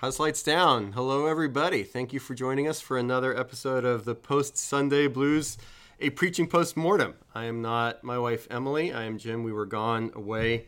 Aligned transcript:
House 0.00 0.20
lights 0.20 0.42
down. 0.42 0.92
Hello, 0.92 1.24
everybody. 1.24 1.82
Thank 1.82 2.12
you 2.12 2.20
for 2.20 2.34
joining 2.34 2.68
us 2.68 2.82
for 2.82 2.98
another 2.98 3.34
episode 3.34 3.86
of 3.86 4.04
the 4.04 4.14
Post 4.14 4.58
Sunday 4.58 5.06
Blues, 5.06 5.56
a 5.98 6.10
preaching 6.10 6.48
post 6.48 6.76
mortem. 6.76 7.14
I 7.34 7.46
am 7.46 7.62
not 7.62 8.04
my 8.04 8.18
wife 8.18 8.46
Emily. 8.50 8.92
I 8.92 9.04
am 9.04 9.16
Jim. 9.16 9.42
We 9.42 9.54
were 9.54 9.64
gone 9.64 10.10
away 10.14 10.66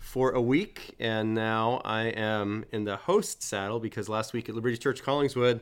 for 0.00 0.32
a 0.32 0.40
week, 0.42 0.96
and 0.98 1.34
now 1.36 1.82
I 1.84 2.06
am 2.06 2.64
in 2.72 2.82
the 2.82 2.96
host 2.96 3.44
saddle 3.44 3.78
because 3.78 4.08
last 4.08 4.32
week 4.32 4.48
at 4.48 4.56
Liberty 4.56 4.76
Church 4.76 5.04
Collingswood, 5.04 5.60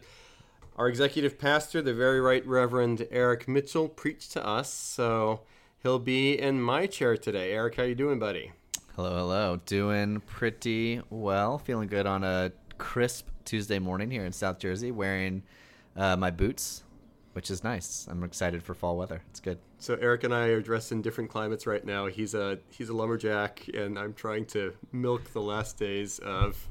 our 0.78 0.88
executive 0.88 1.38
pastor, 1.38 1.82
the 1.82 1.92
very 1.92 2.18
right 2.18 2.46
Reverend 2.46 3.06
Eric 3.10 3.46
Mitchell, 3.46 3.90
preached 3.90 4.32
to 4.32 4.46
us. 4.46 4.72
So 4.72 5.42
he'll 5.82 5.98
be 5.98 6.40
in 6.40 6.62
my 6.62 6.86
chair 6.86 7.18
today. 7.18 7.52
Eric, 7.52 7.74
how 7.74 7.82
you 7.82 7.94
doing, 7.94 8.18
buddy? 8.18 8.52
Hello, 8.96 9.16
hello. 9.16 9.60
Doing 9.64 10.20
pretty 10.20 11.00
well. 11.08 11.56
Feeling 11.58 11.88
good 11.88 12.06
on 12.06 12.24
a 12.24 12.52
crisp 12.82 13.28
Tuesday 13.44 13.78
morning 13.78 14.10
here 14.10 14.24
in 14.24 14.32
South 14.32 14.58
Jersey, 14.58 14.90
wearing 14.90 15.44
uh, 15.96 16.16
my 16.16 16.32
boots, 16.32 16.82
which 17.32 17.48
is 17.48 17.62
nice. 17.62 18.08
I'm 18.10 18.24
excited 18.24 18.60
for 18.60 18.74
fall 18.74 18.96
weather. 18.96 19.22
It's 19.30 19.38
good. 19.38 19.58
So 19.78 19.96
Eric 20.00 20.24
and 20.24 20.34
I 20.34 20.48
are 20.48 20.60
dressed 20.60 20.90
in 20.90 21.00
different 21.00 21.30
climates 21.30 21.64
right 21.64 21.84
now. 21.84 22.06
He's 22.06 22.34
a 22.34 22.58
he's 22.70 22.88
a 22.88 22.92
lumberjack, 22.92 23.68
and 23.72 23.96
I'm 23.96 24.12
trying 24.14 24.46
to 24.46 24.74
milk 24.90 25.32
the 25.32 25.40
last 25.40 25.78
days 25.78 26.18
of. 26.18 26.68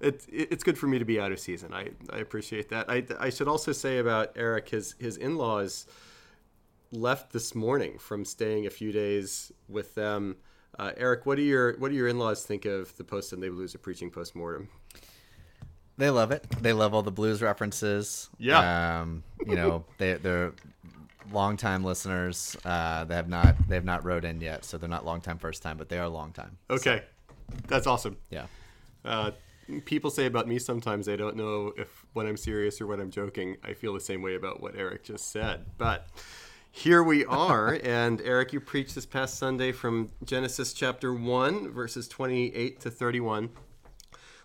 It, 0.00 0.26
it's 0.28 0.62
good 0.62 0.78
for 0.78 0.86
me 0.86 0.98
to 1.00 1.04
be 1.04 1.18
out 1.18 1.32
of 1.32 1.40
season. 1.40 1.74
I, 1.74 1.88
I 2.12 2.18
appreciate 2.18 2.68
that. 2.68 2.88
I, 2.88 3.04
I 3.18 3.30
should 3.30 3.48
also 3.48 3.72
say 3.72 3.98
about 3.98 4.32
Eric, 4.36 4.68
his 4.68 4.94
his 5.00 5.16
in 5.16 5.36
laws 5.36 5.86
left 6.92 7.32
this 7.32 7.54
morning 7.54 7.98
from 7.98 8.24
staying 8.24 8.66
a 8.66 8.70
few 8.70 8.92
days 8.92 9.50
with 9.66 9.94
them. 9.94 10.36
Uh, 10.78 10.92
Eric, 10.96 11.24
what 11.24 11.36
do 11.36 11.42
your 11.42 11.76
what 11.78 11.88
do 11.88 11.96
your 11.96 12.08
in 12.08 12.18
laws 12.18 12.44
think 12.44 12.66
of 12.66 12.94
the 12.98 13.02
post 13.02 13.30
Sunday 13.30 13.48
Blues 13.48 13.74
are 13.74 13.78
preaching 13.78 14.10
post 14.10 14.36
mortem? 14.36 14.68
They 15.98 16.10
love 16.10 16.30
it. 16.30 16.48
They 16.62 16.72
love 16.72 16.94
all 16.94 17.02
the 17.02 17.10
blues 17.10 17.42
references. 17.42 18.30
Yeah. 18.38 19.00
Um, 19.00 19.24
you 19.44 19.56
know, 19.56 19.84
they 19.98 20.14
they're 20.14 20.52
longtime 21.32 21.84
listeners. 21.84 22.56
Uh, 22.64 23.04
they 23.04 23.16
have 23.16 23.28
not 23.28 23.56
they 23.68 23.74
have 23.74 23.84
not 23.84 24.04
wrote 24.04 24.24
in 24.24 24.40
yet, 24.40 24.64
so 24.64 24.78
they're 24.78 24.88
not 24.88 25.04
long 25.04 25.20
time 25.20 25.38
first 25.38 25.62
time, 25.62 25.76
but 25.76 25.88
they 25.88 25.98
are 25.98 26.08
long 26.08 26.32
time. 26.32 26.56
Okay, 26.70 27.02
that's 27.66 27.86
awesome. 27.86 28.16
Yeah. 28.30 28.46
Uh, 29.04 29.32
people 29.84 30.10
say 30.10 30.26
about 30.26 30.48
me 30.48 30.58
sometimes 30.58 31.06
they 31.06 31.16
don't 31.16 31.36
know 31.36 31.72
if 31.76 32.06
when 32.12 32.26
I'm 32.26 32.36
serious 32.36 32.80
or 32.80 32.86
when 32.86 33.00
I'm 33.00 33.10
joking. 33.10 33.56
I 33.64 33.74
feel 33.74 33.92
the 33.92 34.00
same 34.00 34.22
way 34.22 34.36
about 34.36 34.62
what 34.62 34.76
Eric 34.76 35.02
just 35.02 35.32
said, 35.32 35.66
but 35.78 36.08
here 36.70 37.02
we 37.02 37.24
are. 37.24 37.78
and 37.84 38.20
Eric, 38.20 38.52
you 38.52 38.60
preached 38.60 38.94
this 38.94 39.06
past 39.06 39.36
Sunday 39.36 39.72
from 39.72 40.10
Genesis 40.24 40.72
chapter 40.72 41.12
1, 41.12 41.72
verses 41.72 42.06
28 42.06 42.80
to 42.80 42.90
31. 42.90 43.50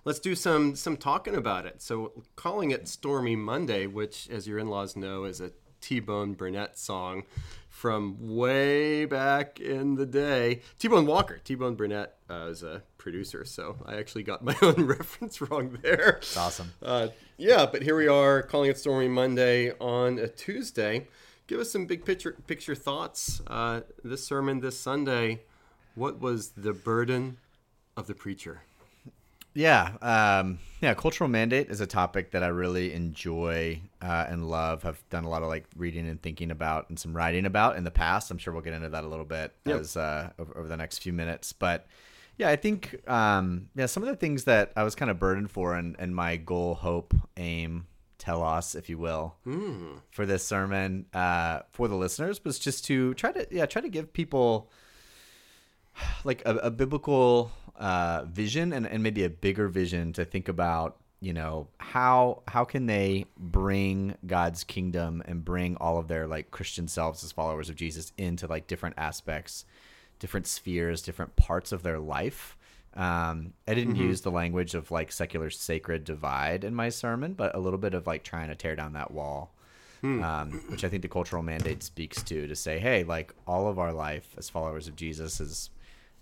Let's 0.06 0.20
do 0.20 0.36
some 0.36 0.76
some 0.76 0.98
talking 0.98 1.36
about 1.36 1.66
it. 1.66 1.82
So, 1.82 2.24
calling 2.36 2.72
it 2.72 2.88
Stormy 2.88 3.36
Monday, 3.36 3.88
which, 3.88 4.30
as 4.30 4.48
your 4.48 4.60
in-laws 4.60 4.96
know, 4.96 5.24
is 5.24 5.40
a 5.40 5.52
T-Bone 5.82 6.34
Burnett 6.34 6.78
song 6.78 7.24
from 7.70 8.36
way 8.36 9.06
back 9.06 9.60
in 9.60 9.96
the 9.96 10.06
day. 10.06 10.62
T-Bone 10.80 11.06
Walker, 11.06 11.40
T-Bone 11.44 11.76
Burnett 11.76 12.16
uh, 12.30 12.48
is 12.50 12.64
a 12.64 12.84
producer, 12.98 13.44
so 13.44 13.78
I 13.86 13.96
actually 13.96 14.24
got 14.24 14.44
my 14.44 14.56
own 14.62 14.86
reference 14.86 15.42
wrong 15.42 15.78
there. 15.82 16.20
It's 16.22 16.38
awesome. 16.38 16.74
Uh, 16.82 17.10
yeah, 17.38 17.66
but 17.66 17.82
here 17.82 17.98
we 17.98 18.08
are 18.08 18.44
calling 18.44 18.70
it 18.70 18.78
Stormy 18.78 19.08
Monday 19.08 19.72
on 19.80 20.20
a 20.20 20.28
Tuesday 20.28 21.08
give 21.48 21.60
us 21.60 21.72
some 21.72 21.86
big 21.86 22.06
picture 22.06 22.38
picture 22.48 22.76
thoughts. 22.76 23.42
Uh, 23.48 23.82
this 24.04 24.26
sermon 24.26 24.60
this 24.60 24.80
Sunday, 24.80 25.42
what 25.96 26.20
was 26.20 26.50
the 26.52 26.74
burden 26.74 27.38
of 27.96 28.08
the 28.08 28.16
preacher? 28.16 28.62
Yeah, 29.54 29.92
um, 30.02 30.60
yeah. 30.82 30.94
Cultural 30.96 31.30
mandate 31.30 31.70
is 31.70 31.80
a 31.80 31.86
topic 31.88 32.32
that 32.32 32.42
I 32.44 32.48
really 32.48 32.92
enjoy 32.94 33.82
uh, 34.02 34.26
and 34.28 34.50
love. 34.50 34.84
Have 34.84 35.02
done 35.10 35.24
a 35.26 35.30
lot 35.30 35.44
of 35.44 35.50
like 35.50 35.66
reading 35.76 36.08
and 36.08 36.22
thinking 36.22 36.50
about, 36.50 36.90
and 36.90 36.98
some 37.00 37.16
writing 37.16 37.46
about 37.46 37.76
in 37.76 37.84
the 37.84 37.92
past. 37.92 38.32
I'm 38.32 38.38
sure 38.40 38.52
we'll 38.54 38.64
get 38.64 38.74
into 38.74 38.90
that 38.90 39.04
a 39.04 39.08
little 39.08 39.26
bit 39.26 39.54
Yep. 39.66 39.80
as 39.80 39.96
uh, 39.98 40.32
over, 40.40 40.58
over 40.58 40.68
the 40.68 40.78
next 40.78 41.00
few 41.00 41.14
minutes. 41.14 41.54
But 41.54 41.86
yeah, 42.38 42.50
I 42.50 42.56
think 42.56 43.08
um, 43.08 43.70
yeah, 43.76 43.86
some 43.86 44.02
of 44.02 44.10
the 44.10 44.16
things 44.16 44.46
that 44.46 44.72
I 44.76 44.84
was 44.84 44.96
kind 44.96 45.12
of 45.12 45.20
burdened 45.20 45.52
for, 45.52 45.76
and, 45.76 45.96
and 46.00 46.16
my 46.16 46.36
goal, 46.36 46.74
hope, 46.74 47.14
aim, 47.38 47.86
telos, 48.18 48.74
if 48.74 48.90
you 48.90 48.98
will, 48.98 49.36
for 50.10 50.26
this 50.26 50.44
sermon 50.44 51.06
uh, 51.14 51.60
for 51.74 51.88
the 51.88 51.96
listeners 51.96 52.44
was 52.44 52.58
just 52.58 52.86
to 52.86 53.14
try 53.14 53.32
to 53.32 53.46
yeah 53.52 53.68
try 53.68 53.84
to 53.84 53.90
give 53.90 54.14
people 54.14 54.72
like 56.24 56.42
a, 56.46 56.56
a 56.56 56.72
biblical 56.72 57.52
uh, 57.76 58.24
vision 58.26 58.74
and, 58.74 58.88
and 58.88 59.02
maybe 59.04 59.24
a 59.24 59.30
bigger 59.30 59.68
vision 59.68 60.14
to 60.14 60.26
think 60.26 60.48
about 60.48 60.98
you 61.20 61.34
know 61.34 61.68
how 61.78 62.44
how 62.48 62.66
can 62.66 62.86
they 62.86 63.26
bring 63.38 64.14
god's 64.28 64.64
kingdom 64.66 65.24
and 65.26 65.46
bring 65.46 65.78
all 65.78 65.98
of 65.98 66.10
their 66.10 66.28
like 66.28 66.52
christian 66.52 66.88
selves 66.88 67.24
as 67.24 67.32
followers 67.32 67.70
of 67.70 67.76
jesus 67.76 68.12
into 68.18 68.46
like 68.46 68.68
different 68.68 68.96
aspects 68.98 69.64
different 70.20 70.46
spheres 70.46 71.02
different 71.02 71.36
parts 71.36 71.72
of 71.72 71.82
their 71.84 72.00
life? 72.00 72.58
Um, 72.96 73.54
i 73.68 73.74
didn't 73.74 73.96
use 73.96 74.22
the 74.22 74.32
language 74.32 74.76
of 74.76 74.92
like 74.92 75.12
secular 75.12 75.50
sacred 75.50 76.04
divide 76.04 76.64
in 76.64 76.76
my 76.76 76.90
sermon 76.90 77.34
but 77.34 77.56
a 77.56 77.60
little 77.60 77.80
bit 77.80 77.94
of 77.96 78.06
like 78.06 78.24
trying 78.24 78.50
to 78.50 78.56
tear 78.56 78.76
down 78.76 78.94
that 78.94 79.10
wall 79.12 79.52
um, 80.22 80.52
which 80.68 80.84
I 80.84 80.90
think 80.90 81.02
the 81.02 81.08
cultural 81.08 81.42
mandate 81.42 81.82
speaks 81.82 82.22
to 82.24 82.46
to 82.46 82.56
say, 82.58 82.78
hey, 82.78 83.06
like 83.06 83.34
all 83.48 83.70
of 83.70 83.80
our 83.80 83.94
life 83.94 84.36
as 84.38 84.50
followers 84.50 84.90
of 84.90 84.98
Jesus 84.98 85.40
is 85.40 85.70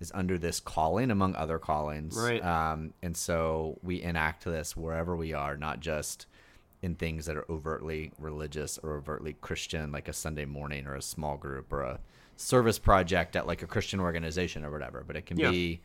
is 0.01 0.11
under 0.13 0.37
this 0.37 0.59
calling 0.59 1.11
among 1.11 1.35
other 1.35 1.59
callings, 1.59 2.17
Right. 2.17 2.43
Um, 2.43 2.93
and 3.01 3.15
so 3.15 3.79
we 3.83 4.01
enact 4.01 4.43
this 4.43 4.75
wherever 4.75 5.15
we 5.15 5.33
are, 5.33 5.55
not 5.55 5.79
just 5.79 6.25
in 6.81 6.95
things 6.95 7.27
that 7.27 7.37
are 7.37 7.45
overtly 7.49 8.11
religious 8.17 8.79
or 8.79 8.95
overtly 8.97 9.33
Christian, 9.39 9.91
like 9.91 10.07
a 10.07 10.13
Sunday 10.13 10.45
morning 10.45 10.87
or 10.87 10.95
a 10.95 11.01
small 11.01 11.37
group 11.37 11.71
or 11.71 11.83
a 11.83 11.99
service 12.37 12.79
project 12.79 13.35
at 13.35 13.45
like 13.45 13.61
a 13.61 13.67
Christian 13.67 13.99
organization 13.99 14.65
or 14.65 14.71
whatever, 14.71 15.03
but 15.05 15.15
it 15.15 15.25
can 15.27 15.37
Yeah. 15.37 15.51
be 15.51 15.81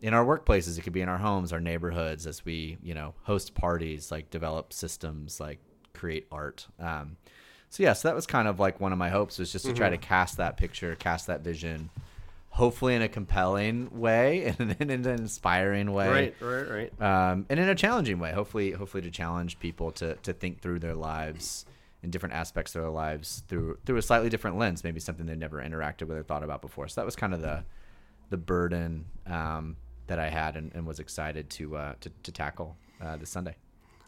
in 0.00 0.12
our 0.12 0.24
workplaces 0.24 0.76
it 0.76 0.82
could 0.82 0.92
be 0.92 1.00
in 1.00 1.08
our 1.08 1.18
homes 1.18 1.52
our 1.52 1.60
neighborhoods 1.60 2.26
as 2.26 2.44
we 2.44 2.76
you 2.82 2.92
know 2.92 3.14
host 3.22 3.54
parties 3.54 4.10
like 4.10 4.28
develop 4.28 4.72
systems 4.72 5.38
like 5.40 5.60
create 5.94 6.26
art 6.32 6.66
um, 6.80 7.16
so 7.70 7.82
yeah 7.82 7.92
so 7.92 8.08
that 8.08 8.14
was 8.14 8.26
kind 8.26 8.48
of 8.48 8.58
like 8.58 8.80
one 8.80 8.92
of 8.92 8.98
my 8.98 9.08
hopes 9.08 9.38
was 9.38 9.52
just 9.52 9.64
to 9.64 9.72
try 9.72 9.88
to 9.88 9.96
cast 9.96 10.36
that 10.36 10.56
picture 10.56 10.94
cast 10.96 11.28
that 11.28 11.42
vision 11.42 11.88
hopefully 12.54 12.94
in 12.94 13.02
a 13.02 13.08
compelling 13.08 13.88
way 13.98 14.44
and 14.58 14.76
in 14.80 14.90
an 14.90 15.06
inspiring 15.06 15.92
way 15.92 16.08
Right, 16.08 16.34
right, 16.40 16.90
right. 17.00 17.02
um, 17.32 17.46
and 17.48 17.58
in 17.58 17.68
a 17.68 17.74
challenging 17.74 18.18
way 18.20 18.32
hopefully 18.32 18.70
hopefully 18.70 19.02
to 19.02 19.10
challenge 19.10 19.58
people 19.58 19.90
to 19.92 20.14
to 20.22 20.32
think 20.32 20.60
through 20.60 20.78
their 20.78 20.94
lives 20.94 21.66
in 22.02 22.10
different 22.10 22.34
aspects 22.34 22.74
of 22.76 22.82
their 22.82 22.90
lives 22.90 23.42
through 23.48 23.78
through 23.84 23.96
a 23.96 24.02
slightly 24.02 24.28
different 24.28 24.56
lens 24.56 24.84
maybe 24.84 25.00
something 25.00 25.26
they've 25.26 25.36
never 25.36 25.60
interacted 25.60 26.06
with 26.06 26.16
or 26.16 26.22
thought 26.22 26.44
about 26.44 26.62
before 26.62 26.86
so 26.86 27.00
that 27.00 27.04
was 27.04 27.16
kind 27.16 27.34
of 27.34 27.40
the 27.42 27.64
the 28.30 28.36
burden 28.36 29.04
um, 29.26 29.76
that 30.06 30.18
I 30.18 30.28
had 30.28 30.56
and, 30.56 30.72
and 30.74 30.86
was 30.86 30.98
excited 31.00 31.50
to 31.50 31.76
uh, 31.76 31.94
to, 32.00 32.10
to 32.22 32.32
tackle 32.32 32.76
uh, 33.02 33.16
this 33.16 33.30
Sunday. 33.30 33.56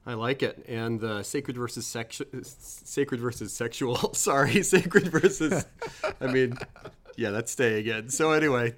I 0.07 0.15
like 0.15 0.43
it. 0.43 0.65
And 0.69 1.03
uh, 1.03 1.23
sacred 1.23 1.57
versus 1.57 1.85
sexual, 1.87 2.27
sacred 2.43 3.21
versus 3.21 3.53
sexual. 3.53 3.97
Sorry, 4.15 4.63
sacred 4.75 5.09
versus. 5.09 5.67
I 6.21 6.27
mean, 6.29 6.57
yeah, 7.17 7.31
that's 7.31 7.53
stay 7.53 7.79
again. 7.79 8.09
So 8.09 8.33
anyway, 8.33 8.75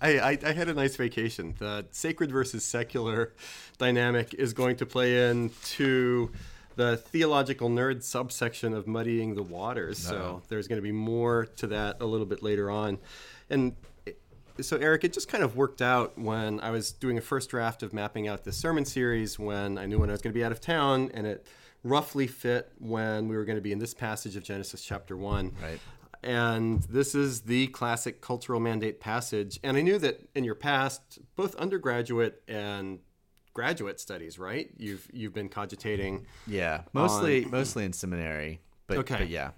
I, 0.00 0.18
I 0.18 0.38
I 0.44 0.52
had 0.52 0.68
a 0.68 0.74
nice 0.74 0.96
vacation. 0.96 1.54
The 1.58 1.86
sacred 1.90 2.30
versus 2.30 2.64
secular 2.64 3.34
dynamic 3.78 4.34
is 4.34 4.52
going 4.52 4.76
to 4.76 4.86
play 4.86 5.28
into 5.28 6.30
the 6.76 6.96
theological 6.96 7.68
nerd 7.68 8.02
subsection 8.02 8.72
of 8.72 8.86
muddying 8.86 9.34
the 9.34 9.42
waters. 9.42 9.98
So 9.98 10.42
there's 10.48 10.68
going 10.68 10.78
to 10.78 10.82
be 10.82 10.92
more 10.92 11.46
to 11.56 11.66
that 11.68 12.00
a 12.00 12.06
little 12.06 12.26
bit 12.26 12.42
later 12.42 12.70
on, 12.70 12.98
and 13.50 13.74
so 14.60 14.76
Eric, 14.76 15.04
it 15.04 15.12
just 15.12 15.28
kind 15.28 15.44
of 15.44 15.56
worked 15.56 15.80
out 15.80 16.18
when 16.18 16.60
I 16.60 16.70
was 16.70 16.92
doing 16.92 17.18
a 17.18 17.20
first 17.20 17.50
draft 17.50 17.82
of 17.82 17.92
mapping 17.92 18.26
out 18.26 18.44
this 18.44 18.56
sermon 18.56 18.84
series 18.84 19.38
when 19.38 19.78
I 19.78 19.86
knew 19.86 19.98
when 19.98 20.10
I 20.10 20.12
was 20.12 20.22
going 20.22 20.32
to 20.32 20.38
be 20.38 20.44
out 20.44 20.52
of 20.52 20.60
town, 20.60 21.10
and 21.14 21.26
it 21.26 21.46
roughly 21.84 22.26
fit 22.26 22.72
when 22.78 23.28
we 23.28 23.36
were 23.36 23.44
going 23.44 23.56
to 23.56 23.62
be 23.62 23.72
in 23.72 23.78
this 23.78 23.94
passage 23.94 24.36
of 24.36 24.42
Genesis 24.42 24.82
chapter 24.82 25.16
one. 25.16 25.52
Right. 25.62 25.78
And 26.22 26.82
this 26.84 27.14
is 27.14 27.42
the 27.42 27.68
classic 27.68 28.20
cultural 28.20 28.60
mandate 28.60 29.00
passage. 29.00 29.58
And 29.62 29.76
I 29.76 29.82
knew 29.82 29.98
that 29.98 30.28
in 30.34 30.44
your 30.44 30.54
past, 30.54 31.18
both 31.36 31.54
undergraduate 31.56 32.42
and 32.48 32.98
graduate 33.54 34.00
studies, 34.00 34.38
right? 34.38 34.70
You've 34.76 35.08
you've 35.12 35.32
been 35.34 35.48
cogitating, 35.48 36.26
Yeah, 36.46 36.82
mostly 36.92 37.44
mostly 37.44 37.84
in 37.84 37.92
seminary, 37.92 38.60
but 38.86 38.98
Okay. 38.98 39.18
but 39.18 39.28
yeah, 39.28 39.50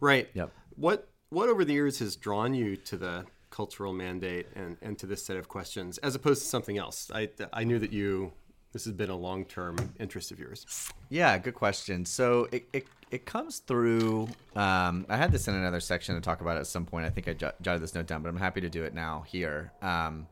right? 0.00 0.28
Yep. 0.34 0.50
What 0.76 1.08
what 1.30 1.48
over 1.48 1.64
the 1.64 1.72
years 1.72 1.98
has 2.00 2.16
drawn 2.16 2.54
you 2.54 2.76
to 2.76 2.96
the 2.96 3.24
cultural 3.50 3.92
mandate 3.92 4.46
and, 4.54 4.76
and 4.80 4.98
to 4.98 5.06
this 5.06 5.24
set 5.24 5.36
of 5.36 5.48
questions, 5.48 5.98
as 5.98 6.14
opposed 6.14 6.42
to 6.42 6.48
something 6.48 6.78
else? 6.78 7.10
I 7.12 7.28
I 7.52 7.64
knew 7.64 7.78
that 7.78 7.92
you 7.92 8.32
this 8.72 8.84
has 8.84 8.94
been 8.94 9.10
a 9.10 9.16
long 9.16 9.44
term 9.44 9.76
interest 10.00 10.30
of 10.30 10.38
yours. 10.38 10.66
Yeah, 11.10 11.36
good 11.38 11.54
question. 11.54 12.04
So 12.04 12.48
it, 12.50 12.66
it, 12.72 12.86
it 13.10 13.26
comes 13.26 13.58
through. 13.58 14.28
Um, 14.56 15.06
I 15.08 15.16
had 15.16 15.30
this 15.30 15.46
in 15.46 15.54
another 15.54 15.80
section 15.80 16.14
to 16.14 16.20
talk 16.20 16.40
about 16.40 16.56
at 16.56 16.66
some 16.66 16.86
point. 16.86 17.04
I 17.04 17.10
think 17.10 17.28
I 17.28 17.34
j- 17.34 17.52
jotted 17.60 17.82
this 17.82 17.94
note 17.94 18.06
down, 18.06 18.22
but 18.22 18.30
I'm 18.30 18.36
happy 18.36 18.62
to 18.62 18.70
do 18.70 18.82
it 18.84 18.94
now 18.94 19.24
here. 19.26 19.72
Um, 19.82 20.26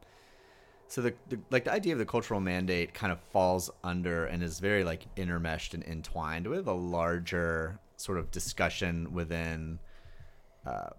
so 0.89 1.03
the, 1.03 1.15
the 1.29 1.39
like 1.51 1.65
the 1.65 1.73
idea 1.73 1.93
of 1.93 1.99
the 2.01 2.07
cultural 2.07 2.41
mandate 2.41 2.95
kind 2.95 3.13
of 3.13 3.21
falls 3.31 3.71
under 3.85 4.25
and 4.27 4.43
is 4.43 4.59
very 4.59 4.83
like 4.83 5.07
intermeshed 5.15 5.75
and 5.75 5.85
entwined 5.85 6.47
with 6.47 6.67
a 6.67 6.73
larger 6.73 7.79
sort 7.97 8.19
of 8.19 8.31
discussion 8.33 9.13
within 9.13 9.79
uh, 10.67 10.91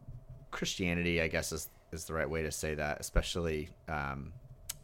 Christianity. 0.52 1.22
I 1.22 1.28
guess 1.28 1.52
is 1.52 1.70
is 1.92 2.06
the 2.06 2.14
right 2.14 2.30
way 2.30 2.44
to 2.44 2.52
say 2.52 2.76
that, 2.76 3.02
especially 3.02 3.70
um, 3.90 4.32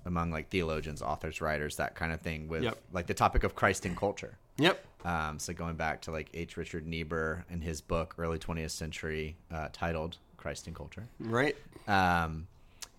among 0.07 0.31
like 0.31 0.49
theologians, 0.49 1.01
authors, 1.03 1.41
writers, 1.41 1.75
that 1.75 1.93
kind 1.93 2.11
of 2.11 2.21
thing. 2.21 2.47
With 2.47 2.63
Yep. 2.63 2.77
like 2.93 3.05
the 3.05 3.13
topic 3.13 3.43
of 3.43 3.53
Christ 3.53 3.85
in 3.85 3.95
culture. 3.95 4.37
Yep. 4.57 4.83
Um, 5.05 5.37
so 5.37 5.53
going 5.53 5.75
back 5.75 6.01
to 6.03 6.11
like 6.11 6.29
H. 6.33 6.57
Richard 6.57 6.87
Niebuhr 6.87 7.45
and 7.51 7.63
his 7.63 7.81
book, 7.81 8.15
early 8.17 8.39
20th 8.39 8.71
century, 8.71 9.35
uh, 9.51 9.67
titled 9.71 10.17
"Christ 10.37 10.67
in 10.67 10.73
Culture," 10.73 11.07
Right. 11.19 11.55
um, 11.87 12.47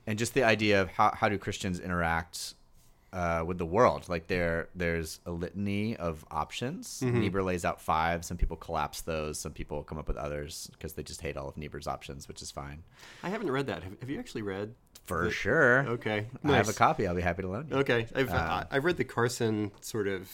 and 0.06 0.19
just 0.19 0.34
the 0.34 0.44
idea 0.44 0.81
of 0.81 0.88
how 0.90 1.10
how 1.14 1.28
do 1.28 1.37
Christians 1.38 1.81
interact 1.81 2.55
uh, 3.12 3.43
with 3.46 3.58
the 3.58 3.66
world? 3.66 4.08
Like 4.08 4.28
there 4.28 4.69
there's 4.75 5.19
a 5.26 5.31
litany 5.32 5.96
of 5.96 6.25
options. 6.31 7.02
Niebuhr 7.02 7.43
lays 7.43 7.64
out 7.64 7.81
five. 7.81 8.25
Some 8.25 8.37
people 8.37 8.56
collapse 8.56 9.00
those. 9.00 9.38
Some 9.40 9.52
people 9.52 9.82
come 9.82 9.99
up 9.99 10.06
with 10.08 10.16
others 10.19 10.69
because 10.72 10.93
they 10.93 11.02
just 11.02 11.20
hate 11.22 11.37
all 11.37 11.49
of 11.49 11.56
Niebuhr's 11.56 11.87
options, 11.88 12.28
which 12.28 12.40
is 12.43 12.50
fine 12.50 12.82
I 13.25 13.31
haven't 13.31 13.50
read 13.50 13.66
that. 13.66 13.82
Have, 13.82 13.99
have 14.00 14.10
you 14.10 14.19
actually 14.20 14.43
read? 14.43 14.75
For 15.08 15.31
sure. 15.31 15.81
Okay. 15.88 16.26
I 16.44 16.56
have 16.56 16.69
a 16.69 16.72
copy. 16.72 17.06
I'll 17.06 17.14
be 17.14 17.22
happy 17.22 17.43
to 17.43 17.49
loan 17.49 17.69
you. 17.70 17.76
Okay, 17.78 18.06
I've 18.14 18.31
Um, 18.31 18.64
I've 18.70 18.84
read 18.84 18.96
the 18.96 19.05
Carson 19.05 19.72
sort 19.81 20.06
of 20.08 20.28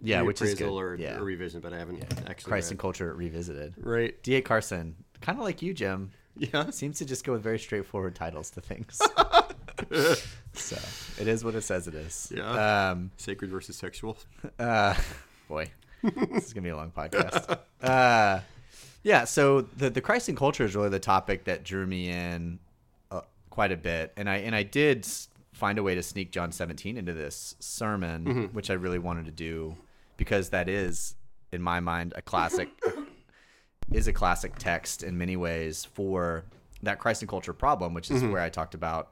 Yeah, 0.00 0.22
which 0.22 0.40
is 0.42 0.54
good. 0.54 0.68
or, 0.70 0.94
Yeah. 0.94 1.18
or 1.18 1.24
revision, 1.24 1.60
but 1.60 1.72
I 1.72 1.78
haven't 1.78 2.02
actually 2.28 2.48
Christ 2.50 2.68
read. 2.70 2.72
in 2.72 2.78
Culture 2.78 3.12
revisited. 3.14 3.74
Right. 3.76 4.20
D.A. 4.22 4.40
Carson, 4.40 4.96
kind 5.20 5.38
of 5.38 5.44
like 5.44 5.60
you, 5.62 5.74
Jim. 5.74 6.10
Yeah. 6.36 6.70
seems 6.70 6.98
to 6.98 7.04
just 7.04 7.24
go 7.24 7.32
with 7.32 7.42
very 7.42 7.58
straightforward 7.58 8.14
titles 8.14 8.50
to 8.52 8.60
things. 8.62 8.98
so 10.54 10.76
it 11.20 11.28
is 11.28 11.44
what 11.44 11.54
it 11.54 11.62
says 11.62 11.86
it 11.88 11.94
is. 11.94 12.32
Yeah. 12.34 12.90
Um, 12.90 13.10
Sacred 13.16 13.50
versus 13.50 13.76
sexual. 13.76 14.16
uh, 14.58 14.94
boy, 15.48 15.70
this 16.02 16.46
is 16.46 16.52
gonna 16.52 16.64
be 16.64 16.70
a 16.70 16.76
long 16.76 16.90
podcast. 16.92 17.58
Uh, 17.82 18.40
yeah. 19.02 19.24
So 19.24 19.62
the 19.76 19.90
the 19.90 20.00
Christ 20.00 20.28
and 20.28 20.36
culture 20.38 20.64
is 20.64 20.74
really 20.76 20.88
the 20.88 21.00
topic 21.00 21.44
that 21.44 21.64
drew 21.64 21.86
me 21.86 22.10
in 22.10 22.58
quite 23.60 23.72
a 23.72 23.76
bit, 23.76 24.12
and 24.16 24.26
I 24.30 24.36
and 24.38 24.54
I 24.56 24.62
did 24.62 25.06
find 25.52 25.78
a 25.78 25.82
way 25.82 25.94
to 25.94 26.02
sneak 26.02 26.32
John 26.32 26.50
17 26.50 26.96
into 26.96 27.12
this 27.12 27.56
sermon, 27.60 28.48
which 28.54 28.70
I 28.70 28.74
really 28.74 28.98
wanted 28.98 29.26
to 29.26 29.30
do 29.32 29.76
because 30.16 30.48
that 30.48 30.66
is, 30.66 31.14
in 31.52 31.60
my 31.60 31.78
mind, 31.80 32.14
a 32.16 32.22
classic. 32.22 32.68
is 33.92 34.06
a 34.06 34.12
classic 34.12 34.52
text 34.56 35.02
in 35.02 35.18
many 35.18 35.36
ways 35.36 35.84
for 35.84 36.44
that 36.82 36.98
Christ 37.00 37.20
and 37.22 37.28
culture 37.28 37.52
problem, 37.52 37.92
which 37.92 38.10
is 38.10 38.22
where 38.22 38.40
I 38.40 38.48
talked 38.48 38.74
about 38.74 39.10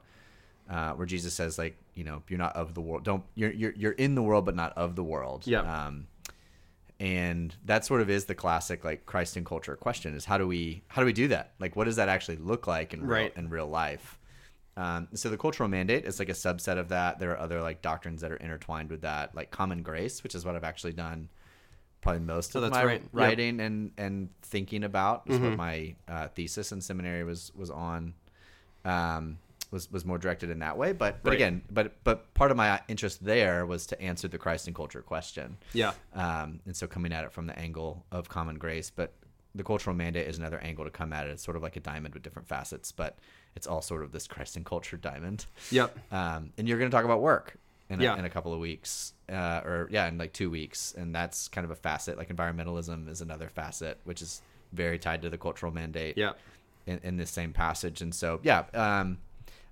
uh, 0.69 0.93
where 0.93 1.05
Jesus 1.05 1.33
says 1.33 1.57
like 1.59 1.75
you 1.93 2.03
know 2.05 2.23
you're 2.29 2.39
not 2.39 2.55
of 2.55 2.73
the 2.73 2.81
world 2.81 3.03
don't 3.03 3.23
you're 3.35 3.51
you're 3.51 3.73
you're 3.75 3.91
in 4.05 4.15
the 4.15 4.23
world 4.23 4.45
but 4.45 4.55
not 4.55 4.71
of 4.77 4.95
the 4.95 5.03
world 5.03 5.45
Yeah. 5.45 5.61
um 5.87 6.07
and 6.99 7.55
that 7.65 7.85
sort 7.85 8.01
of 8.01 8.09
is 8.09 8.25
the 8.25 8.35
classic 8.35 8.83
like 8.85 9.05
Christ 9.05 9.35
and 9.37 9.45
culture 9.45 9.75
question 9.75 10.13
is 10.15 10.25
how 10.25 10.37
do 10.37 10.47
we 10.47 10.83
how 10.87 11.01
do 11.01 11.05
we 11.05 11.13
do 11.13 11.27
that 11.29 11.53
like 11.59 11.75
what 11.75 11.85
does 11.85 11.95
that 11.97 12.07
actually 12.09 12.37
look 12.37 12.67
like 12.67 12.93
in 12.93 13.01
real, 13.01 13.09
Right. 13.09 13.33
in 13.37 13.49
real 13.49 13.67
life 13.67 14.18
um, 14.81 15.07
so 15.13 15.29
the 15.29 15.37
cultural 15.37 15.67
mandate 15.69 16.05
is 16.05 16.19
like 16.19 16.29
a 16.29 16.33
subset 16.45 16.77
of 16.77 16.87
that 16.89 17.19
there 17.19 17.31
are 17.31 17.39
other 17.39 17.61
like 17.61 17.81
doctrines 17.81 18.21
that 18.21 18.31
are 18.31 18.37
intertwined 18.37 18.89
with 18.89 19.01
that 19.01 19.33
like 19.35 19.49
common 19.51 19.83
grace 19.83 20.23
which 20.23 20.33
is 20.35 20.45
what 20.45 20.55
I've 20.55 20.63
actually 20.63 20.93
done 20.93 21.29
probably 22.01 22.21
most 22.21 22.55
Oh, 22.55 22.59
of 22.59 22.63
that's 22.63 22.73
my 22.81 22.85
right. 22.85 23.01
Yep. 23.01 23.09
writing 23.13 23.59
and 23.59 23.91
and 23.97 24.29
thinking 24.41 24.83
about 24.85 25.23
is 25.25 25.35
Mm-hmm. 25.35 25.45
what 25.49 25.57
my 25.57 25.95
uh, 26.07 26.27
thesis 26.29 26.71
in 26.71 26.79
seminary 26.81 27.23
was 27.23 27.51
was 27.55 27.69
on 27.69 28.13
um, 28.85 29.37
was 29.71 29.91
was 29.91 30.05
more 30.05 30.17
directed 30.17 30.49
in 30.49 30.59
that 30.59 30.77
way. 30.77 30.93
But 30.93 31.21
but 31.23 31.31
Right. 31.31 31.35
again, 31.35 31.61
but 31.69 32.01
but 32.03 32.33
part 32.33 32.51
of 32.51 32.57
my 32.57 32.81
interest 32.87 33.23
there 33.23 33.65
was 33.65 33.85
to 33.87 34.01
answer 34.01 34.27
the 34.27 34.37
Christ 34.37 34.67
and 34.67 34.75
culture 34.75 35.01
question. 35.01 35.57
Yeah. 35.73 35.91
Um, 36.13 36.59
and 36.65 36.75
so 36.75 36.87
coming 36.87 37.11
at 37.13 37.23
it 37.23 37.31
from 37.31 37.45
the 37.47 37.57
angle 37.59 38.05
of 38.11 38.29
common 38.29 38.57
grace, 38.57 38.89
but 38.89 39.13
the 39.53 39.63
cultural 39.63 39.95
mandate 39.95 40.27
is 40.27 40.37
another 40.37 40.59
angle 40.59 40.85
to 40.85 40.91
come 40.91 41.11
at 41.13 41.27
it. 41.27 41.31
It's 41.31 41.43
sort 41.43 41.57
of 41.57 41.63
like 41.63 41.75
a 41.75 41.79
diamond 41.81 42.13
with 42.13 42.23
different 42.23 42.47
facets, 42.47 42.91
but 42.91 43.17
it's 43.59 43.67
all 43.67 43.81
sort 43.81 44.03
of 44.03 44.13
this 44.13 44.25
Christ 44.25 44.55
and 44.55 44.65
culture 44.65 44.95
diamond. 44.95 45.45
Yep. 45.69 45.97
Um, 46.13 46.51
and 46.57 46.65
you're 46.65 46.79
going 46.79 46.89
to 46.89 46.95
talk 46.95 47.03
about 47.03 47.19
work 47.21 47.55
in, 47.89 47.99
Yeah. 47.99 48.15
a, 48.15 48.19
in 48.19 48.23
a 48.23 48.29
couple 48.29 48.53
of 48.53 48.59
weeks, 48.61 49.13
uh, 49.27 49.59
or 49.65 49.87
yeah, 49.91 50.07
in 50.07 50.17
like 50.17 50.31
two 50.31 50.49
weeks, 50.49 50.93
and 50.97 51.13
that's 51.13 51.49
kind 51.49 51.65
of 51.65 51.71
a 51.71 51.75
facet. 51.75 52.17
Like 52.17 52.29
environmentalism 52.29 53.09
is 53.09 53.19
another 53.19 53.49
facet, 53.49 53.97
which 54.05 54.21
is 54.21 54.41
very 54.71 54.97
tied 54.97 55.21
to 55.23 55.29
the 55.29 55.37
cultural 55.37 55.73
mandate 55.73 56.17
Yeah. 56.17 56.31
in, 56.87 56.99
in 57.03 57.17
this 57.17 57.31
same 57.31 57.51
passage. 57.51 58.01
And 58.01 58.15
so, 58.15 58.39
yeah, 58.43 58.59
um, 58.73 59.17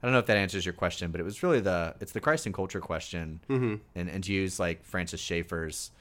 I 0.04 0.06
don't 0.06 0.12
know 0.12 0.20
if 0.20 0.26
that 0.26 0.38
answers 0.38 0.66
your 0.66 0.74
question, 0.74 1.12
but 1.12 1.22
it 1.22 1.24
was 1.24 1.42
really 1.44 1.62
the 1.62 1.96
it's 2.02 2.12
the 2.12 2.20
Christ 2.20 2.46
and 2.46 2.54
culture 2.54 2.82
question, 2.82 3.40
mm-hmm. 3.50 3.76
and 3.96 4.10
and 4.10 4.22
to 4.26 4.34
use 4.34 4.60
like 4.60 4.84
Francis 4.84 5.22
Schaeffer's 5.22 5.92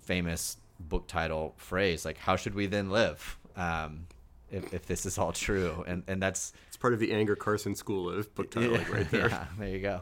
famous 0.00 0.56
book 0.80 1.06
title 1.06 1.54
phrase, 1.56 2.04
like 2.04 2.18
how 2.18 2.34
should 2.36 2.54
we 2.54 2.66
then 2.66 2.90
live? 2.90 3.38
Um, 3.56 4.06
if, 4.52 4.72
if 4.74 4.86
this 4.86 5.04
is 5.06 5.18
all 5.18 5.32
true, 5.32 5.82
and 5.86 6.02
and 6.06 6.22
that's 6.22 6.52
It's 6.68 6.76
part 6.76 6.92
of 6.94 7.00
the 7.00 7.12
Anger 7.12 7.34
Carson 7.36 7.74
school 7.74 8.10
of 8.10 8.32
book 8.34 8.50
titling 8.50 8.88
right 8.90 9.10
there. 9.10 9.28
yeah, 9.30 9.46
there 9.58 9.68
you 9.68 9.80
go. 9.80 10.00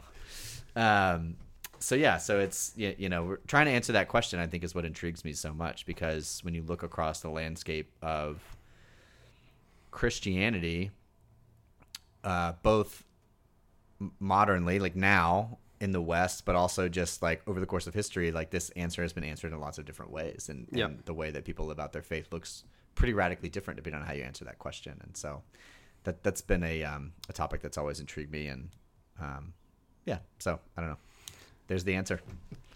Um, 0.75 1.37
so 1.79 1.95
yeah, 1.95 2.17
so 2.17 2.39
it's 2.39 2.73
you 2.75 3.09
know 3.09 3.23
we're 3.23 3.37
trying 3.47 3.65
to 3.65 3.71
answer 3.71 3.93
that 3.93 4.07
question. 4.07 4.39
I 4.39 4.47
think 4.47 4.63
is 4.63 4.75
what 4.75 4.85
intrigues 4.85 5.25
me 5.25 5.33
so 5.33 5.53
much 5.53 5.85
because 5.85 6.39
when 6.43 6.53
you 6.53 6.61
look 6.61 6.83
across 6.83 7.21
the 7.21 7.29
landscape 7.29 7.91
of 8.01 8.39
Christianity, 9.91 10.91
uh, 12.23 12.53
both 12.63 13.03
modernly, 14.19 14.79
like 14.79 14.95
now 14.95 15.57
in 15.79 15.91
the 15.91 16.01
West, 16.01 16.45
but 16.45 16.55
also 16.55 16.87
just 16.87 17.21
like 17.21 17.41
over 17.47 17.59
the 17.59 17.65
course 17.65 17.87
of 17.87 17.93
history, 17.93 18.31
like 18.31 18.51
this 18.51 18.69
answer 18.71 19.01
has 19.01 19.13
been 19.13 19.23
answered 19.23 19.51
in 19.51 19.59
lots 19.59 19.77
of 19.79 19.85
different 19.85 20.11
ways, 20.11 20.47
and, 20.49 20.67
Yeah. 20.71 20.85
and 20.85 20.99
the 21.05 21.13
way 21.13 21.31
that 21.31 21.43
people 21.45 21.65
live 21.65 21.79
out 21.79 21.91
their 21.93 22.03
faith 22.03 22.27
looks 22.31 22.63
pretty 22.95 23.13
radically 23.13 23.49
different 23.49 23.77
depending 23.77 24.01
on 24.01 24.07
how 24.07 24.13
you 24.13 24.23
answer 24.23 24.45
that 24.45 24.59
question. 24.59 24.99
And 25.03 25.15
so 25.15 25.41
that 26.03 26.23
that's 26.23 26.41
been 26.41 26.63
a 26.63 26.83
um, 26.83 27.13
a 27.29 27.33
topic 27.33 27.61
that's 27.61 27.77
always 27.77 27.99
intrigued 27.99 28.31
me, 28.31 28.47
and 28.47 28.69
um, 29.19 29.53
yeah, 30.05 30.19
so 30.39 30.59
I 30.77 30.81
don't 30.81 30.89
know. 30.91 30.97
There's 31.67 31.83
the 31.83 31.95
answer. 31.95 32.19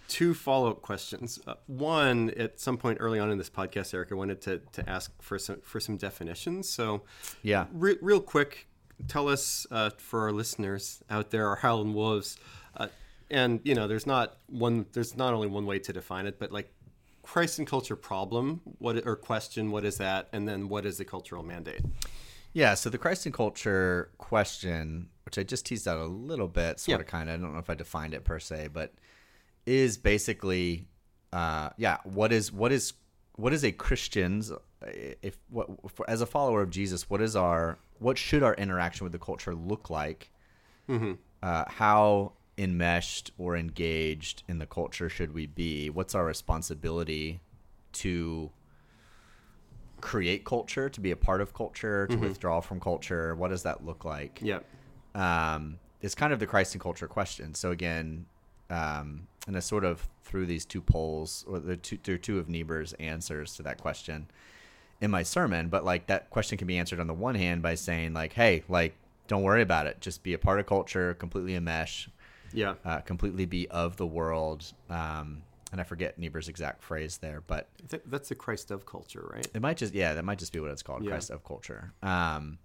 Two 0.07 0.36
follow 0.36 0.69
up 0.69 0.84
questions. 0.84 1.39
Uh, 1.48 1.55
one, 1.65 2.29
at 2.38 2.60
some 2.60 2.77
point 2.77 3.00
early 3.01 3.17
on 3.17 3.31
in 3.31 3.39
this 3.39 3.50
podcast, 3.50 3.91
Eric, 3.93 4.12
I 4.12 4.15
wanted 4.15 4.39
to, 4.41 4.60
to 4.74 4.88
ask 4.88 5.12
for 5.22 5.39
some 5.39 5.62
for 5.63 5.79
some 5.79 5.98
definitions. 5.98 6.69
So, 6.69 7.01
Yeah. 7.41 7.65
re- 7.74 7.98
real 8.01 8.22
quick, 8.22 8.67
tell 9.07 9.27
us 9.27 9.65
uh, 9.72 9.89
for 9.98 10.22
our 10.22 10.31
listeners 10.31 11.01
out 11.10 11.31
there, 11.31 11.48
our 11.48 11.55
Howlin' 11.57 11.95
Wolves, 11.95 12.38
uh, 12.77 12.88
and 13.31 13.60
you 13.63 13.74
know, 13.74 13.88
there's 13.88 14.05
not 14.05 14.38
one. 14.48 14.86
There's 14.93 15.17
not 15.17 15.34
only 15.34 15.48
one 15.48 15.65
way 15.65 15.79
to 15.79 15.91
define 15.91 16.27
it, 16.27 16.38
but 16.38 16.51
like 16.51 16.72
Christ 17.25 17.60
and 17.60 17.67
culture 17.67 17.96
problem, 17.96 18.62
what 18.77 19.05
or 19.05 19.15
question, 19.15 19.72
what 19.72 19.84
is 19.84 19.98
that, 19.98 20.29
and 20.32 20.48
then 20.48 20.70
what 20.70 20.86
is 20.86 20.98
the 20.98 21.05
cultural 21.05 21.44
mandate? 21.44 21.82
Yeah, 22.53 22.74
so 22.75 22.89
the 22.89 22.98
Christ 22.98 23.25
and 23.25 23.34
culture 23.36 24.12
question, 24.17 25.10
which 25.25 25.38
I 25.38 25.44
just 25.44 25.65
teased 25.65 25.88
out 25.88 25.98
a 25.98 26.05
little 26.05 26.48
bit, 26.48 26.79
sort 26.79 27.00
Yeah. 27.00 27.01
of 27.01 27.08
kind 27.08 27.29
of, 27.29 27.36
I 27.36 27.38
don't 27.44 27.53
know 27.53 27.60
if 27.60 27.70
I 27.70 27.75
defined 27.75 28.13
it 28.13 28.24
per 28.24 28.39
se, 28.39 28.70
but 28.72 28.94
is 29.65 29.98
basically, 29.98 30.88
uh, 31.34 31.72
yeah, 31.77 31.98
what 32.03 32.32
is 32.32 32.51
what 32.53 32.72
is 32.72 32.94
what 33.36 33.51
is 33.51 33.63
a 33.65 33.72
Christian's 33.72 34.51
if 35.22 35.38
what 35.50 35.67
for, 35.91 36.10
as 36.10 36.22
a 36.22 36.25
follower 36.25 36.62
of 36.62 36.70
Jesus, 36.70 37.10
what 37.10 37.22
is 37.22 37.36
our 37.36 37.77
what 38.00 38.17
should 38.17 38.44
our 38.44 38.53
interaction 38.53 39.03
with 39.03 39.12
the 39.12 39.20
culture 39.20 39.53
look 39.55 39.89
like? 39.89 40.32
Uh, 40.88 41.63
how 41.67 42.34
enmeshed 42.57 43.31
or 43.38 43.55
engaged 43.57 44.43
in 44.47 44.59
the 44.59 44.65
culture 44.65 45.09
should 45.09 45.33
we 45.33 45.45
be? 45.45 45.89
What's 45.89 46.15
our 46.15 46.25
responsibility 46.25 47.39
to 47.93 48.51
create 50.01 50.45
culture, 50.45 50.89
to 50.89 51.01
be 51.01 51.12
a 51.12 51.15
part 51.15 51.41
of 51.41 51.53
culture, 51.53 52.07
to 52.07 52.17
withdraw 52.17 52.62
from 52.62 52.79
culture? 52.79 53.35
What 53.35 53.50
does 53.50 53.63
that 53.63 53.85
look 53.85 54.05
like? 54.05 54.39
Yeah, 54.41 54.59
um, 55.13 55.79
is 56.01 56.15
kind 56.15 56.31
of 56.31 56.39
the 56.39 56.47
Christ 56.47 56.75
and 56.75 56.81
culture 56.81 57.07
question. 57.07 57.53
So 57.53 57.71
again, 57.71 58.25
um, 58.69 59.27
and 59.47 59.55
I 59.55 59.59
sort 59.59 59.83
of 59.83 60.07
through 60.24 60.45
these 60.45 60.65
two 60.65 60.81
poles, 60.81 61.45
or 61.47 61.59
the 61.59 61.77
two, 61.77 61.97
through 61.97 62.19
two 62.19 62.39
of 62.39 62.50
Niebuhr's 62.50 62.93
answers 62.93 63.55
to 63.55 63.63
that 63.63 63.77
question 63.77 64.27
in 65.01 65.12
my 65.12 65.24
sermon. 65.24 65.69
But 65.69 65.85
like 65.85 66.07
that 66.07 66.29
question 66.29 66.57
can 66.57 66.67
be 66.67 66.77
answered 66.77 67.00
on 67.00 67.07
the 67.07 67.13
one 67.13 67.35
hand 67.35 67.62
by 67.62 67.75
saying 67.75 68.13
like, 68.13 68.33
hey, 68.33 68.63
like 68.67 68.95
don't 69.27 69.43
worry 69.43 69.62
about 69.62 69.88
it, 69.88 70.01
just 70.01 70.24
be 70.24 70.33
a 70.33 70.38
part 70.38 70.59
of 70.59 70.65
culture, 70.65 71.13
completely 71.15 71.55
a 71.55 71.62
mesh. 71.62 72.09
Yeah. 72.55 72.75
uh, 72.83 73.01
completely 73.01 73.45
be 73.45 73.67
of 73.69 73.97
the 73.97 74.07
world. 74.07 74.71
Um, 74.89 75.43
and 75.71 75.81
I 75.81 75.83
forget 75.83 76.17
Niebuhr's 76.17 76.47
exact 76.47 76.81
phrase 76.83 77.17
there, 77.17 77.41
but 77.45 77.67
Th- 77.89 78.03
That's 78.05 78.29
the 78.29 78.35
Christ 78.35 78.71
of 78.71 78.85
culture, 78.85 79.27
right? 79.33 79.47
it 79.53 79.62
might 79.62 79.77
just 79.77 79.93
yeah, 79.93 80.13
that 80.13 80.24
might 80.24 80.39
just 80.39 80.53
be 80.53 80.59
what 80.59 80.71
it's 80.71 80.83
called, 80.83 81.03
Yeah. 81.03 81.09
Christ 81.12 81.29
of 81.31 81.43
culture. 81.43 81.91
Um, 82.01 82.59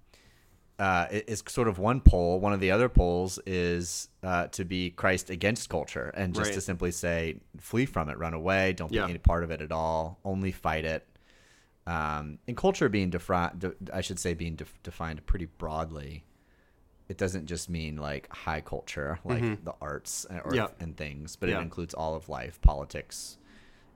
uh, 0.79 1.07
it- 1.11 1.25
it's 1.29 1.53
sort 1.53 1.67
of 1.69 1.79
one 1.79 2.01
pole. 2.01 2.41
One 2.41 2.53
of 2.53 2.61
the 2.61 2.71
other 2.71 2.89
poles 2.89 3.39
is 3.47 4.09
uh, 4.23 4.47
to 4.49 4.65
be 4.65 4.91
Christ 4.91 5.29
against 5.31 5.69
culture, 5.69 6.11
and 6.15 6.35
just 6.35 6.49
Right. 6.51 6.55
to 6.55 6.61
simply 6.61 6.91
say, 6.93 7.41
flee 7.59 7.85
from 7.87 8.09
it, 8.11 8.19
run 8.19 8.33
away, 8.35 8.73
don't 8.75 8.93
Yeah. 8.93 9.07
be 9.07 9.11
any 9.11 9.19
part 9.19 9.45
of 9.45 9.51
it 9.51 9.61
at 9.61 9.73
all, 9.73 10.19
only 10.25 10.53
fight 10.53 10.85
it. 10.85 11.07
Um, 11.87 12.39
and 12.47 12.57
culture 12.57 12.89
being 12.89 13.11
defined, 13.11 13.59
de- 13.61 13.75
I 13.93 14.03
should 14.03 14.19
say, 14.21 14.35
being 14.35 14.55
def- 14.55 14.81
defined 14.83 15.25
pretty 15.27 15.47
broadly. 15.47 16.25
It 17.11 17.19
doesn't 17.19 17.47
just 17.47 17.69
mean 17.69 17.97
like 17.97 18.33
high 18.33 18.61
culture, 18.61 19.19
like 19.25 19.65
the 19.65 19.75
arts 19.83 20.25
and, 20.31 20.39
or, 20.41 20.53
Mm-hmm. 20.53 20.55
Yeah. 20.55 20.69
and 20.79 20.97
things, 20.97 21.35
but 21.37 21.49
Yeah. 21.49 21.59
it 21.59 21.63
includes 21.63 21.93
all 21.93 22.15
of 22.15 22.29
life, 22.29 22.61
politics, 22.63 23.37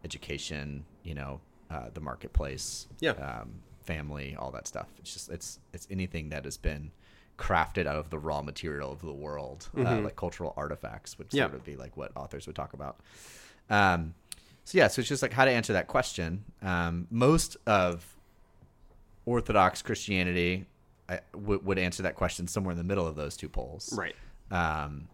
education, 0.04 0.84
you 1.04 1.14
know, 1.14 1.40
uh, 1.70 1.90
the 1.94 2.00
marketplace, 2.00 2.88
Yeah. 3.00 3.12
um, 3.12 3.54
family, 3.84 4.34
all 4.38 4.50
that 4.50 4.66
stuff. 4.66 4.88
It's 4.98 5.12
just 5.12 5.30
it's 5.30 5.58
it's 5.72 5.86
anything 5.90 6.30
that 6.30 6.44
has 6.44 6.56
been 6.56 6.90
crafted 7.38 7.86
out 7.86 7.96
of 7.96 8.10
the 8.10 8.18
raw 8.18 8.42
material 8.42 8.92
of 8.92 9.00
the 9.00 9.12
world, 9.12 9.68
uh, 9.76 10.00
like 10.00 10.16
cultural 10.16 10.52
artifacts, 10.56 11.18
which 11.18 11.26
would 11.26 11.30
Mm-hmm. 11.30 11.36
Yeah. 11.38 11.44
sort 11.46 11.54
of 11.54 11.64
be 11.64 11.76
like 11.76 11.96
what 11.96 12.10
authors 12.16 12.46
would 12.46 12.56
talk 12.56 12.72
about. 12.74 12.96
Um, 13.70 14.14
so 14.64 14.78
yeah, 14.78 14.88
so 14.88 15.00
it's 15.00 15.08
just 15.08 15.22
like 15.22 15.32
how 15.32 15.44
to 15.44 15.50
answer 15.50 15.72
that 15.74 15.86
question. 15.88 16.44
Um, 16.62 17.06
most 17.10 17.56
of 17.66 18.16
Orthodox 19.26 19.82
Christianity 19.82 20.66
I, 21.08 21.20
w- 21.32 21.60
would 21.64 21.78
answer 21.78 22.02
that 22.04 22.14
question 22.14 22.46
somewhere 22.48 22.72
in 22.72 22.78
the 22.78 22.84
middle 22.84 23.06
of 23.06 23.16
those 23.16 23.36
two 23.36 23.48
poles. 23.48 23.92
Right. 23.96 24.14
Um, 24.50 25.08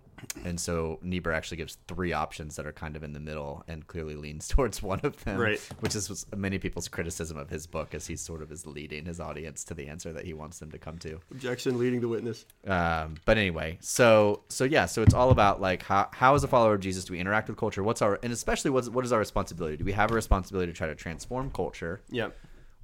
and 0.44 0.60
so 0.60 0.98
Niebuhr 1.02 1.32
actually 1.32 1.56
gives 1.56 1.78
three 1.88 2.12
options 2.12 2.56
that 2.56 2.66
are 2.66 2.72
kind 2.72 2.94
of 2.94 3.02
in 3.02 3.14
the 3.14 3.20
middle 3.20 3.64
and 3.66 3.86
clearly 3.86 4.16
leans 4.16 4.46
towards 4.54 4.82
one 4.82 5.00
of 5.02 5.24
them. 5.24 5.38
Right. 5.40 5.58
Which 5.80 5.94
is 5.94 6.26
many 6.36 6.58
people's 6.58 6.88
criticism 6.88 7.38
of 7.38 7.48
his 7.48 7.66
book 7.66 7.94
as 7.94 8.06
he 8.06 8.16
sort 8.16 8.42
of 8.42 8.52
is 8.52 8.66
leading 8.66 9.06
his 9.06 9.18
audience 9.18 9.64
to 9.64 9.74
the 9.74 9.88
answer 9.88 10.12
that 10.12 10.26
he 10.26 10.34
wants 10.34 10.58
them 10.58 10.70
to 10.72 10.78
come 10.78 10.98
to. 10.98 11.18
Objection 11.30 11.78
leading 11.78 12.02
the 12.02 12.08
witness. 12.08 12.44
Um, 12.66 13.14
but 13.24 13.38
anyway, 13.38 13.78
so 13.80 14.42
so 14.48 14.64
yeah, 14.64 14.84
so 14.84 15.00
it's 15.00 15.14
all 15.14 15.30
about 15.30 15.58
like 15.60 15.82
how 15.84 16.10
how 16.12 16.34
as 16.34 16.44
a 16.44 16.48
follower 16.48 16.74
of 16.74 16.80
Jesus 16.80 17.06
do 17.06 17.14
we 17.14 17.18
interact 17.18 17.48
with 17.48 17.56
culture? 17.56 17.82
What's 17.82 18.02
our 18.02 18.18
and 18.22 18.30
especially 18.30 18.70
what's 18.72 18.90
what 18.90 19.06
is 19.06 19.12
our 19.12 19.18
responsibility? 19.18 19.78
Do 19.78 19.84
we 19.86 19.92
have 19.92 20.10
a 20.10 20.14
responsibility 20.14 20.70
to 20.70 20.76
try 20.76 20.86
to 20.88 20.94
transform 20.94 21.50
culture, 21.50 22.02
Yeah. 22.10 22.28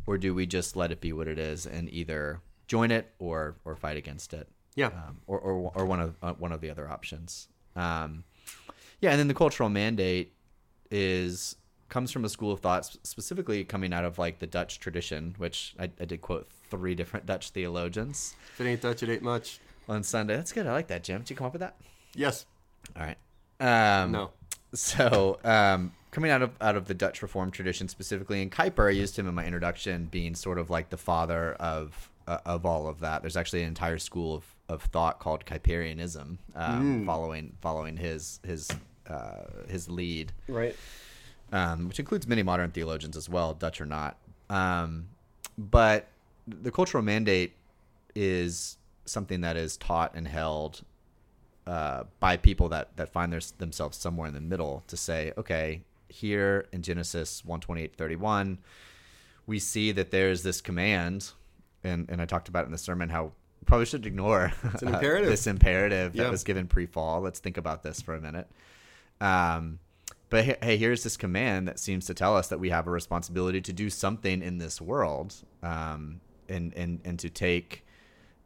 or 0.07 0.17
do 0.17 0.35
we 0.35 0.47
just 0.47 0.75
let 0.75 0.91
it 0.91 1.03
be 1.03 1.13
what 1.13 1.29
it 1.29 1.39
is 1.39 1.67
and 1.67 1.93
either 1.93 2.41
join 2.67 2.91
it 2.91 3.13
or 3.19 3.57
or 3.65 3.77
fight 3.77 3.97
against 3.97 4.33
it? 4.35 4.49
Yeah. 4.75 4.89
um, 4.89 5.21
or, 5.27 5.39
or 5.39 5.73
or 5.75 5.87
one 5.87 6.01
of 6.01 6.17
uh, 6.23 6.33
one 6.35 6.53
of 6.53 6.61
the 6.61 6.71
other 6.71 6.89
options. 6.89 7.49
Um, 7.75 8.25
yeah, 9.01 9.11
and 9.11 9.19
then 9.19 9.29
the 9.29 9.35
cultural 9.35 9.69
mandate 9.69 10.33
is 10.91 11.57
comes 11.89 12.11
from 12.11 12.25
a 12.25 12.29
school 12.29 12.53
of 12.53 12.61
thought, 12.61 12.85
specifically 13.05 13.63
coming 13.65 13.93
out 13.93 14.05
of 14.05 14.19
like 14.19 14.39
the 14.41 14.47
Dutch 14.47 14.81
tradition, 14.81 15.35
which 15.39 15.75
I, 15.79 15.85
I 16.01 16.05
did 16.05 16.21
quote 16.21 16.49
three 16.71 16.95
different 16.95 17.27
Dutch 17.33 17.51
theologians 17.51 18.35
If 18.55 18.61
it 18.61 18.69
ain't 18.69 18.81
Dutch, 18.81 19.03
it 19.03 19.09
ain't 19.11 19.23
much. 19.23 19.61
on 19.89 20.03
Sunday. 20.03 20.37
That's 20.37 20.53
good. 20.53 20.67
I 20.67 20.73
like 20.73 20.89
that, 20.89 21.05
Jim. 21.05 21.21
Did 21.21 21.31
you 21.31 21.37
come 21.37 21.47
up 21.47 21.53
with 21.53 21.61
that? 21.61 21.77
Yes. 22.15 22.45
All 22.97 23.03
right. 23.05 23.19
Um, 23.61 24.13
No. 24.13 24.31
So, 24.75 25.39
um, 25.45 25.93
coming 26.11 26.31
out 26.31 26.43
of 26.43 26.51
out 26.61 26.77
of 26.77 26.87
the 26.87 26.95
Dutch 26.95 27.23
Reformed 27.23 27.53
tradition 27.55 27.89
specifically, 27.89 28.43
and 28.43 28.51
Kuyper, 28.53 28.89
I 28.89 28.91
used 28.91 29.19
him 29.19 29.27
in 29.29 29.35
my 29.35 29.45
introduction, 29.45 30.07
being 30.07 30.35
sort 30.35 30.59
of 30.59 30.69
like 30.71 30.91
the 30.91 30.97
father 30.99 31.55
of 31.55 32.11
uh, 32.27 32.39
of 32.47 32.65
all 32.67 32.87
of 32.89 33.01
that. 33.01 33.23
There's 33.23 33.37
actually 33.37 33.63
an 33.63 33.69
entire 33.69 33.99
school 33.99 34.35
of, 34.37 34.45
of 34.69 34.83
thought 34.85 35.19
called 35.21 35.45
Kuyperianism, 35.47 36.39
um, 36.55 37.05
following 37.07 37.57
following 37.61 37.97
his 37.97 38.41
his 38.47 38.69
uh, 39.09 39.45
his 39.69 39.89
lead, 39.89 40.33
Right. 40.49 40.75
um, 41.53 41.89
which 41.89 41.99
includes 42.01 42.27
many 42.27 42.43
modern 42.43 42.71
theologians 42.73 43.17
as 43.17 43.29
well, 43.29 43.55
Dutch 43.55 43.81
or 43.81 43.87
not. 43.87 44.17
Um, 44.51 45.09
but 45.57 46.09
the 46.47 46.71
cultural 46.71 47.03
mandate 47.03 47.55
is 48.15 48.77
something 49.05 49.41
that 49.43 49.57
is 49.57 49.77
taught 49.77 50.15
and 50.15 50.27
held 50.27 50.83
uh, 51.67 52.05
by 52.21 52.37
people 52.37 52.69
that, 52.71 52.97
that 52.97 53.09
find 53.09 53.33
their, 53.33 53.41
themselves 53.59 53.97
somewhere 53.97 54.27
in 54.29 54.35
the 54.35 54.41
middle 54.41 54.83
to 54.89 54.97
say, 54.97 55.33
okay, 55.39 55.83
here 56.09 56.67
in 56.73 56.83
Genesis 56.83 57.45
128 57.45 57.95
31, 57.97 58.59
we 59.47 59.59
see 59.59 59.93
that 59.93 60.11
there's 60.11 60.43
this 60.43 60.61
command, 60.61 61.31
and, 61.87 62.11
and 62.11 62.21
I 62.21 62.27
talked 62.27 62.49
about 62.49 62.65
it 62.65 62.67
in 62.67 62.73
the 62.73 62.79
sermon 62.79 63.09
how 63.09 63.33
probably 63.65 63.87
should 63.87 64.07
ignore 64.07 64.53
an 64.83 64.89
imperative. 64.95 65.29
this 65.31 65.47
imperative 65.47 66.13
that 66.15 66.31
was 66.31 66.45
given 66.45 66.67
pre 66.67 66.87
fall. 66.87 67.21
Let's 67.21 67.41
think 67.41 67.57
about 67.57 67.83
this 67.83 68.01
for 68.03 68.15
a 68.15 68.21
minute. 68.21 68.49
Um, 69.21 69.79
but 70.29 70.45
he- 70.45 70.55
hey, 70.63 70.77
here's 70.77 71.03
this 71.03 71.17
command 71.17 71.69
that 71.69 71.79
seems 71.79 72.07
to 72.07 72.15
tell 72.15 72.37
us 72.37 72.49
that 72.49 72.59
we 72.61 72.71
have 72.71 72.87
a 72.87 72.91
responsibility 72.91 73.61
to 73.63 73.73
do 73.73 73.89
something 73.91 74.43
in 74.43 74.59
this 74.59 74.81
world, 74.81 75.35
um, 75.63 76.21
and 76.49 76.75
and 76.75 77.01
and 77.05 77.19
to 77.21 77.31
take 77.31 77.85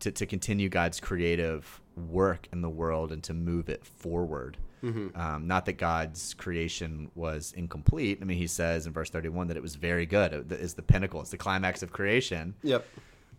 to 0.00 0.10
to 0.12 0.26
continue 0.26 0.68
God's 0.68 1.00
creative 1.00 1.80
work 1.96 2.48
in 2.52 2.60
the 2.62 2.70
world 2.70 3.12
and 3.12 3.22
to 3.24 3.34
move 3.34 3.68
it 3.68 3.84
forward. 3.84 4.56
Um, 4.82 5.46
not 5.46 5.66
that 5.66 5.74
God's 5.74 6.32
creation 6.32 7.10
was 7.14 7.52
incomplete. 7.54 8.18
I 8.22 8.24
mean, 8.24 8.38
He 8.38 8.46
says 8.46 8.86
in 8.86 8.94
verse 8.94 9.10
31 9.10 9.48
that 9.48 9.58
it 9.58 9.62
was 9.62 9.74
very 9.74 10.06
good. 10.06 10.32
It 10.32 10.52
is 10.52 10.72
the 10.72 10.80
pinnacle. 10.80 11.20
It's 11.20 11.28
the 11.28 11.36
climax 11.36 11.82
of 11.82 11.92
creation. 11.92 12.54
Yep. 12.62 12.86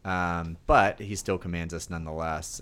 Um, 0.04 0.58
but 0.66 1.00
he 1.00 1.16
still 1.16 1.38
commands 1.38 1.74
us 1.74 1.90
nonetheless 1.90 2.62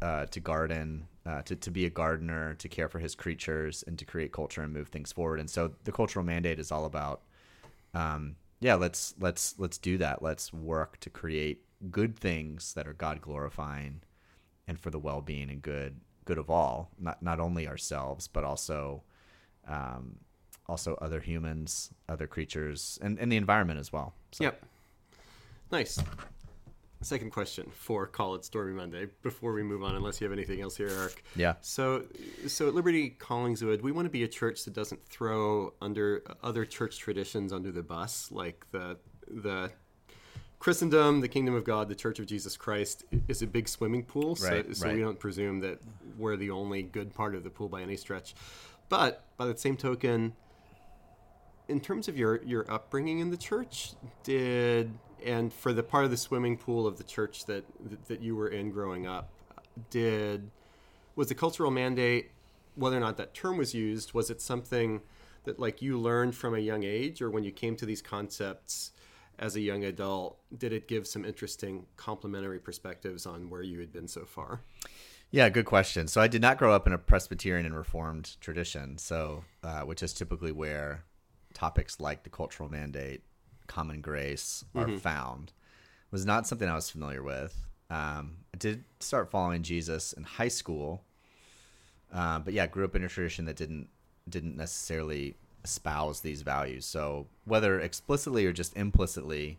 uh, 0.00 0.26
to 0.26 0.40
garden, 0.40 1.06
uh, 1.24 1.42
to, 1.42 1.54
to 1.56 1.70
be 1.70 1.86
a 1.86 1.90
gardener, 1.90 2.54
to 2.54 2.68
care 2.68 2.88
for 2.88 2.98
his 2.98 3.14
creatures, 3.14 3.84
and 3.86 3.98
to 3.98 4.04
create 4.04 4.32
culture 4.32 4.62
and 4.62 4.72
move 4.72 4.88
things 4.88 5.12
forward. 5.12 5.38
And 5.38 5.48
so 5.48 5.72
the 5.84 5.92
cultural 5.92 6.24
mandate 6.24 6.58
is 6.58 6.72
all 6.72 6.84
about, 6.84 7.22
um, 7.94 8.36
yeah, 8.60 8.74
let's 8.74 9.14
let's 9.20 9.54
let's 9.58 9.78
do 9.78 9.98
that. 9.98 10.22
Let's 10.22 10.52
work 10.52 10.98
to 11.00 11.10
create 11.10 11.64
good 11.90 12.16
things 12.18 12.74
that 12.74 12.86
are 12.86 12.92
God 12.92 13.20
glorifying, 13.20 14.02
and 14.66 14.78
for 14.78 14.90
the 14.90 14.98
well 14.98 15.20
being 15.20 15.50
and 15.50 15.62
good 15.62 16.00
good 16.24 16.38
of 16.38 16.50
all, 16.50 16.90
not 16.98 17.22
not 17.22 17.40
only 17.40 17.66
ourselves 17.68 18.28
but 18.28 18.44
also. 18.44 19.02
Um, 19.66 20.16
also 20.68 20.94
other 21.02 21.20
humans, 21.20 21.90
other 22.08 22.26
creatures, 22.26 22.98
and, 23.02 23.18
and 23.18 23.30
the 23.30 23.36
environment 23.36 23.78
as 23.80 23.92
well. 23.92 24.14
So, 24.30 24.44
Yep. 24.44 24.64
Nice. 25.70 25.98
Second 27.02 27.30
question 27.30 27.68
for 27.74 28.06
Call 28.06 28.36
It 28.36 28.44
Stormy 28.44 28.72
Monday 28.74 29.08
before 29.22 29.52
we 29.52 29.62
move 29.64 29.82
on, 29.82 29.96
unless 29.96 30.20
you 30.20 30.24
have 30.24 30.32
anything 30.32 30.60
else 30.60 30.76
here, 30.76 30.88
Eric. 30.88 31.24
Yeah. 31.34 31.54
So, 31.60 32.04
so 32.46 32.68
at 32.68 32.74
Liberty 32.74 33.16
Collingswood, 33.18 33.82
we 33.82 33.90
want 33.90 34.06
to 34.06 34.10
be 34.10 34.22
a 34.22 34.28
church 34.28 34.64
that 34.64 34.72
doesn't 34.72 35.04
throw 35.08 35.74
under 35.82 36.22
other 36.44 36.64
church 36.64 36.98
traditions 36.98 37.52
under 37.52 37.72
the 37.72 37.82
bus, 37.82 38.30
like 38.30 38.64
the 38.70 38.98
the 39.28 39.72
Christendom, 40.60 41.20
the 41.20 41.28
Kingdom 41.28 41.56
of 41.56 41.64
God, 41.64 41.88
the 41.88 41.94
Church 41.96 42.20
of 42.20 42.26
Jesus 42.26 42.56
Christ 42.56 43.04
is 43.26 43.42
a 43.42 43.48
big 43.48 43.68
swimming 43.68 44.04
pool. 44.04 44.36
So, 44.36 44.48
Right, 44.48 44.76
so 44.76 44.86
right. 44.86 44.94
we 44.94 45.00
don't 45.00 45.18
presume 45.18 45.58
that 45.60 45.80
we're 46.16 46.36
the 46.36 46.50
only 46.50 46.84
good 46.84 47.12
part 47.12 47.34
of 47.34 47.42
the 47.42 47.50
pool 47.50 47.68
by 47.68 47.82
any 47.82 47.96
stretch. 47.96 48.34
But 48.88 49.24
by 49.36 49.46
the 49.46 49.56
same 49.56 49.76
token, 49.76 50.34
in 51.68 51.80
terms 51.80 52.08
of 52.08 52.16
your 52.16 52.42
your 52.44 52.70
upbringing 52.70 53.18
in 53.18 53.30
the 53.30 53.36
church, 53.36 53.92
did 54.22 54.92
and 55.24 55.52
for 55.52 55.72
the 55.72 55.82
part 55.82 56.04
of 56.04 56.10
the 56.10 56.16
swimming 56.16 56.56
pool 56.56 56.86
of 56.86 56.98
the 56.98 57.04
church 57.04 57.46
that 57.46 57.64
that 58.08 58.20
you 58.20 58.36
were 58.36 58.48
in 58.48 58.70
growing 58.70 59.06
up, 59.06 59.30
did 59.90 60.50
was 61.16 61.28
the 61.28 61.34
cultural 61.34 61.70
mandate 61.70 62.30
whether 62.74 62.96
or 62.96 63.00
not 63.00 63.16
that 63.16 63.34
term 63.34 63.56
was 63.58 63.74
used 63.74 64.14
was 64.14 64.30
it 64.30 64.40
something 64.40 65.02
that 65.44 65.58
like 65.58 65.82
you 65.82 65.98
learned 65.98 66.34
from 66.34 66.54
a 66.54 66.58
young 66.58 66.84
age 66.84 67.20
or 67.20 67.30
when 67.30 67.44
you 67.44 67.52
came 67.52 67.76
to 67.76 67.84
these 67.84 68.00
concepts 68.00 68.92
as 69.38 69.56
a 69.56 69.60
young 69.60 69.84
adult 69.84 70.38
did 70.56 70.72
it 70.72 70.88
give 70.88 71.06
some 71.06 71.24
interesting 71.24 71.84
complementary 71.96 72.58
perspectives 72.58 73.26
on 73.26 73.50
where 73.50 73.62
you 73.62 73.78
had 73.78 73.92
been 73.92 74.08
so 74.08 74.24
far 74.24 74.60
Yeah, 75.34 75.48
good 75.48 75.64
question. 75.64 76.08
So 76.08 76.20
I 76.20 76.28
did 76.28 76.42
not 76.42 76.58
grow 76.58 76.74
up 76.74 76.86
in 76.86 76.92
a 76.92 76.98
Presbyterian 76.98 77.64
and 77.64 77.74
Reformed 77.74 78.36
tradition, 78.42 78.98
so 78.98 79.44
uh, 79.62 79.80
which 79.80 80.02
is 80.02 80.12
typically 80.12 80.52
where 80.52 81.04
topics 81.62 82.00
like 82.00 82.24
the 82.24 82.28
cultural 82.30 82.68
mandate, 82.68 83.22
common 83.68 84.00
grace 84.00 84.64
are 84.74 84.98
found. 84.98 85.52
Was 86.10 86.26
not 86.26 86.46
something 86.46 86.68
I 86.68 86.74
was 86.74 86.90
familiar 86.90 87.22
with. 87.22 87.54
Um, 87.88 88.38
I 88.52 88.58
did 88.58 88.82
start 88.98 89.30
following 89.30 89.62
Jesus 89.62 90.12
in 90.12 90.24
high 90.24 90.48
school, 90.48 91.04
uh, 92.12 92.40
but 92.40 92.52
yeah, 92.52 92.66
grew 92.66 92.84
up 92.84 92.96
in 92.96 93.04
a 93.04 93.08
tradition 93.08 93.44
that 93.44 93.56
didn't 93.56 93.88
didn't 94.28 94.56
necessarily 94.56 95.36
espouse 95.64 96.20
these 96.20 96.42
values. 96.42 96.84
So 96.84 97.26
whether 97.44 97.78
explicitly 97.80 98.44
or 98.44 98.52
just 98.52 98.76
implicitly, 98.76 99.58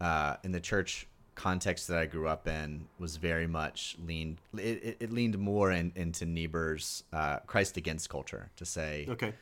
uh, 0.00 0.36
in 0.42 0.52
the 0.52 0.60
church 0.60 1.06
context 1.34 1.88
that 1.88 1.98
I 1.98 2.06
grew 2.06 2.28
up 2.28 2.48
in 2.48 2.86
was 2.98 3.16
very 3.18 3.46
much 3.46 3.96
leaned. 4.06 4.38
It, 4.54 4.82
it, 4.82 4.96
it 5.00 5.12
leaned 5.12 5.36
more 5.38 5.70
in, 5.70 5.92
into 5.96 6.24
Niebuhr's 6.24 7.04
uh, 7.12 7.40
Christ 7.46 7.76
against 7.76 8.08
culture 8.08 8.50
to 8.56 8.64
say, 8.64 9.06
okay 9.08 9.34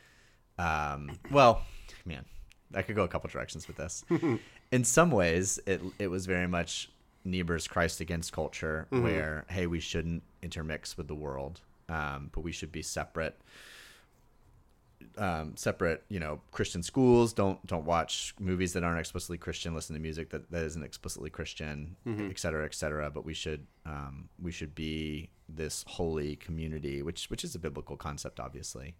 um, 0.57 1.19
well, 1.31 1.61
man, 2.05 2.25
I 2.73 2.81
could 2.81 2.95
go 2.95 3.03
a 3.03 3.07
couple 3.07 3.29
directions 3.29 3.67
with 3.67 3.77
this. 3.77 4.03
in 4.71 4.83
some 4.83 5.11
ways, 5.11 5.59
it 5.65 5.81
it 5.99 6.07
was 6.07 6.25
very 6.25 6.47
much 6.47 6.89
Niebuhr's 7.25 7.67
Christ 7.67 8.01
against 8.01 8.31
culture, 8.33 8.87
where 8.89 9.45
hey, 9.49 9.67
we 9.67 9.79
shouldn't 9.79 10.23
intermix 10.41 10.97
with 10.97 11.07
the 11.07 11.15
world. 11.15 11.61
um, 11.89 12.29
but 12.33 12.41
we 12.41 12.51
should 12.51 12.71
be 12.71 12.81
separate. 12.81 13.37
Um, 15.17 15.55
separate, 15.57 16.03
you 16.09 16.19
know, 16.19 16.41
Christian 16.51 16.81
schools. 16.81 17.33
Don't 17.33 17.63
don't 17.67 17.85
watch 17.85 18.33
movies 18.39 18.73
that 18.73 18.83
aren't 18.83 18.99
explicitly 18.99 19.37
Christian. 19.37 19.75
Listen 19.75 19.95
to 19.95 20.01
music 20.01 20.29
that, 20.31 20.49
that 20.49 20.63
isn't 20.63 20.81
explicitly 20.83 21.29
Christian, 21.29 21.95
et 22.31 22.39
cetera, 22.39 22.65
et 22.65 22.73
cetera. 22.73 23.11
But 23.11 23.23
we 23.25 23.33
should 23.33 23.67
um, 23.85 24.29
we 24.41 24.51
should 24.51 24.73
be 24.73 25.29
this 25.47 25.83
holy 25.87 26.35
community, 26.37 27.03
which 27.03 27.29
which 27.29 27.43
is 27.43 27.53
a 27.53 27.59
biblical 27.59 27.95
concept, 27.97 28.39
obviously. 28.39 28.95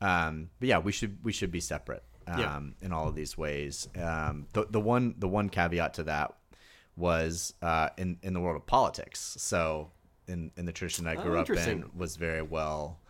Um, 0.00 0.50
but 0.58 0.68
yeah, 0.68 0.78
we 0.78 0.92
should 0.92 1.18
we 1.22 1.32
should 1.32 1.50
be 1.50 1.60
separate 1.60 2.02
um, 2.26 2.74
Yeah. 2.80 2.86
in 2.86 2.92
all 2.92 3.08
of 3.08 3.14
these 3.14 3.36
ways. 3.36 3.88
Um, 3.96 4.46
the 4.52 4.66
the 4.70 4.80
one 4.80 5.14
the 5.18 5.28
one 5.28 5.48
caveat 5.48 5.94
to 5.94 6.02
that 6.04 6.34
was 6.96 7.54
uh, 7.62 7.90
in 7.98 8.18
in 8.22 8.32
the 8.34 8.40
world 8.40 8.56
of 8.56 8.66
politics. 8.66 9.36
So 9.38 9.90
in 10.26 10.50
in 10.56 10.66
the 10.66 10.72
tradition 10.72 11.06
I 11.06 11.16
Oh, 11.16 11.22
grew 11.22 11.38
up 11.38 11.56
in 11.56 11.90
was 11.94 12.16
very 12.16 12.42
well 12.42 13.00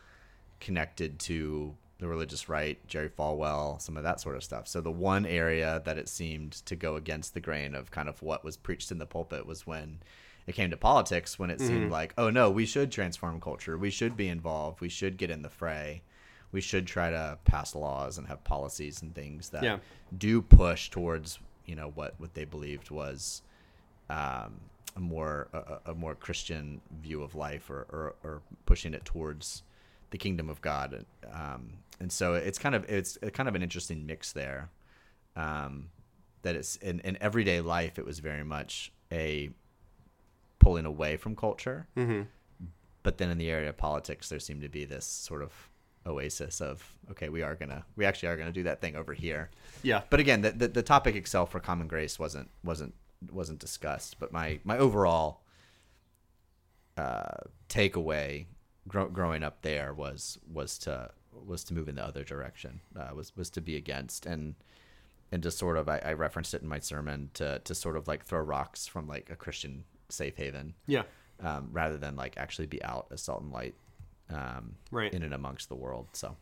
connected 0.61 1.19
to 1.21 1.77
the 1.99 2.09
religious 2.09 2.49
right, 2.49 2.85
Jerry 2.87 3.11
Falwell, 3.11 3.81
some 3.81 3.97
of 3.97 4.03
that 4.05 4.21
sort 4.21 4.37
of 4.37 4.43
stuff. 4.43 4.67
So 4.67 4.81
the 4.81 4.91
one 4.91 5.27
area 5.27 5.83
that 5.85 5.99
it 5.99 6.09
seemed 6.09 6.53
to 6.67 6.75
go 6.75 6.97
against 6.97 7.35
the 7.35 7.41
grain 7.41 7.75
of 7.75 7.91
kind 7.91 8.09
of 8.09 8.23
what 8.23 8.43
was 8.43 8.57
preached 8.57 8.91
in 8.91 8.99
the 8.99 9.07
pulpit 9.07 9.45
was 9.47 9.67
when 9.67 10.01
it 10.47 10.55
came 10.55 10.71
to 10.71 10.77
politics, 10.79 11.39
when 11.39 11.51
it 11.51 11.61
Mm-hmm. 11.61 11.61
seemed 11.61 11.91
like, 11.91 12.15
oh 12.17 12.31
no, 12.31 12.51
we 12.51 12.65
should 12.65 12.91
transform 12.91 13.41
culture, 13.41 13.77
we 13.77 13.91
should 13.91 14.17
be 14.17 14.29
involved, 14.29 14.81
we 14.81 14.89
should 14.89 15.19
get 15.19 15.31
in 15.31 15.43
the 15.43 15.51
fray, 15.51 16.03
we 16.53 16.61
should 16.61 16.87
try 16.87 17.11
to 17.11 17.39
pass 17.45 17.75
laws 17.75 18.19
and 18.19 18.27
have 18.27 18.43
policies 18.45 19.03
and 19.03 19.15
things 19.15 19.51
that 19.51 19.63
Yeah. 19.63 19.79
do 20.17 20.43
push 20.43 20.91
towards 20.91 21.39
you 21.67 21.77
know 21.77 21.93
what 21.95 22.15
what 22.19 22.35
they 22.35 22.45
believed 22.45 22.91
was 22.91 23.43
um, 24.09 24.61
a 24.97 25.01
more 25.01 25.49
a, 25.53 25.91
a 25.93 25.95
more 25.95 26.15
Christian 26.17 26.81
view 27.01 27.23
of 27.23 27.35
life, 27.37 27.71
or, 27.71 27.87
or, 27.91 28.15
or 28.25 28.43
pushing 28.67 28.93
it 28.95 29.05
towards 29.05 29.63
the 30.11 30.19
kingdom 30.19 30.49
of 30.51 30.61
God. 30.61 31.05
Um, 31.33 31.75
and 32.01 32.11
so 32.11 32.35
it's 32.35 32.59
kind 32.59 32.75
of 32.75 32.85
it's 32.91 33.17
kind 33.33 33.49
of 33.49 33.55
an 33.55 33.63
interesting 33.63 34.05
mix 34.05 34.33
there. 34.33 34.71
Um, 35.37 35.91
that 36.43 36.57
it's 36.57 36.75
in, 36.77 36.99
in 37.01 37.17
everyday 37.21 37.61
life, 37.61 37.99
it 38.01 38.05
was 38.05 38.19
very 38.19 38.43
much 38.43 38.91
a 39.13 39.51
pulling 40.59 40.87
away 40.87 41.17
from 41.17 41.37
culture. 41.37 41.87
Mm-hmm. 41.97 42.23
But 43.05 43.19
then 43.19 43.31
in 43.31 43.39
the 43.39 43.49
area 43.51 43.69
of 43.69 43.77
politics, 43.77 44.29
there 44.29 44.41
seemed 44.41 44.63
to 44.63 44.69
be 44.69 44.85
this 44.85 45.05
sort 45.07 45.43
of 45.43 45.70
oasis 46.07 46.61
of 46.61 46.97
okay, 47.11 47.29
we 47.29 47.43
are 47.43 47.55
gonna 47.55 47.85
we 47.97 48.05
actually 48.07 48.29
are 48.29 48.37
gonna 48.37 48.53
do 48.53 48.63
that 48.63 48.81
thing 48.81 48.97
over 48.97 49.13
here 49.13 49.51
Yeah. 49.83 50.03
but 50.11 50.21
again, 50.21 50.41
the, 50.43 50.51
the 50.53 50.69
the 50.69 50.83
topic 50.83 51.15
itself 51.17 51.51
for 51.53 51.61
common 51.61 51.89
grace 51.89 52.19
wasn't 52.19 52.49
wasn't 52.65 52.95
wasn't 53.31 53.59
discussed. 53.59 54.19
But 54.19 54.33
my 54.33 54.61
my 54.65 54.79
overall 54.79 55.43
uh, 56.97 57.45
takeaway 57.69 58.47
grow, 58.89 59.09
growing 59.09 59.43
up 59.43 59.63
there 59.63 59.93
was 59.95 60.39
was 60.53 60.79
to 60.79 61.11
was 61.47 61.65
to 61.65 61.75
move 61.75 61.89
in 61.89 61.95
the 61.97 62.05
other 62.05 62.25
direction. 62.25 62.81
Uh, 62.99 63.15
was 63.15 63.37
was 63.37 63.51
to 63.51 63.61
be 63.61 63.77
against 63.77 64.27
and 64.27 64.55
and 65.33 65.43
just 65.43 65.59
sort 65.59 65.77
of 65.77 65.89
I, 65.89 65.99
I 66.05 66.13
referenced 66.15 66.55
it 66.55 66.63
in 66.63 66.69
my 66.69 66.79
sermon 66.81 67.31
to 67.35 67.59
to 67.61 67.75
sort 67.75 67.97
of 67.97 68.09
like 68.09 68.25
throw 68.25 68.41
rocks 68.41 68.87
from 68.87 69.07
like 69.07 69.31
a 69.31 69.37
Christian 69.37 69.85
safe 70.09 70.37
haven 70.37 70.75
Yeah. 70.87 71.03
um, 71.41 71.69
rather 71.73 71.97
than 71.97 72.17
like 72.17 72.37
actually 72.37 72.67
be 72.67 72.83
out 72.83 73.07
as 73.13 73.23
salt 73.23 73.43
and 73.43 73.53
light 73.53 73.75
um, 74.33 74.77
Right. 74.91 75.13
in 75.13 75.23
and 75.23 75.35
amongst 75.35 75.69
the 75.69 75.77
world. 75.77 76.09
So 76.13 76.37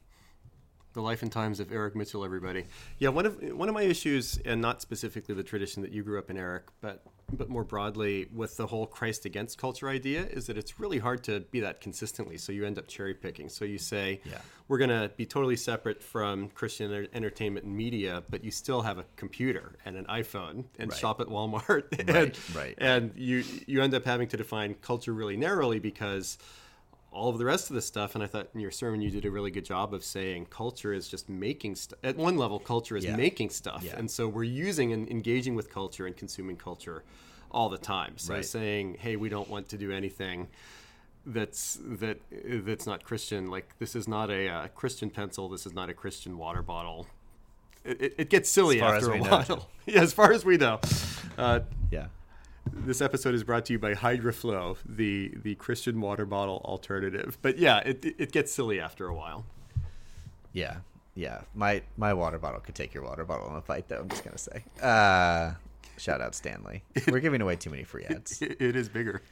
The 0.95 1.03
Life 1.03 1.23
and 1.23 1.31
Times 1.31 1.61
of 1.61 1.71
Eric 1.73 1.95
Mitchell, 1.95 2.25
everybody. 2.25 2.65
Yeah, 2.99 3.11
one 3.11 3.27
of 3.27 3.41
one 3.53 3.69
of 3.69 3.75
my 3.75 3.83
issues, 3.83 4.39
and 4.45 4.61
not 4.61 4.81
specifically 4.83 5.35
the 5.35 5.43
tradition 5.45 5.83
that 5.83 5.93
you 5.93 6.03
grew 6.03 6.19
up 6.19 6.31
in, 6.31 6.37
Eric, 6.39 6.65
but 6.81 7.03
but 7.31 7.51
more 7.51 7.63
broadly 7.63 8.27
with 8.35 8.57
the 8.57 8.67
whole 8.67 8.87
Christ 8.87 9.27
against 9.27 9.59
culture 9.59 9.87
idea, 9.91 10.25
is 10.25 10.47
that 10.47 10.57
it's 10.57 10.81
really 10.81 10.97
hard 10.99 11.23
to 11.25 11.41
be 11.41 11.61
that 11.61 11.83
consistently. 11.83 12.39
So 12.39 12.53
you 12.53 12.65
end 12.65 12.79
up 12.79 12.89
cherry 12.89 13.13
picking. 13.13 13.51
So 13.51 13.67
you 13.67 13.77
say, 13.77 14.23
Yeah. 14.25 14.41
we're 14.67 14.79
going 14.79 14.89
to 14.89 15.11
be 15.15 15.27
totally 15.27 15.57
separate 15.57 16.03
from 16.03 16.49
Christian 16.49 16.91
enter- 16.91 17.09
entertainment 17.13 17.67
and 17.67 17.77
media, 17.77 18.23
but 18.31 18.43
you 18.45 18.51
still 18.51 18.81
have 18.81 18.97
a 18.97 19.05
computer 19.17 19.77
and 19.85 19.95
an 19.99 20.07
iPhone 20.07 20.65
and 20.79 20.91
Right. 20.91 20.99
shop 20.99 21.21
at 21.21 21.27
Walmart. 21.27 21.85
and, 21.99 22.09
Right, 22.09 22.39
right. 22.57 22.75
And 22.79 23.13
you 23.15 23.45
you 23.67 23.83
end 23.83 23.93
up 23.93 24.07
having 24.07 24.29
to 24.29 24.39
define 24.39 24.73
culture 24.81 25.13
really 25.13 25.37
narrowly 25.37 25.81
because 25.81 26.39
all 27.11 27.29
of 27.31 27.39
the 27.39 27.45
rest 27.45 27.71
of 27.71 27.75
the 27.75 27.83
stuff 27.83 28.15
and 28.15 28.23
i 28.23 28.27
thought 28.27 28.49
in 28.55 28.61
your 28.61 28.71
sermon 28.71 29.01
you 29.01 29.11
did 29.11 29.25
a 29.25 29.31
really 29.31 29.51
good 29.51 29.65
job 29.65 29.95
of 29.95 30.05
saying 30.05 30.47
culture 30.51 30.93
is 30.93 31.09
just 31.09 31.29
making 31.29 31.75
stuff 31.75 31.99
at 32.05 32.17
one 32.17 32.37
level 32.37 32.59
culture 32.59 32.97
is 32.97 33.05
Yeah. 33.05 33.17
making 33.17 33.51
stuff 33.51 33.83
Yeah. 33.83 33.97
and 33.97 34.11
so 34.11 34.29
we're 34.29 34.45
using 34.45 34.93
and 34.93 35.09
engaging 35.11 35.55
with 35.55 35.71
culture 35.73 36.07
and 36.07 36.17
consuming 36.17 36.57
culture 36.57 37.03
all 37.51 37.69
the 37.71 37.79
time 37.79 38.19
so 38.19 38.35
Right. 38.35 38.45
saying 38.45 38.97
hey 39.01 39.17
we 39.17 39.29
don't 39.29 39.49
want 39.49 39.69
to 39.71 39.79
do 39.79 39.91
anything 39.91 40.49
that's 41.27 41.79
that 41.83 42.19
that's 42.65 42.87
not 42.87 43.05
christian 43.05 43.51
like 43.51 43.79
this 43.79 43.95
is 43.97 44.07
not 44.09 44.31
a 44.31 44.49
uh, 44.49 44.69
christian 44.69 45.11
pencil 45.11 45.49
this 45.49 45.67
is 45.67 45.73
not 45.75 45.89
a 45.91 45.95
christian 45.95 46.39
water 46.39 46.63
bottle 46.63 47.07
it, 47.85 48.01
it, 48.03 48.15
it 48.19 48.31
gets 48.31 48.49
silly 48.49 48.81
after 48.81 49.13
a 49.13 49.19
while 49.19 49.69
yeah 49.87 50.01
as 50.03 50.13
far 50.13 50.33
as 50.33 50.45
we 50.45 50.57
know 50.57 50.79
uh, 51.39 51.61
yeah. 51.91 52.07
This 52.73 53.01
episode 53.01 53.35
is 53.35 53.45
brought 53.45 53.65
to 53.67 53.73
you 53.73 53.79
by 53.79 53.95
HydroFlow, 53.95 54.79
the 54.87 55.33
the 55.43 55.55
Christian 55.57 56.01
water 56.01 56.27
bottle 56.27 56.63
alternative. 56.65 57.39
But 57.43 57.59
yeah, 57.59 57.79
it 57.79 58.05
it 58.05 58.33
gets 58.33 58.53
silly 58.53 58.81
after 58.81 59.07
a 59.07 59.15
while. 59.15 59.45
Yeah, 60.53 60.79
yeah. 61.15 61.43
My 61.55 61.83
my 61.97 62.15
water 62.15 62.39
bottle 62.39 62.61
could 62.61 62.75
take 62.75 62.95
your 62.95 63.05
water 63.05 63.25
bottle 63.25 63.49
in 63.51 63.57
a 63.57 63.61
fight, 63.61 63.89
though. 63.89 64.01
I'm 64.01 64.09
just 64.09 64.25
gonna 64.25 64.39
say. 64.39 64.65
Uh, 64.83 65.53
shout 65.97 66.21
out 66.21 66.35
Stanley. 66.35 66.83
We're 67.09 67.21
giving 67.21 67.41
away 67.41 67.57
too 67.57 67.71
many 67.71 67.85
free 67.85 68.05
ads. 68.05 68.43
It, 68.43 68.61
it 68.61 68.77
is 68.77 68.89
bigger. 68.89 69.23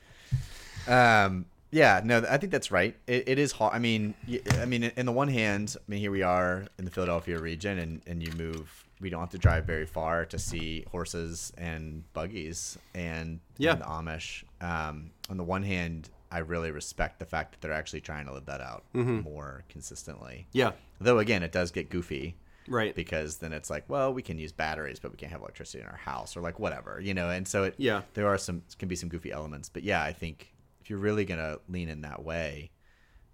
Um, 0.87 1.47
yeah, 1.71 2.01
no, 2.05 2.25
I 2.29 2.37
think 2.39 2.53
that's 2.53 2.71
right. 2.71 2.97
It, 3.07 3.29
it 3.29 3.39
is 3.39 3.53
hard. 3.53 3.75
I 3.75 3.79
mean, 3.79 4.15
I 4.61 4.65
mean, 4.65 4.85
in 4.85 5.07
the 5.07 5.13
one 5.13 5.29
hand, 5.29 5.77
I 5.79 5.83
mean, 5.91 6.01
here 6.01 6.11
we 6.11 6.23
are 6.23 6.67
in 6.79 6.85
the 6.85 6.91
Philadelphia 6.91 7.39
region, 7.39 7.79
and 7.79 8.03
and 8.07 8.23
you 8.23 8.33
move. 8.33 8.85
We 8.99 9.11
don't 9.11 9.21
have 9.21 9.31
to 9.31 9.39
drive 9.39 9.67
very 9.67 9.85
far 9.85 10.25
to 10.25 10.39
see 10.39 10.87
horses 10.91 11.53
and 11.59 12.03
buggies 12.15 12.79
and, 12.95 13.41
Yeah. 13.59 13.73
and 13.73 13.83
the 13.83 13.85
Amish. 13.85 14.43
Um, 14.63 15.11
on 15.29 15.37
the 15.37 15.45
one 15.45 15.63
hand, 15.63 16.09
I 16.31 16.39
really 16.39 16.71
respect 16.71 17.19
the 17.19 17.27
fact 17.27 17.53
that 17.53 17.61
they're 17.61 17.77
actually 17.77 18.01
trying 18.01 18.25
to 18.25 18.33
live 18.33 18.47
that 18.47 18.63
out 18.63 18.85
Mm-hmm. 18.95 19.21
more 19.21 19.65
consistently. 19.69 20.47
Yeah, 20.53 20.73
Though 20.99 21.19
again, 21.19 21.43
it 21.43 21.53
does 21.53 21.71
get 21.73 21.91
goofy 21.91 22.37
right. 22.69 22.95
because 22.95 23.37
then 23.37 23.53
it's 23.53 23.69
like, 23.69 23.85
well, 23.87 24.15
we 24.15 24.23
can 24.23 24.39
use 24.39 24.51
batteries, 24.51 24.99
but 24.99 25.11
we 25.11 25.19
can't 25.19 25.31
have 25.31 25.43
electricity 25.43 25.83
in 25.83 25.87
our 25.91 25.97
house 25.99 26.35
or 26.35 26.41
like 26.41 26.59
whatever, 26.59 26.99
you 26.99 27.13
know. 27.13 27.29
And 27.29 27.47
so 27.47 27.65
it, 27.65 27.75
Yeah. 27.77 28.01
there 28.15 28.27
are 28.29 28.39
some 28.39 28.63
can 28.79 28.89
be 28.89 28.97
some 28.97 29.11
goofy 29.11 29.31
elements, 29.31 29.69
but 29.69 29.83
yeah, 29.83 30.03
I 30.03 30.15
think 30.15 30.55
if 30.87 30.91
you're 30.91 31.01
really 31.01 31.25
gonna 31.25 31.57
lean 31.69 31.89
in 31.89 32.03
that 32.03 32.23
way, 32.25 32.71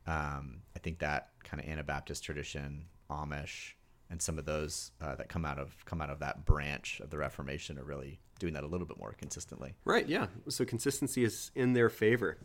um, 0.07 0.63
I 0.75 0.79
think 0.79 1.01
that 1.01 1.29
kind 1.45 1.63
of 1.63 1.69
Anabaptist 1.69 2.25
tradition, 2.25 2.87
Amish, 3.11 3.73
and 4.09 4.23
some 4.23 4.39
of 4.39 4.47
those 4.47 4.91
uh, 5.03 5.17
that 5.17 5.29
come 5.29 5.45
out 5.45 5.59
of 5.59 5.85
come 5.85 6.01
out 6.01 6.09
of 6.09 6.19
that 6.21 6.47
branch 6.47 6.99
of 7.01 7.11
the 7.11 7.19
Reformation 7.19 7.79
are 7.79 7.85
really 7.85 8.21
doing 8.39 8.55
that 8.55 8.65
a 8.65 8.67
little 8.67 8.87
bit 8.87 8.97
more 8.99 9.13
consistently. 9.19 9.75
Right. 9.85 10.09
Yeah. 10.09 10.29
So 10.49 10.65
consistency 10.65 11.25
is 11.25 11.51
in 11.55 11.75
their 11.75 11.91
favor. 11.91 12.39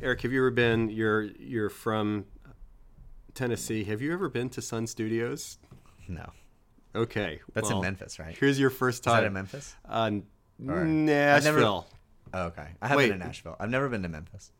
Eric, 0.00 0.22
have 0.22 0.32
you 0.32 0.40
ever 0.40 0.50
been? 0.50 0.88
You're 0.88 1.24
you're 1.38 1.68
from 1.68 2.24
Tennessee. 3.34 3.84
Have 3.84 4.00
you 4.00 4.10
ever 4.14 4.30
been 4.30 4.48
to 4.50 4.62
Sun 4.62 4.86
Studios? 4.86 5.58
No, 6.08 6.30
Okay, 6.94 7.40
that's 7.52 7.68
well, 7.68 7.78
in 7.78 7.82
Memphis, 7.82 8.18
right? 8.18 8.34
Here's 8.38 8.58
your 8.58 8.70
first 8.70 9.00
Is 9.00 9.04
time. 9.04 9.16
that 9.22 9.26
in 9.26 9.32
Memphis? 9.34 9.76
Uh, 9.86 10.12
Or- 10.66 10.84
Nashville. 10.86 11.86
Oh, 12.34 12.46
okay, 12.46 12.66
I 12.82 12.88
have 12.88 12.96
Wait. 12.96 13.10
been 13.10 13.20
to 13.20 13.26
Nashville. 13.26 13.56
I've 13.60 13.70
never 13.70 13.88
been 13.88 14.02
to 14.02 14.08
Memphis. 14.08 14.50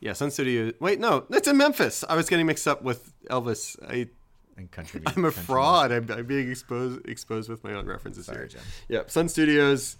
Yeah, 0.00 0.12
Sun 0.12 0.30
Studios. 0.30 0.74
Wait, 0.80 1.00
no, 1.00 1.24
that's 1.30 1.48
in 1.48 1.56
Memphis. 1.56 2.04
I 2.08 2.14
was 2.16 2.28
getting 2.28 2.46
mixed 2.46 2.68
up 2.68 2.82
with 2.82 3.12
Elvis. 3.30 3.76
I 3.88 4.08
In 4.56 4.68
country, 4.68 5.00
I'm 5.06 5.24
a 5.24 5.30
country 5.30 5.42
fraud. 5.44 5.90
I'm, 5.92 6.10
I'm 6.10 6.26
being 6.26 6.50
exposed 6.50 7.06
exposed 7.08 7.48
with 7.48 7.64
my 7.64 7.72
own 7.72 7.86
references 7.86 8.26
Sorry, 8.26 8.38
here. 8.38 8.46
Jim. 8.48 8.60
Yeah, 8.88 9.02
Sun 9.06 9.28
Studios 9.28 9.96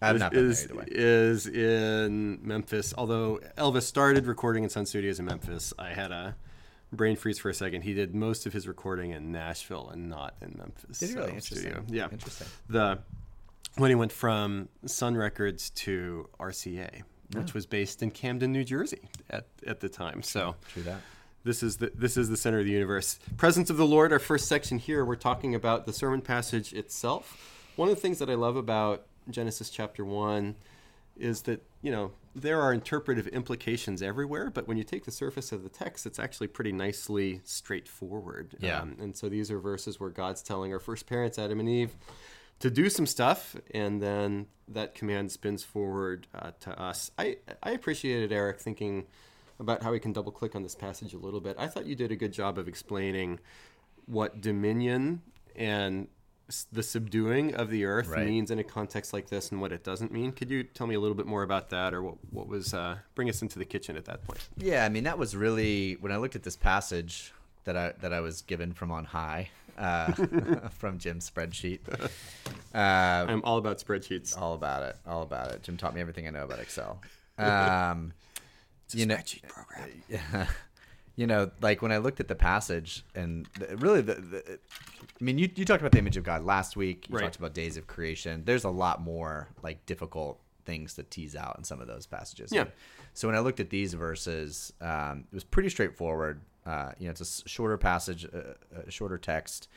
I've 0.00 0.16
is, 0.16 0.20
not 0.20 0.32
been 0.32 0.50
is, 0.50 0.64
either 0.64 0.74
way. 0.76 0.84
is 0.88 1.46
in 1.46 2.38
Memphis. 2.42 2.94
Although 2.96 3.40
Elvis 3.58 3.82
started 3.82 4.26
recording 4.26 4.64
in 4.64 4.70
Sun 4.70 4.86
Studios 4.86 5.18
in 5.18 5.26
Memphis, 5.26 5.72
I 5.78 5.90
had 5.90 6.10
a 6.10 6.36
brain 6.92 7.16
freeze 7.16 7.38
for 7.38 7.50
a 7.50 7.54
second. 7.54 7.82
He 7.82 7.92
did 7.92 8.14
most 8.14 8.46
of 8.46 8.52
his 8.54 8.66
recording 8.68 9.10
in 9.10 9.30
Nashville 9.32 9.90
and 9.90 10.08
not 10.08 10.36
in 10.40 10.54
Memphis. 10.56 11.00
Did 11.00 11.08
he 11.10 11.14
really? 11.16 11.28
Interesting. 11.32 11.58
studio. 11.58 11.84
Yeah, 11.88 12.08
Interesting. 12.10 12.46
the 12.68 12.98
when 13.76 13.90
he 13.90 13.94
went 13.94 14.12
from 14.12 14.68
Sun 14.86 15.16
Records 15.16 15.70
to 15.70 16.28
RCA, 16.38 17.02
which 17.32 17.54
was 17.54 17.66
based 17.66 18.02
in 18.02 18.10
Camden, 18.10 18.52
New 18.52 18.64
Jersey 18.64 19.08
at, 19.30 19.46
at 19.66 19.80
the 19.80 19.88
time. 19.88 20.22
So 20.22 20.54
True 20.68 20.82
that. 20.82 21.00
this 21.42 21.62
is 21.62 21.78
the 21.78 21.90
this 21.94 22.16
is 22.16 22.28
the 22.28 22.36
center 22.36 22.60
of 22.60 22.64
the 22.64 22.70
universe. 22.70 23.18
Presence 23.36 23.70
of 23.70 23.76
the 23.76 23.86
Lord. 23.86 24.12
Our 24.12 24.18
first 24.18 24.46
section 24.46 24.78
here, 24.78 25.04
we're 25.04 25.16
talking 25.16 25.54
about 25.54 25.86
the 25.86 25.92
sermon 25.92 26.20
passage 26.20 26.72
itself. 26.72 27.72
One 27.76 27.88
of 27.88 27.94
the 27.94 28.00
things 28.00 28.18
that 28.20 28.30
I 28.30 28.34
love 28.34 28.56
about 28.56 29.06
Genesis 29.28 29.70
chapter 29.70 30.04
one 30.04 30.54
is 31.16 31.42
that 31.42 31.62
you 31.82 31.90
know 31.90 32.12
there 32.34 32.60
are 32.60 32.72
interpretive 32.72 33.28
implications 33.28 34.02
everywhere, 34.02 34.50
but 34.50 34.66
when 34.66 34.76
you 34.76 34.84
take 34.84 35.04
the 35.04 35.12
surface 35.12 35.52
of 35.52 35.62
the 35.62 35.68
text, 35.68 36.06
it's 36.06 36.18
actually 36.18 36.48
pretty 36.48 36.72
nicely 36.72 37.40
straightforward. 37.44 38.56
Yeah. 38.58 38.80
Um, 38.80 38.96
and 39.00 39.16
so 39.16 39.28
these 39.28 39.50
are 39.50 39.58
verses 39.60 40.00
where 40.00 40.10
God's 40.10 40.42
telling 40.42 40.72
our 40.72 40.80
first 40.80 41.06
parents, 41.06 41.38
Adam 41.38 41.60
and 41.60 41.68
Eve, 41.68 41.96
to 42.64 42.70
do 42.70 42.88
some 42.88 43.04
stuff, 43.04 43.54
and 43.74 44.00
then 44.00 44.46
that 44.68 44.94
command 44.94 45.30
spins 45.30 45.62
forward 45.62 46.26
uh, 46.34 46.52
to 46.60 46.80
us. 46.80 47.10
I 47.18 47.36
I 47.62 47.72
appreciated 47.72 48.32
Eric 48.32 48.58
thinking 48.58 49.04
about 49.60 49.82
how 49.82 49.92
we 49.92 50.00
can 50.00 50.14
double 50.14 50.32
click 50.32 50.56
on 50.56 50.62
this 50.62 50.74
passage 50.74 51.12
a 51.12 51.18
little 51.18 51.40
bit. 51.42 51.56
I 51.58 51.66
thought 51.66 51.84
you 51.84 51.94
did 51.94 52.10
a 52.10 52.16
good 52.16 52.32
job 52.32 52.56
of 52.56 52.66
explaining 52.66 53.38
what 54.06 54.40
dominion 54.40 55.20
and 55.54 56.08
the 56.72 56.82
subduing 56.82 57.54
of 57.54 57.68
the 57.68 57.84
earth 57.84 58.08
Right. 58.08 58.26
means 58.26 58.50
in 58.50 58.58
a 58.58 58.64
context 58.64 59.12
like 59.12 59.28
this 59.28 59.50
and 59.52 59.60
what 59.60 59.70
it 59.70 59.84
doesn't 59.84 60.10
mean. 60.10 60.32
Could 60.32 60.50
you 60.50 60.62
tell 60.62 60.86
me 60.86 60.94
a 60.94 61.00
little 61.00 61.14
bit 61.14 61.26
more 61.26 61.42
about 61.42 61.68
that 61.70 61.92
or 61.94 62.02
what, 62.02 62.16
what 62.30 62.48
was, 62.48 62.72
uh, 62.74 62.96
bring 63.14 63.28
us 63.30 63.40
into 63.42 63.58
the 63.58 63.64
kitchen 63.66 63.94
at 63.96 64.04
that 64.06 64.22
point? 64.26 64.46
Yeah, 64.56 64.86
I 64.86 64.88
mean 64.88 65.04
that 65.04 65.18
was 65.18 65.36
really 65.36 65.94
when 66.00 66.12
I 66.12 66.16
looked 66.16 66.34
at 66.36 66.42
this 66.42 66.56
passage 66.56 67.32
that 67.64 67.76
I 67.76 67.92
that 68.00 68.12
I 68.14 68.20
was 68.20 68.40
given 68.42 68.72
from 68.72 68.90
on 68.90 69.04
high 69.04 69.50
uh, 69.78 70.12
from 70.70 70.98
Jim's 70.98 71.28
spreadsheet. 71.30 71.80
Uh, 72.74 73.24
I'm 73.28 73.40
all 73.44 73.58
about 73.58 73.78
spreadsheets. 73.78 74.36
all 74.36 74.54
about 74.54 74.82
it, 74.82 74.96
all 75.06 75.22
about 75.22 75.52
it. 75.52 75.62
Jim 75.62 75.76
taught 75.76 75.94
me 75.94 76.00
everything 76.00 76.26
I 76.26 76.30
know 76.30 76.42
about 76.44 76.58
Excel. 76.58 77.00
Um, 77.38 78.12
you 78.92 79.06
know- 79.06 79.16
program. 79.48 79.90
yeah, 80.08 80.46
you 81.16 81.26
know, 81.28 81.50
like 81.60 81.82
when 81.82 81.92
I 81.92 81.98
looked 81.98 82.18
at 82.18 82.26
the 82.26 82.34
passage 82.34 83.04
and 83.14 83.46
the, 83.60 83.76
really 83.76 84.00
the, 84.00 84.14
the 84.14 84.58
I 85.20 85.24
mean, 85.24 85.38
you, 85.38 85.48
you 85.54 85.64
talked 85.64 85.80
about 85.82 85.92
the 85.92 85.98
image 85.98 86.16
of 86.16 86.24
God 86.24 86.44
last 86.44 86.76
week. 86.76 87.08
You 87.08 87.14
Right. 87.16 87.22
talked 87.22 87.36
about 87.36 87.54
days 87.54 87.76
of 87.76 87.86
creation. 87.86 88.42
There's 88.44 88.64
a 88.64 88.70
lot 88.70 89.00
more 89.00 89.48
like 89.62 89.86
difficult 89.86 90.40
things 90.64 90.94
to 90.94 91.04
tease 91.04 91.36
out 91.36 91.56
in 91.58 91.62
some 91.64 91.80
of 91.80 91.86
those 91.86 92.06
passages. 92.06 92.50
Yeah. 92.52 92.64
So 93.14 93.28
when 93.28 93.36
I 93.36 93.40
looked 93.40 93.60
at 93.60 93.70
these 93.70 93.94
verses, 93.94 94.72
um, 94.80 95.24
it 95.30 95.34
was 95.34 95.44
pretty 95.44 95.68
straightforward. 95.68 96.40
Uh, 96.66 96.92
you 96.98 97.06
know, 97.06 97.10
it's 97.10 97.20
a 97.44 97.48
shorter 97.48 97.76
passage, 97.76 98.24
uh, 98.26 98.54
a 98.86 98.90
shorter 98.90 99.18
text, 99.18 99.68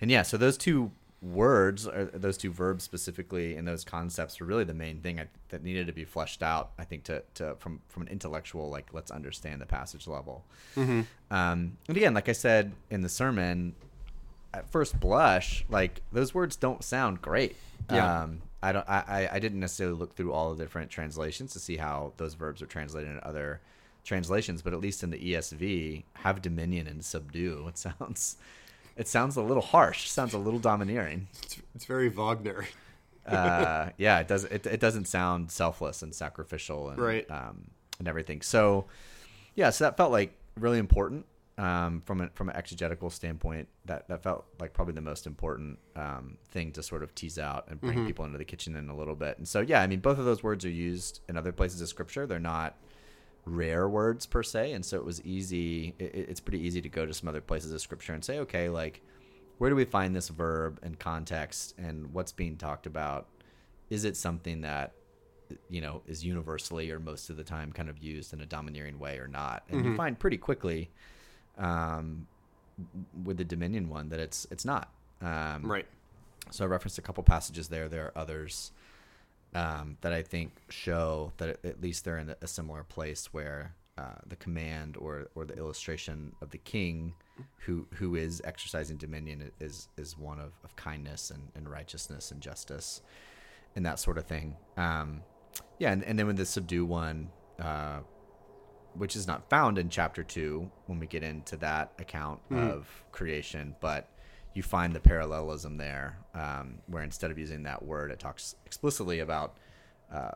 and 0.00 0.10
yeah. 0.10 0.22
So 0.22 0.36
those 0.36 0.56
two 0.58 0.90
words, 1.20 1.86
or 1.86 2.06
those 2.06 2.36
two 2.36 2.50
verbs 2.50 2.82
specifically, 2.82 3.54
and 3.54 3.66
those 3.68 3.84
concepts 3.84 4.40
were 4.40 4.46
really 4.46 4.64
the 4.64 4.74
main 4.74 4.98
thing 5.00 5.20
I, 5.20 5.28
that 5.50 5.62
needed 5.62 5.86
to 5.86 5.92
be 5.92 6.04
fleshed 6.04 6.42
out. 6.42 6.72
I 6.78 6.84
think 6.84 7.04
to, 7.04 7.22
to 7.34 7.54
from 7.60 7.80
from 7.88 8.02
an 8.02 8.08
intellectual 8.08 8.68
like 8.70 8.88
let's 8.92 9.10
understand 9.12 9.60
the 9.60 9.66
passage 9.66 10.08
level. 10.08 10.44
Um, 11.30 11.76
and 11.88 11.96
again, 11.96 12.12
like 12.14 12.28
I 12.28 12.32
said 12.32 12.72
in 12.90 13.02
the 13.02 13.08
sermon, 13.08 13.74
at 14.52 14.68
first 14.70 14.98
blush, 14.98 15.64
like 15.68 16.00
those 16.12 16.34
words 16.34 16.56
don't 16.56 16.82
sound 16.82 17.22
great. 17.22 17.54
Yeah. 17.90 18.22
Um, 18.22 18.42
I 18.64 18.72
don't. 18.72 18.88
I- 18.88 19.28
I 19.32 19.38
didn't 19.38 19.60
necessarily 19.60 19.96
look 19.96 20.14
through 20.16 20.32
all 20.32 20.54
the 20.54 20.62
different 20.64 20.90
translations 20.90 21.52
to 21.52 21.58
see 21.60 21.76
how 21.76 22.12
those 22.16 22.34
verbs 22.34 22.62
are 22.62 22.66
translated 22.66 23.10
in 23.10 23.20
other 23.22 23.60
translations, 24.04 24.62
but 24.62 24.72
at 24.72 24.80
least 24.80 25.02
in 25.02 25.10
the 25.10 25.18
ESV, 25.18 26.04
have 26.14 26.42
dominion 26.42 26.86
and 26.86 27.04
subdue. 27.04 27.64
It 27.68 27.78
sounds. 27.78 28.36
It 28.96 29.08
sounds 29.08 29.36
a 29.36 29.42
little 29.42 29.62
harsh. 29.62 30.08
Sounds 30.10 30.34
a 30.34 30.38
little 30.38 30.60
domineering. 30.60 31.28
It's, 31.42 31.56
it's 31.74 31.84
very 31.86 32.08
Wagner. 32.10 32.66
Uh, 33.26 33.88
yeah, 33.96 34.18
it 34.20 34.28
does. 34.28 34.44
It, 34.44 34.66
it 34.66 34.80
doesn't 34.80 35.06
sound 35.06 35.50
selfless 35.50 36.02
and 36.02 36.14
sacrificial 36.14 36.90
and 36.90 36.98
Right. 36.98 37.30
um, 37.30 37.70
and 37.98 38.06
everything. 38.08 38.42
So, 38.42 38.86
yeah, 39.54 39.70
so 39.70 39.84
that 39.84 39.96
felt 39.96 40.12
like 40.12 40.34
really 40.58 40.78
important 40.78 41.24
um, 41.56 42.02
from 42.04 42.20
a, 42.20 42.28
from 42.34 42.50
an 42.50 42.56
exegetical 42.56 43.08
standpoint. 43.08 43.68
That 43.86 44.08
that 44.08 44.22
felt 44.22 44.44
like 44.60 44.74
probably 44.74 44.92
the 44.94 45.00
most 45.00 45.26
important 45.26 45.78
um, 45.96 46.36
thing 46.50 46.72
to 46.72 46.82
sort 46.82 47.02
of 47.02 47.14
tease 47.14 47.38
out 47.38 47.68
and 47.68 47.80
bring 47.80 48.04
people 48.06 48.26
into 48.26 48.36
the 48.36 48.44
kitchen 48.44 48.76
in 48.76 48.90
a 48.90 48.96
little 48.96 49.14
bit. 49.16 49.38
And 49.38 49.48
so, 49.48 49.60
yeah, 49.60 49.80
I 49.80 49.86
mean, 49.86 50.00
both 50.00 50.18
of 50.18 50.26
those 50.26 50.42
words 50.42 50.66
are 50.66 50.70
used 50.70 51.20
in 51.30 51.36
other 51.38 51.52
places 51.52 51.80
of 51.80 51.88
Scripture. 51.88 52.26
They're 52.26 52.38
not 52.38 52.76
rare 53.44 53.88
words 53.88 54.24
per 54.26 54.42
se, 54.42 54.72
and 54.72 54.84
so 54.84 54.96
it 54.96 55.04
was 55.04 55.20
easy. 55.22 55.94
It, 55.98 56.14
it- 56.14 56.28
it's 56.30 56.40
pretty 56.40 56.60
easy 56.64 56.80
to 56.82 56.88
go 56.88 57.04
to 57.06 57.12
some 57.14 57.28
other 57.28 57.40
places 57.40 57.72
of 57.72 57.80
Scripture 57.80 58.12
and 58.14 58.24
say, 58.24 58.38
okay, 58.40 58.68
like 58.68 59.02
where 59.58 59.70
do 59.70 59.76
we 59.76 59.84
find 59.84 60.14
this 60.16 60.28
verb 60.28 60.80
and 60.82 60.98
context 60.98 61.74
and 61.78 62.12
what's 62.12 62.32
being 62.32 62.56
talked 62.56 62.86
about? 62.86 63.28
Is 63.90 64.04
it 64.04 64.16
something 64.16 64.62
that 64.62 64.92
you 65.68 65.80
know 65.82 66.02
is 66.06 66.24
universally 66.24 66.90
or 66.90 66.98
most 66.98 67.28
of 67.30 67.36
the 67.36 67.44
time 67.44 67.72
kind 67.72 67.88
of 67.90 67.98
used 67.98 68.32
in 68.32 68.40
a 68.40 68.46
domineering 68.46 68.98
way 68.98 69.18
or 69.18 69.28
not? 69.28 69.64
And 69.70 69.84
you 69.84 69.96
find 69.96 70.18
pretty 70.18 70.38
quickly 70.38 70.90
um, 71.58 72.26
with 73.24 73.36
the 73.36 73.44
Dominion 73.44 73.88
one 73.88 74.08
that 74.08 74.20
it's 74.20 74.46
it's 74.50 74.64
not. 74.64 74.92
Um, 75.20 75.64
Right. 75.70 75.86
so 76.50 76.64
I 76.64 76.68
referenced 76.68 76.98
a 76.98 77.02
couple 77.02 77.22
passages 77.22 77.68
there. 77.68 77.88
There 77.88 78.06
are 78.06 78.18
others 78.18 78.72
um, 79.54 79.96
that 80.00 80.12
I 80.12 80.22
think 80.22 80.52
show 80.68 81.32
that 81.36 81.58
at- 81.64 81.80
least 81.82 82.04
they're 82.04 82.18
in 82.18 82.34
a 82.40 82.46
similar 82.46 82.84
place 82.84 83.32
where 83.32 83.74
uh, 83.98 84.14
the 84.26 84.36
command 84.36 84.96
or, 84.96 85.28
or 85.34 85.44
the 85.44 85.56
illustration 85.56 86.32
of 86.40 86.50
the 86.50 86.58
king 86.58 87.14
who 87.58 87.86
who 87.94 88.14
is 88.14 88.40
exercising 88.44 88.96
dominion 88.96 89.50
is 89.60 89.88
is 89.98 90.16
one 90.16 90.38
of, 90.38 90.52
of 90.64 90.74
kindness 90.76 91.30
and, 91.30 91.42
and 91.54 91.68
righteousness 91.68 92.30
and 92.30 92.40
justice 92.40 93.02
and 93.76 93.84
that 93.84 93.98
sort 93.98 94.18
of 94.18 94.24
thing. 94.26 94.56
Um, 94.76 95.22
yeah, 95.78 95.92
and, 95.92 96.02
and 96.04 96.18
then 96.18 96.26
with 96.26 96.36
the 96.36 96.46
subdue 96.46 96.84
one, 96.86 97.30
uh, 97.60 98.00
which 98.94 99.16
is 99.16 99.26
not 99.26 99.48
found 99.50 99.78
in 99.78 99.88
chapter 99.88 100.22
two 100.22 100.70
when 100.86 100.98
we 100.98 101.06
get 101.06 101.22
into 101.22 101.56
that 101.58 101.92
account 101.98 102.40
of 102.50 102.86
creation, 103.12 103.74
but 103.80 104.08
you 104.54 104.62
find 104.62 104.92
the 104.92 105.00
parallelism 105.00 105.76
there, 105.76 106.18
um, 106.34 106.78
where 106.86 107.02
instead 107.02 107.30
of 107.30 107.38
using 107.38 107.62
that 107.64 107.82
word, 107.84 108.10
it 108.10 108.18
talks 108.18 108.56
explicitly 108.66 109.20
about 109.20 109.56
uh, 110.12 110.30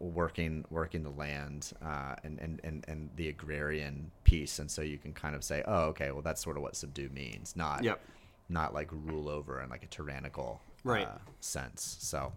working 0.00 0.64
working 0.70 1.02
the 1.04 1.10
land 1.10 1.72
uh, 1.84 2.14
and, 2.24 2.38
and, 2.40 2.60
and, 2.64 2.84
and 2.88 3.08
the 3.16 3.28
agrarian 3.28 4.10
piece, 4.24 4.58
and 4.58 4.70
so 4.70 4.82
you 4.82 4.98
can 4.98 5.12
kind 5.12 5.34
of 5.34 5.44
say, 5.44 5.62
oh, 5.66 5.84
okay, 5.84 6.10
well 6.10 6.22
that's 6.22 6.42
sort 6.42 6.56
of 6.56 6.62
what 6.62 6.74
subdue 6.76 7.08
means, 7.10 7.54
not 7.56 7.84
Yep. 7.84 8.00
not 8.48 8.74
like 8.74 8.88
rule 8.90 9.28
over 9.28 9.60
in 9.60 9.68
like 9.70 9.84
a 9.84 9.86
tyrannical 9.86 10.60
Right. 10.84 11.06
uh, 11.06 11.18
sense. 11.40 11.96
So 12.00 12.32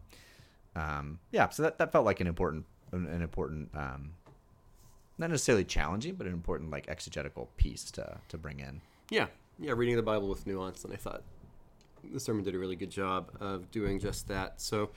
um, 0.76 1.20
yeah, 1.32 1.50
so 1.50 1.64
that, 1.64 1.78
that 1.80 1.92
felt 1.92 2.06
like 2.06 2.20
an 2.20 2.28
important 2.28 2.66
an, 2.92 3.08
an 3.08 3.22
important 3.24 3.70
um, 3.74 4.12
not 5.18 5.30
necessarily 5.32 5.64
challenging, 5.64 6.16
but 6.16 6.28
an 6.28 6.34
important 6.34 6.70
like 6.70 6.88
exegetical 6.88 7.50
piece 7.58 7.90
to 7.92 8.20
to 8.28 8.38
bring 8.38 8.60
in. 8.60 8.82
Yeah, 9.10 9.28
yeah, 9.60 9.74
reading 9.76 9.96
the 9.96 10.04
Bible 10.04 10.28
with 10.28 10.46
nuance, 10.46 10.84
and 10.84 10.94
I 10.94 10.98
thought 10.98 11.24
the 12.14 12.20
sermon 12.20 12.44
did 12.44 12.56
a 12.56 12.60
really 12.60 12.76
good 12.76 12.92
job 12.92 13.32
of 13.40 13.72
doing 13.72 14.00
just 14.00 14.28
that. 14.28 14.62
So, 14.62 14.92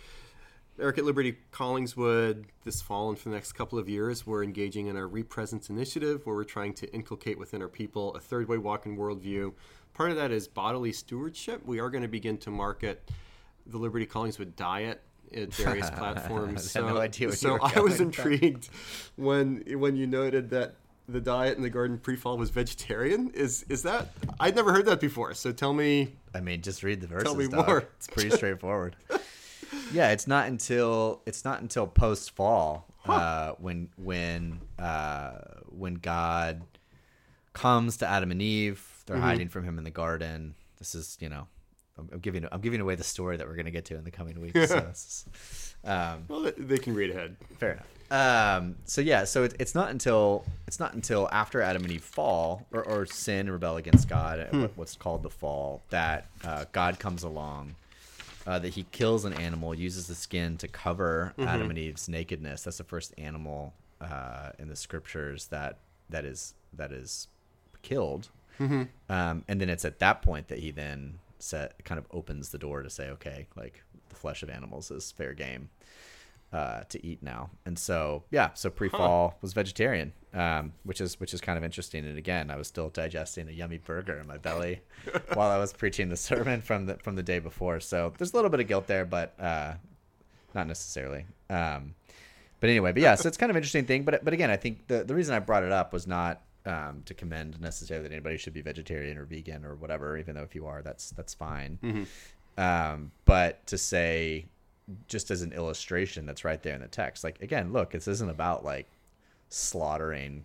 Eric 0.80 0.98
at 0.98 1.04
Liberty 1.04 1.36
Collingswood, 1.52 2.44
this 2.64 2.80
fall 2.80 3.08
and 3.08 3.18
for 3.18 3.28
the 3.28 3.34
next 3.34 3.52
couple 3.52 3.78
of 3.78 3.88
years, 3.88 4.26
we're 4.26 4.44
engaging 4.44 4.86
in 4.86 4.96
our 4.96 5.08
Represence 5.08 5.70
initiative, 5.70 6.24
where 6.24 6.36
we're 6.36 6.44
trying 6.44 6.74
to 6.74 6.92
inculcate 6.92 7.38
within 7.38 7.62
our 7.62 7.68
people 7.68 8.14
a 8.14 8.20
third 8.20 8.48
way 8.48 8.58
walk 8.58 8.86
and 8.86 8.98
worldview. 8.98 9.52
Part 9.94 10.10
of 10.10 10.16
that 10.16 10.30
is 10.30 10.46
bodily 10.46 10.92
stewardship. 10.92 11.64
We 11.66 11.80
are 11.80 11.90
going 11.90 12.02
to 12.02 12.08
begin 12.08 12.38
to 12.38 12.50
market 12.50 13.10
the 13.66 13.78
Liberty 13.78 14.06
Collingswood 14.06 14.54
diet 14.56 15.02
at 15.34 15.52
various 15.54 15.90
platforms. 15.90 16.76
I 16.76 16.80
had 16.80 16.88
no 16.88 17.00
idea 17.00 17.28
what 17.28 17.32
you 17.32 17.36
so 17.36 17.58
I 17.60 17.62
was 17.62 17.72
going 17.72 17.84
with 17.84 17.98
that. 17.98 18.02
intrigued 18.04 18.68
when 19.16 19.64
when 19.78 19.96
you 19.96 20.06
noted 20.06 20.50
that 20.50 20.76
the 21.08 21.20
diet 21.20 21.56
in 21.56 21.62
the 21.62 21.70
garden 21.70 21.98
pre-fall 21.98 22.36
was 22.36 22.50
vegetarian. 22.50 23.30
Is 23.34 23.64
is 23.68 23.82
that 23.84 24.08
I'd 24.38 24.54
never 24.54 24.72
heard 24.72 24.86
that 24.86 25.00
before. 25.00 25.34
So 25.34 25.52
tell 25.52 25.72
me. 25.72 26.12
I 26.34 26.40
mean, 26.40 26.60
just 26.62 26.82
read 26.82 27.00
the 27.00 27.06
verses. 27.06 27.24
Tell 27.24 27.34
me 27.34 27.48
dog. 27.48 27.66
more. 27.66 27.78
It's 27.96 28.06
pretty 28.06 28.30
straightforward. 28.30 28.96
yeah, 29.92 30.10
it's 30.10 30.26
not 30.26 30.46
until 30.48 31.22
it's 31.26 31.44
not 31.44 31.60
until 31.62 31.86
post 31.86 32.32
fall 32.32 32.86
uh, 33.06 33.52
when 33.58 33.88
when 33.96 34.60
uh, 34.78 35.32
when 35.70 35.94
God 35.94 36.62
comes 37.54 37.96
to 37.98 38.06
Adam 38.06 38.30
and 38.30 38.42
Eve. 38.42 38.84
They're 39.06 39.16
Mm-hmm. 39.16 39.24
hiding 39.24 39.48
from 39.48 39.64
him 39.64 39.78
in 39.78 39.84
the 39.84 39.90
garden. 39.90 40.54
This 40.78 40.94
is 40.94 41.16
you 41.20 41.28
know. 41.30 41.46
I'm 41.98 42.08
I'm 42.12 42.18
giving 42.20 42.46
I'm 42.52 42.60
giving 42.60 42.80
away 42.80 42.94
the 42.94 43.02
story 43.04 43.38
that 43.38 43.46
we're 43.48 43.54
going 43.56 43.64
to 43.64 43.72
get 43.72 43.86
to 43.86 43.96
in 43.96 44.04
the 44.04 44.10
coming 44.10 44.38
weeks. 44.40 44.68
so 44.68 44.76
is- 44.92 45.24
um, 45.84 46.24
Well, 46.28 46.52
they 46.58 46.76
can 46.78 46.94
read 46.94 47.10
ahead. 47.10 47.36
Fair 47.58 47.72
enough. 47.72 47.86
Um, 48.10 48.76
so 48.84 49.00
yeah, 49.00 49.24
so 49.24 49.44
it, 49.44 49.54
it's 49.58 49.74
not 49.74 49.90
until 49.90 50.44
it's 50.66 50.80
not 50.80 50.94
until 50.94 51.28
after 51.30 51.60
Adam 51.60 51.82
and 51.82 51.92
Eve 51.92 52.02
fall 52.02 52.66
or, 52.72 52.82
or 52.82 53.04
sin 53.06 53.40
and 53.40 53.52
rebel 53.52 53.76
against 53.76 54.08
God, 54.08 54.48
what- 54.62 54.76
what's 54.76 54.96
called 54.96 55.22
the 55.22 55.30
fall, 55.30 55.82
that 55.90 56.26
uh, 56.44 56.64
God 56.72 56.98
comes 56.98 57.22
along, 57.22 57.74
uh, 58.46 58.58
that 58.60 58.70
He 58.74 58.84
kills 58.92 59.24
an 59.26 59.34
animal, 59.34 59.74
uses 59.74 60.06
the 60.06 60.14
skin 60.14 60.56
to 60.58 60.68
cover 60.68 61.34
Adam 61.38 61.68
and 61.70 61.78
Eve's 61.78 62.08
nakedness. 62.08 62.62
That's 62.62 62.78
the 62.78 62.84
first 62.84 63.12
animal 63.18 63.74
uh, 64.00 64.50
in 64.58 64.68
the 64.68 64.76
scriptures 64.76 65.48
that 65.48 65.76
that 66.08 66.24
is 66.24 66.54
that 66.72 66.92
is 66.92 67.28
killed, 67.82 68.28
um, 69.10 69.44
and 69.48 69.60
then 69.60 69.68
it's 69.68 69.84
at 69.84 69.98
that 69.98 70.22
point 70.22 70.48
that 70.48 70.58
He 70.60 70.70
then 70.70 71.18
set 71.40 71.84
kind 71.84 71.98
of 71.98 72.06
opens 72.10 72.48
the 72.50 72.58
door 72.58 72.82
to 72.82 72.90
say, 72.90 73.10
okay, 73.10 73.46
like 73.56 73.82
the 74.08 74.14
flesh 74.16 74.42
of 74.42 74.50
animals 74.50 74.90
is 74.90 75.12
fair 75.12 75.34
game 75.34 75.68
uh, 76.52 76.82
to 76.88 77.04
eat 77.04 77.22
now. 77.22 77.50
And 77.66 77.78
so 77.78 78.24
yeah, 78.30 78.50
so 78.54 78.70
pre-fall 78.70 79.36
was 79.42 79.52
vegetarian, 79.52 80.12
um, 80.32 80.72
which 80.84 81.00
is 81.00 81.20
which 81.20 81.34
is 81.34 81.40
kind 81.40 81.58
of 81.58 81.64
interesting. 81.64 82.06
And 82.06 82.16
again, 82.16 82.50
I 82.50 82.56
was 82.56 82.68
still 82.68 82.88
digesting 82.88 83.48
a 83.48 83.52
yummy 83.52 83.78
burger 83.78 84.18
in 84.18 84.26
my 84.26 84.38
belly 84.38 84.80
while 85.34 85.50
I 85.50 85.58
was 85.58 85.72
preaching 85.72 86.08
the 86.08 86.16
sermon 86.16 86.60
from 86.62 86.86
the 86.86 86.94
from 86.96 87.16
the 87.16 87.22
day 87.22 87.38
before. 87.38 87.80
So 87.80 88.12
there's 88.16 88.32
a 88.32 88.36
little 88.36 88.50
bit 88.50 88.60
of 88.60 88.66
guilt 88.66 88.86
there, 88.86 89.04
but 89.04 89.38
uh, 89.38 89.74
not 90.54 90.66
necessarily. 90.66 91.26
Um, 91.50 91.94
but 92.60 92.70
anyway, 92.70 92.92
but 92.92 93.02
yeah, 93.02 93.14
so 93.14 93.28
it's 93.28 93.36
kind 93.36 93.50
of 93.50 93.56
an 93.56 93.60
interesting 93.60 93.84
thing. 93.84 94.04
But 94.04 94.24
but 94.24 94.32
again, 94.32 94.50
I 94.50 94.56
think 94.56 94.86
the 94.88 95.04
the 95.04 95.14
reason 95.14 95.34
I 95.34 95.38
brought 95.40 95.62
it 95.62 95.72
up 95.72 95.92
was 95.92 96.06
not 96.06 96.42
um, 96.64 97.02
to 97.04 97.14
commend 97.14 97.60
necessarily 97.60 98.08
that 98.08 98.12
anybody 98.12 98.36
should 98.38 98.54
be 98.54 98.62
vegetarian 98.62 99.18
or 99.18 99.24
vegan 99.24 99.64
or 99.64 99.74
whatever. 99.76 100.16
Even 100.16 100.34
though 100.34 100.42
if 100.42 100.54
you 100.54 100.66
are, 100.66 100.82
that's 100.82 101.10
that's 101.10 101.34
fine. 101.34 101.78
Um, 102.56 103.12
but 103.24 103.64
to 103.68 103.78
say 103.78 104.46
just 105.06 105.30
as 105.30 105.42
an 105.42 105.52
illustration 105.52 106.24
that's 106.26 106.44
right 106.44 106.62
there 106.62 106.74
in 106.74 106.80
the 106.80 106.88
text 106.88 107.22
like 107.24 107.40
again 107.42 107.72
look 107.72 107.90
this 107.90 108.08
isn't 108.08 108.30
about 108.30 108.64
like 108.64 108.88
slaughtering 109.48 110.44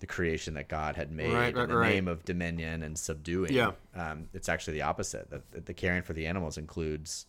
the 0.00 0.06
creation 0.06 0.54
that 0.54 0.68
God 0.68 0.94
had 0.96 1.10
made 1.10 1.32
Right, 1.32 1.54
right, 1.54 1.64
in 1.64 1.70
the 1.70 1.76
right. 1.76 1.88
name 1.94 2.06
of 2.06 2.22
dominion 2.26 2.82
and 2.82 2.98
subduing. 2.98 3.52
Yeah. 3.54 3.70
Um, 3.94 4.28
it's 4.34 4.48
actually 4.50 4.74
the 4.74 4.82
opposite. 4.82 5.30
That 5.30 5.64
the 5.64 5.72
caring 5.72 6.02
for 6.02 6.12
the 6.12 6.26
animals 6.26 6.58
includes 6.58 7.24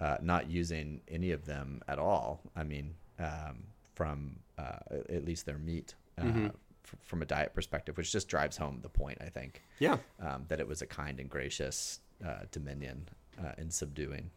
uh, 0.00 0.16
not 0.20 0.50
using 0.50 1.02
any 1.06 1.30
of 1.30 1.44
them 1.46 1.80
at 1.86 2.00
all. 2.00 2.40
I 2.56 2.64
mean, 2.64 2.94
um, 3.20 3.62
from 3.94 4.40
uh, 4.58 4.78
at 5.08 5.24
least 5.24 5.46
their 5.46 5.58
meat. 5.58 5.94
Uh, 6.18 6.22
Mm-hmm. 6.24 6.46
f- 6.46 6.96
From 7.02 7.22
a 7.22 7.24
diet 7.24 7.54
perspective, 7.54 7.96
which 7.96 8.10
just 8.10 8.26
drives 8.26 8.56
home 8.56 8.80
the 8.82 8.88
point, 8.88 9.18
I 9.20 9.28
think, 9.28 9.62
Yeah. 9.78 9.98
um, 10.20 10.46
that 10.48 10.58
it 10.58 10.66
was 10.66 10.82
a 10.82 10.86
kind 10.86 11.20
and 11.20 11.30
gracious 11.30 12.00
uh, 12.26 12.40
dominion 12.50 13.08
uh, 13.40 13.52
in 13.56 13.70
subduing. 13.70 14.30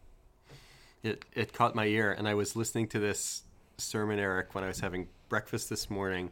It 1.04 1.24
it 1.34 1.52
caught 1.52 1.74
my 1.76 1.84
ear, 1.86 2.10
and 2.12 2.26
I 2.26 2.34
was 2.34 2.56
listening 2.56 2.88
to 2.88 2.98
this 2.98 3.42
sermon, 3.78 4.18
Eric, 4.18 4.54
when 4.54 4.64
I 4.64 4.68
was 4.68 4.80
having 4.80 5.06
breakfast 5.28 5.68
this 5.70 5.88
morning, 5.90 6.30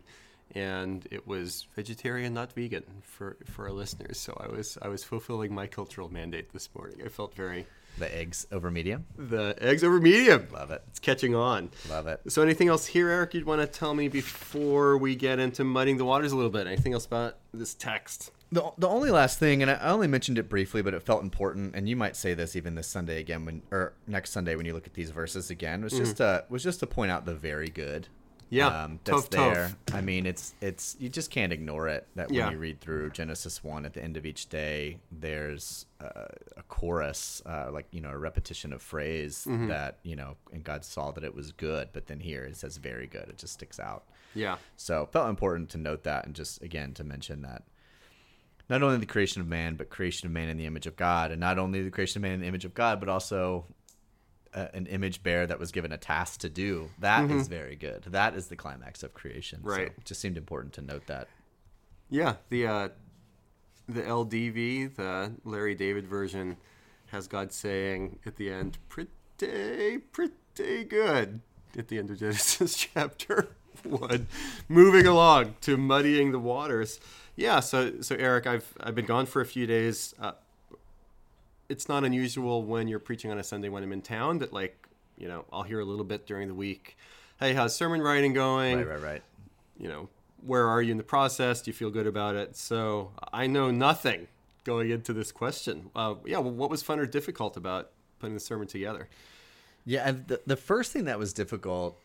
and 0.54 1.06
it 1.10 1.26
was 1.26 1.66
vegetarian, 1.76 2.32
not 2.34 2.52
vegan, 2.54 2.84
for 3.02 3.36
for 3.44 3.66
our 3.66 3.72
listeners. 3.72 4.18
So 4.18 4.36
I 4.44 4.48
was 4.50 4.78
I 4.82 4.88
was 4.88 5.04
fulfilling 5.04 5.54
my 5.54 5.66
cultural 5.66 6.08
mandate 6.10 6.52
this 6.52 6.68
morning. 6.74 7.02
I 7.04 7.08
felt 7.08 7.34
very 7.34 7.66
The 7.98 8.08
eggs 8.16 8.46
over 8.50 8.70
medium, 8.70 9.04
the 9.18 9.54
eggs 9.60 9.84
over 9.84 10.00
medium. 10.00 10.48
love 10.50 10.70
it, 10.70 10.82
It's 10.88 10.98
catching 10.98 11.34
on. 11.34 11.70
love 11.90 12.06
it. 12.06 12.20
So 12.28 12.40
anything 12.40 12.68
else 12.68 12.86
here, 12.86 13.10
Eric? 13.10 13.34
You'd 13.34 13.44
want 13.44 13.60
to 13.60 13.66
tell 13.66 13.92
me 13.94 14.08
before 14.08 14.96
we 14.96 15.14
get 15.16 15.38
into 15.38 15.64
muddying 15.64 15.98
the 15.98 16.06
waters 16.06 16.32
a 16.32 16.36
little 16.36 16.50
bit? 16.50 16.66
Anything 16.66 16.94
else 16.94 17.04
about 17.04 17.36
this 17.52 17.74
text? 17.74 18.30
The, 18.52 18.70
the 18.76 18.86
only 18.88 19.10
last 19.10 19.38
thing, 19.38 19.62
and 19.62 19.70
I 19.70 19.78
only 19.90 20.06
mentioned 20.06 20.38
it 20.38 20.48
briefly, 20.50 20.82
but 20.82 20.92
it 20.92 21.02
felt 21.02 21.22
important, 21.22 21.74
and 21.74 21.88
you 21.88 21.96
might 21.96 22.16
say 22.16 22.34
this 22.34 22.54
even 22.54 22.74
this 22.74 22.86
Sunday 22.86 23.18
again, 23.18 23.46
when 23.46 23.62
or 23.70 23.94
next 24.06 24.30
Sunday 24.30 24.56
when 24.56 24.66
you 24.66 24.74
look 24.74 24.86
at 24.86 24.92
these 24.94 25.10
verses 25.10 25.48
again, 25.50 25.82
was 25.82 25.94
just 25.94 26.20
uh 26.20 26.42
was 26.50 26.62
just 26.62 26.78
to 26.80 26.86
point 26.86 27.10
out 27.10 27.24
the 27.24 27.34
very 27.34 27.68
good. 27.68 28.08
Yeah, 28.50 28.66
um, 28.84 29.00
that's 29.04 29.22
tov. 29.28 29.30
there. 29.30 29.72
I 29.94 30.02
mean, 30.02 30.26
it's 30.26 30.52
it's 30.60 30.94
you 31.00 31.08
just 31.08 31.30
can't 31.30 31.50
ignore 31.54 31.88
it. 31.88 32.06
That 32.16 32.28
when 32.28 32.36
Yeah. 32.36 32.50
you 32.50 32.58
read 32.58 32.82
through 32.82 33.08
Genesis 33.12 33.64
one 33.64 33.86
at 33.86 33.94
the 33.94 34.04
end 34.04 34.18
of 34.18 34.26
each 34.26 34.50
day, 34.50 34.98
there's 35.10 35.86
uh, 36.02 36.26
a 36.58 36.62
chorus, 36.68 37.40
uh, 37.46 37.70
like 37.72 37.86
you 37.92 38.02
know, 38.02 38.10
a 38.10 38.18
repetition 38.18 38.74
of 38.74 38.82
phrase 38.82 39.46
Mm-hmm. 39.48 39.68
that 39.68 40.00
you 40.02 40.16
know, 40.16 40.36
and 40.52 40.62
God 40.62 40.84
saw 40.84 41.10
that 41.12 41.24
it 41.24 41.34
was 41.34 41.52
good, 41.52 41.88
but 41.94 42.08
then 42.08 42.20
here 42.20 42.44
it 42.44 42.56
says 42.58 42.76
very 42.76 43.06
good. 43.06 43.30
It 43.30 43.38
just 43.38 43.54
sticks 43.54 43.80
out. 43.80 44.04
Yeah. 44.34 44.56
So 44.76 45.08
felt 45.10 45.30
important 45.30 45.70
to 45.70 45.78
note 45.78 46.02
that 46.02 46.26
and 46.26 46.34
just 46.34 46.62
again 46.62 46.92
to 46.94 47.04
mention 47.04 47.40
that 47.42 47.62
not 48.72 48.82
only 48.82 48.96
the 48.96 49.04
creation 49.04 49.42
of 49.42 49.46
man, 49.46 49.74
but 49.74 49.90
creation 49.90 50.26
of 50.26 50.32
man 50.32 50.48
in 50.48 50.56
the 50.56 50.64
image 50.64 50.86
of 50.86 50.96
God, 50.96 51.30
and 51.30 51.38
not 51.38 51.58
only 51.58 51.82
the 51.82 51.90
creation 51.90 52.18
of 52.18 52.22
man 52.22 52.32
in 52.32 52.40
the 52.40 52.46
image 52.46 52.64
of 52.64 52.72
God, 52.72 53.00
but 53.00 53.08
also 53.10 53.66
uh, 54.54 54.68
an 54.72 54.86
image 54.86 55.22
bearer 55.22 55.46
that 55.46 55.58
was 55.58 55.70
given 55.72 55.92
a 55.92 55.98
task 55.98 56.40
to 56.40 56.48
do. 56.48 56.88
That 56.98 57.30
is 57.30 57.48
very 57.48 57.76
good. 57.76 58.04
That 58.04 58.34
is 58.34 58.46
the 58.46 58.56
climax 58.56 59.02
of 59.02 59.12
creation. 59.12 59.60
So 59.62 59.68
Right. 59.70 59.88
it 59.88 60.04
just 60.06 60.22
seemed 60.22 60.38
important 60.38 60.72
to 60.74 60.80
note 60.80 61.06
that. 61.06 61.28
Yeah, 62.08 62.36
the 62.48 62.66
uh, 62.66 62.88
the 63.86 64.00
LDV, 64.02 64.96
the 64.96 65.32
Larry 65.44 65.74
David 65.74 66.06
version, 66.06 66.56
has 67.08 67.28
God 67.28 67.52
saying 67.52 68.20
at 68.24 68.36
the 68.36 68.50
end, 68.50 68.78
"Pretty, 68.88 69.10
pretty 69.36 70.84
good." 70.84 71.40
At 71.76 71.88
the 71.88 71.98
end 71.98 72.10
of 72.10 72.18
Genesis 72.18 72.74
chapter 72.94 73.48
one, 73.84 74.28
moving 74.66 75.06
along 75.06 75.56
to 75.62 75.76
muddying 75.76 76.32
the 76.32 76.38
waters. 76.38 77.00
Yeah, 77.36 77.60
so 77.60 78.00
so 78.00 78.14
Eric, 78.16 78.46
I've 78.46 78.74
I've 78.80 78.94
been 78.94 79.06
gone 79.06 79.26
for 79.26 79.40
a 79.40 79.46
few 79.46 79.66
days. 79.66 80.14
Uh, 80.20 80.32
it's 81.68 81.88
not 81.88 82.04
unusual 82.04 82.62
when 82.62 82.88
you're 82.88 82.98
preaching 82.98 83.30
on 83.30 83.38
a 83.38 83.42
Sunday 83.42 83.68
when 83.68 83.82
I'm 83.82 83.92
in 83.92 84.02
town 84.02 84.38
that 84.38 84.52
like 84.52 84.86
you 85.16 85.28
know 85.28 85.44
I'll 85.52 85.62
hear 85.62 85.80
a 85.80 85.84
little 85.84 86.04
bit 86.04 86.26
during 86.26 86.48
the 86.48 86.54
week. 86.54 86.96
Hey, 87.40 87.54
how's 87.54 87.74
sermon 87.74 88.02
writing 88.02 88.34
going? 88.34 88.78
Right, 88.78 88.86
right, 88.86 89.02
right. 89.02 89.22
you 89.78 89.88
know, 89.88 90.08
where 90.44 90.68
are 90.68 90.82
you 90.82 90.92
in 90.92 90.96
the 90.96 91.02
process? 91.02 91.62
Do 91.62 91.70
you 91.70 91.72
feel 91.72 91.90
good 91.90 92.06
about 92.06 92.36
it? 92.36 92.56
So 92.56 93.12
I 93.32 93.46
know 93.46 93.70
nothing 93.70 94.28
going 94.64 94.90
into 94.90 95.12
this 95.12 95.32
question. 95.32 95.90
Uh, 95.96 96.14
yeah, 96.24 96.38
well, 96.38 96.52
what 96.52 96.70
was 96.70 96.82
fun 96.82 97.00
or 97.00 97.06
difficult 97.06 97.56
about 97.56 97.90
putting 98.20 98.34
the 98.34 98.40
sermon 98.40 98.68
together? 98.68 99.08
Yeah, 99.84 100.12
the, 100.12 100.40
the 100.46 100.56
first 100.56 100.92
thing 100.92 101.06
that 101.06 101.18
was 101.18 101.32
difficult, 101.32 101.98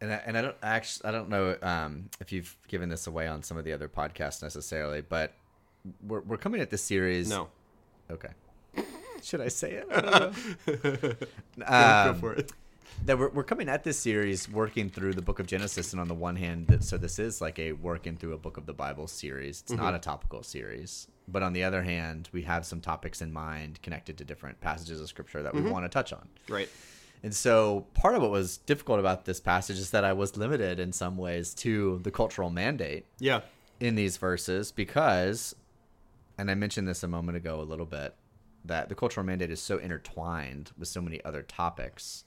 and 0.00 0.12
I, 0.12 0.22
and 0.26 0.36
I 0.38 0.42
don't 0.42 0.56
actually 0.62 1.08
I 1.08 1.12
don't 1.12 1.28
know 1.28 1.56
um, 1.62 2.10
if 2.20 2.32
you've 2.32 2.56
given 2.68 2.88
this 2.88 3.06
away 3.06 3.26
on 3.26 3.42
some 3.42 3.56
of 3.56 3.64
the 3.64 3.72
other 3.72 3.88
podcasts 3.88 4.42
necessarily, 4.42 5.00
but 5.00 5.32
we're 6.06 6.20
we're 6.20 6.36
coming 6.36 6.60
at 6.60 6.70
this 6.70 6.82
series. 6.82 7.28
No, 7.28 7.48
Okay. 8.10 8.28
Should 9.22 9.40
I 9.40 9.48
say 9.48 9.72
it? 9.72 9.86
I 9.90 10.00
don't 10.00 10.20
know. 10.20 10.32
go, 10.86 11.16
Um, 11.66 12.12
go 12.12 12.14
for 12.20 12.32
it. 12.34 12.52
that 13.06 13.18
we're, 13.18 13.30
we're 13.30 13.42
coming 13.44 13.68
at 13.68 13.82
this 13.84 13.98
series 13.98 14.48
working 14.48 14.88
through 14.90 15.14
the 15.14 15.22
book 15.22 15.38
of 15.40 15.46
genesis 15.46 15.92
and 15.92 16.00
on 16.00 16.06
the 16.08 16.14
one 16.14 16.36
hand 16.36 16.66
that, 16.68 16.84
so 16.84 16.96
this 16.96 17.18
is 17.18 17.40
like 17.40 17.58
a 17.58 17.72
working 17.72 18.16
through 18.16 18.34
a 18.34 18.38
book 18.38 18.56
of 18.56 18.66
the 18.66 18.72
bible 18.72 19.06
series 19.06 19.60
it's 19.62 19.72
not 19.72 19.94
a 19.94 19.98
topical 19.98 20.42
series 20.42 21.08
but 21.28 21.42
on 21.42 21.52
the 21.52 21.64
other 21.64 21.82
hand 21.82 22.28
we 22.32 22.42
have 22.42 22.64
some 22.64 22.80
topics 22.80 23.20
in 23.20 23.32
mind 23.32 23.80
connected 23.82 24.16
to 24.18 24.24
different 24.24 24.60
passages 24.60 25.00
of 25.00 25.08
scripture 25.08 25.42
that 25.42 25.54
we 25.54 25.60
want 25.62 25.84
to 25.84 25.88
touch 25.88 26.12
on 26.12 26.28
Right. 26.48 26.68
And 27.26 27.34
so 27.34 27.86
part 27.92 28.14
of 28.14 28.22
what 28.22 28.30
was 28.30 28.58
difficult 28.58 29.00
about 29.00 29.24
this 29.24 29.40
passage 29.40 29.78
is 29.78 29.90
that 29.90 30.04
i 30.04 30.12
was 30.12 30.36
limited 30.36 30.78
in 30.78 30.92
some 30.92 31.16
ways 31.16 31.52
to 31.54 31.98
the 32.04 32.10
cultural 32.12 32.50
mandate 32.50 33.04
Yeah. 33.18 33.40
in 33.80 33.96
these 33.96 34.16
verses 34.16 34.70
because, 34.72 35.54
and 36.38 36.50
I 36.50 36.54
mentioned 36.54 36.86
this 36.86 37.02
a 37.02 37.08
moment 37.08 37.36
ago 37.36 37.60
a 37.60 37.66
little 37.72 37.84
bit, 37.86 38.14
that 38.64 38.88
the 38.88 38.94
cultural 38.94 39.26
mandate 39.26 39.50
is 39.50 39.60
so 39.60 39.78
intertwined 39.78 40.70
with 40.78 40.88
so 40.88 41.00
many 41.02 41.18
other 41.24 41.42
topics. 41.42 42.24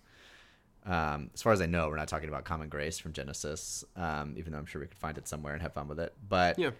Um, 0.85 1.29
as 1.33 1.41
far 1.41 1.53
as 1.53 1.61
I 1.61 1.65
know, 1.65 1.87
we're 1.89 1.95
not 1.97 2.07
talking 2.07 2.29
about 2.29 2.43
common 2.45 2.69
grace 2.69 2.97
from 2.99 3.13
Genesis, 3.13 3.83
um, 3.95 4.35
even 4.37 4.51
though 4.51 4.59
I'm 4.59 4.65
sure 4.65 4.81
we 4.81 4.87
could 4.87 4.97
find 4.97 5.17
it 5.17 5.27
somewhere 5.27 5.53
and 5.53 5.61
have 5.61 5.73
fun 5.73 5.87
with 5.87 5.99
it. 5.99 6.13
But 6.27 6.57
Yeah. 6.59 6.71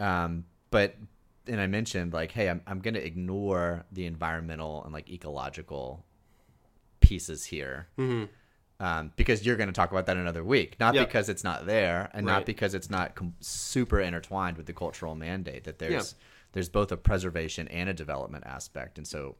um, 0.00 0.44
but 0.70 0.96
and 1.46 1.60
I 1.60 1.66
mentioned 1.68 2.12
like, 2.12 2.32
hey, 2.32 2.48
I'm 2.50 2.60
I'm 2.66 2.80
gonna 2.80 3.00
ignore 3.00 3.84
the 3.92 4.06
environmental 4.06 4.84
and 4.84 4.92
like 4.92 5.08
ecological 5.10 6.04
pieces 7.12 7.44
here. 7.46 7.86
Um, 8.80 9.12
because 9.14 9.46
you're 9.46 9.56
going 9.56 9.68
to 9.68 9.72
talk 9.72 9.92
about 9.92 10.06
that 10.06 10.16
another 10.16 10.42
week, 10.42 10.70
not 10.80 10.94
Yeah. 10.94 11.04
because 11.04 11.28
it's 11.28 11.44
not 11.44 11.66
there, 11.66 12.10
and 12.14 12.26
Right. 12.26 12.32
not 12.32 12.46
because 12.46 12.74
it's 12.74 12.90
not 12.90 13.14
com- 13.14 13.34
super 13.40 14.00
intertwined 14.00 14.56
with 14.56 14.66
the 14.66 14.72
cultural 14.72 15.14
mandate. 15.14 15.62
That 15.64 15.78
there's 15.78 15.92
Yeah. 15.92 16.18
there's 16.52 16.68
both 16.68 16.90
a 16.90 16.96
preservation 16.96 17.68
and 17.68 17.88
a 17.88 17.94
development 17.94 18.44
aspect, 18.46 18.98
and 18.98 19.06
so 19.06 19.36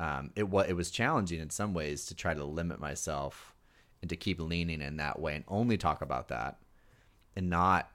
um, 0.00 0.30
it 0.36 0.48
was 0.48 0.68
it 0.68 0.74
was 0.74 0.90
challenging 0.92 1.40
in 1.40 1.50
some 1.50 1.74
ways 1.74 2.06
to 2.06 2.14
try 2.14 2.34
to 2.34 2.44
limit 2.44 2.78
myself 2.78 3.52
and 4.00 4.08
to 4.10 4.16
keep 4.16 4.38
leaning 4.38 4.80
in 4.80 4.96
that 4.98 5.18
way 5.18 5.34
and 5.34 5.44
only 5.48 5.76
talk 5.76 6.00
about 6.00 6.28
that, 6.28 6.58
and 7.34 7.50
not 7.50 7.90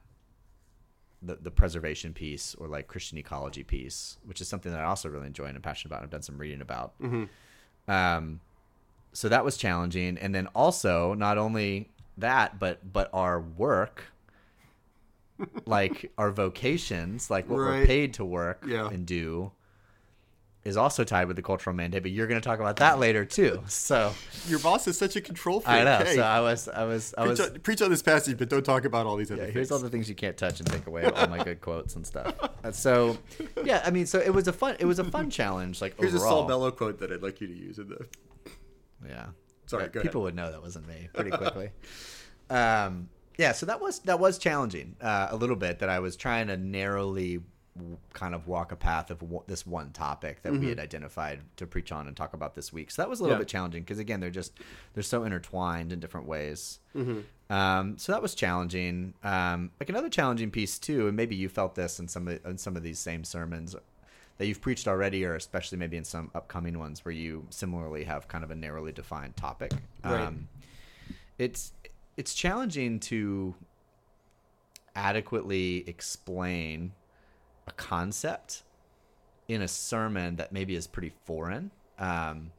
the, 1.22 1.36
the 1.36 1.50
preservation 1.50 2.12
piece 2.12 2.54
or 2.56 2.68
like 2.68 2.86
Christian 2.88 3.16
ecology 3.16 3.62
piece, 3.64 4.18
which 4.26 4.42
is 4.42 4.48
something 4.48 4.70
that 4.72 4.82
I 4.82 4.84
also 4.84 5.08
really 5.08 5.28
enjoy 5.28 5.46
and 5.46 5.56
am 5.56 5.62
passionate 5.62 5.88
about. 5.92 6.00
and 6.00 6.04
I've 6.08 6.10
done 6.10 6.20
some 6.30 6.36
reading 6.36 6.60
about. 6.60 6.92
Um, 7.88 8.40
so 9.14 9.28
that 9.30 9.44
was 9.44 9.56
challenging, 9.56 10.18
and 10.18 10.34
then 10.34 10.46
also 10.54 11.14
not 11.14 11.38
only 11.38 11.88
that, 12.18 12.58
but 12.58 12.92
but 12.92 13.08
our 13.14 13.40
work, 13.40 14.04
like 15.66 16.12
our 16.18 16.30
vocations, 16.30 17.30
like 17.30 17.48
what 17.48 17.56
we're 17.56 17.86
paid 17.86 18.14
to 18.14 18.24
work 18.24 18.64
Yeah. 18.66 18.88
and 18.88 19.06
do, 19.06 19.52
is 20.64 20.76
also 20.76 21.04
tied 21.04 21.26
with 21.26 21.36
the 21.36 21.42
cultural 21.42 21.74
mandate. 21.76 22.02
But 22.02 22.12
you're 22.12 22.26
going 22.26 22.40
to 22.40 22.46
talk 22.46 22.58
about 22.60 22.76
that 22.76 22.98
later 22.98 23.24
too. 23.24 23.62
So 23.68 24.12
Your 24.48 24.58
boss 24.60 24.86
is 24.88 24.96
such 24.96 25.14
a 25.16 25.20
control 25.20 25.60
freak. 25.60 25.68
I 25.76 25.84
know. 25.84 25.98
Hey, 25.98 26.14
So 26.16 26.22
I 26.22 26.40
was 26.40 26.68
I 26.68 26.84
was 26.84 27.14
I 27.18 27.22
preach, 27.26 27.30
was 27.38 27.40
on, 27.40 27.60
preach 27.60 27.82
on 27.82 27.90
this 27.90 28.02
passage, 28.02 28.38
but 28.38 28.48
don't 28.48 28.64
talk 28.64 28.84
about 28.84 29.06
all 29.06 29.16
these 29.16 29.30
other 29.30 29.40
yeah, 29.42 29.44
things. 29.46 29.54
here's 29.54 29.70
all 29.72 29.78
the 29.80 29.90
things 29.90 30.08
you 30.08 30.14
can't 30.14 30.36
touch 30.36 30.60
and 30.60 30.70
take 30.70 30.86
away 30.86 31.04
all 31.16 31.26
my 31.28 31.42
good 31.42 31.60
quotes 31.60 31.96
and 31.96 32.06
stuff. 32.06 32.34
Uh, 32.64 32.72
So, 32.72 33.18
yeah, 33.64 33.82
I 33.84 33.90
mean, 33.90 34.06
so 34.06 34.18
it 34.20 34.32
was 34.32 34.48
a 34.48 34.52
fun, 34.52 34.76
it 34.78 34.86
was 34.86 34.98
a 34.98 35.04
fun 35.04 35.30
challenge. 35.30 35.80
Like 35.80 35.98
Here's 35.98 36.14
overall, 36.14 36.28
a 36.32 36.40
Saul 36.40 36.48
Bellow 36.48 36.70
quote 36.70 36.98
that 37.00 37.12
I'd 37.12 37.22
like 37.22 37.40
you 37.40 37.46
to 37.48 37.54
use 37.54 37.78
in 37.78 37.88
the. 37.88 38.06
Yeah. 39.08 39.26
Sorry, 39.66 39.88
people 39.88 40.22
would 40.22 40.34
know 40.34 40.50
that 40.52 40.60
wasn't 40.62 40.86
me 40.86 41.08
pretty 41.14 41.30
quickly. 41.30 41.70
um, 42.50 43.08
yeah, 43.38 43.52
so 43.52 43.66
that 43.66 43.80
was 43.80 44.00
that 44.00 44.20
was 44.20 44.38
challenging 44.38 44.96
uh, 45.00 45.28
a 45.30 45.36
little 45.36 45.56
bit. 45.56 45.78
That 45.80 45.88
I 45.88 45.98
was 46.00 46.16
trying 46.16 46.46
to 46.48 46.56
narrowly 46.56 47.40
kind 48.12 48.36
of 48.36 48.46
walk 48.46 48.70
a 48.70 48.76
path 48.76 49.10
of 49.10 49.18
w- 49.18 49.42
this 49.48 49.66
one 49.66 49.90
topic 49.90 50.40
that 50.44 50.52
we 50.52 50.68
had 50.68 50.78
identified 50.78 51.40
to 51.56 51.66
preach 51.66 51.90
on 51.90 52.06
and 52.06 52.16
talk 52.16 52.32
about 52.32 52.54
this 52.54 52.72
week. 52.72 52.92
So 52.92 53.02
that 53.02 53.08
was 53.08 53.18
a 53.18 53.24
little 53.24 53.34
Mm-hmm. 53.34 53.40
Yeah. 53.40 53.44
bit 53.44 53.48
challenging 53.48 53.82
because 53.82 53.98
again, 53.98 54.20
they're 54.20 54.30
just 54.30 54.52
they're 54.92 55.02
so 55.02 55.24
intertwined 55.24 55.92
in 55.92 55.98
different 55.98 56.28
ways. 56.28 56.78
Mm-hmm. 56.94 57.52
Um, 57.52 57.98
so 57.98 58.12
that 58.12 58.22
was 58.22 58.34
challenging. 58.36 59.14
Um, 59.24 59.72
like 59.80 59.88
another 59.88 60.08
challenging 60.08 60.52
piece 60.52 60.78
too, 60.78 61.08
and 61.08 61.16
maybe 61.16 61.34
you 61.34 61.48
felt 61.48 61.74
this 61.74 61.98
in 61.98 62.06
some 62.06 62.28
of, 62.28 62.44
in 62.46 62.58
some 62.58 62.76
of 62.76 62.84
these 62.84 63.00
same 63.00 63.24
sermons 63.24 63.74
that 64.38 64.46
you've 64.46 64.60
preached 64.60 64.88
already, 64.88 65.24
or 65.24 65.34
especially 65.34 65.78
maybe 65.78 65.96
in 65.96 66.04
some 66.04 66.30
upcoming 66.34 66.78
ones 66.78 67.04
where 67.04 67.12
you 67.12 67.46
similarly 67.50 68.04
have 68.04 68.28
kind 68.28 68.42
of 68.42 68.50
a 68.50 68.54
narrowly 68.54 68.92
defined 68.92 69.36
topic. 69.36 69.72
Right. 70.04 70.20
Um, 70.20 70.48
it's 71.38 71.72
it's 72.16 72.34
challenging 72.34 73.00
to 73.00 73.54
adequately 74.94 75.84
explain 75.88 76.92
a 77.66 77.72
concept 77.72 78.62
in 79.48 79.62
a 79.62 79.68
sermon 79.68 80.36
that 80.36 80.52
maybe 80.52 80.74
is 80.74 80.86
pretty 80.86 81.12
foreign 81.24 81.70
um, 81.98 82.50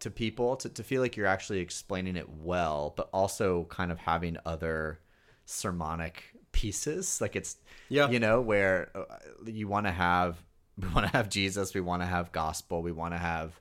to 0.00 0.10
people 0.10 0.56
to, 0.56 0.68
to 0.68 0.82
feel 0.82 1.00
like 1.00 1.16
you're 1.16 1.26
actually 1.26 1.60
explaining 1.60 2.16
it 2.16 2.28
well 2.42 2.92
but 2.96 3.08
also 3.12 3.64
kind 3.70 3.92
of 3.92 3.98
having 3.98 4.36
other 4.44 4.98
sermonic 5.46 6.33
pieces. 6.54 7.20
Like 7.20 7.36
it's 7.36 7.56
Yeah. 7.90 8.08
you 8.08 8.18
know 8.20 8.40
where 8.40 8.90
uh, 8.94 9.04
you 9.44 9.68
want 9.68 9.84
to 9.86 9.92
have 9.92 10.38
we 10.80 10.88
want 10.88 11.06
to 11.06 11.12
have 11.12 11.28
Jesus, 11.28 11.74
we 11.74 11.80
want 11.80 12.00
to 12.02 12.06
have 12.06 12.32
gospel, 12.32 12.82
we 12.82 12.92
want 12.92 13.12
to 13.14 13.18
have 13.18 13.60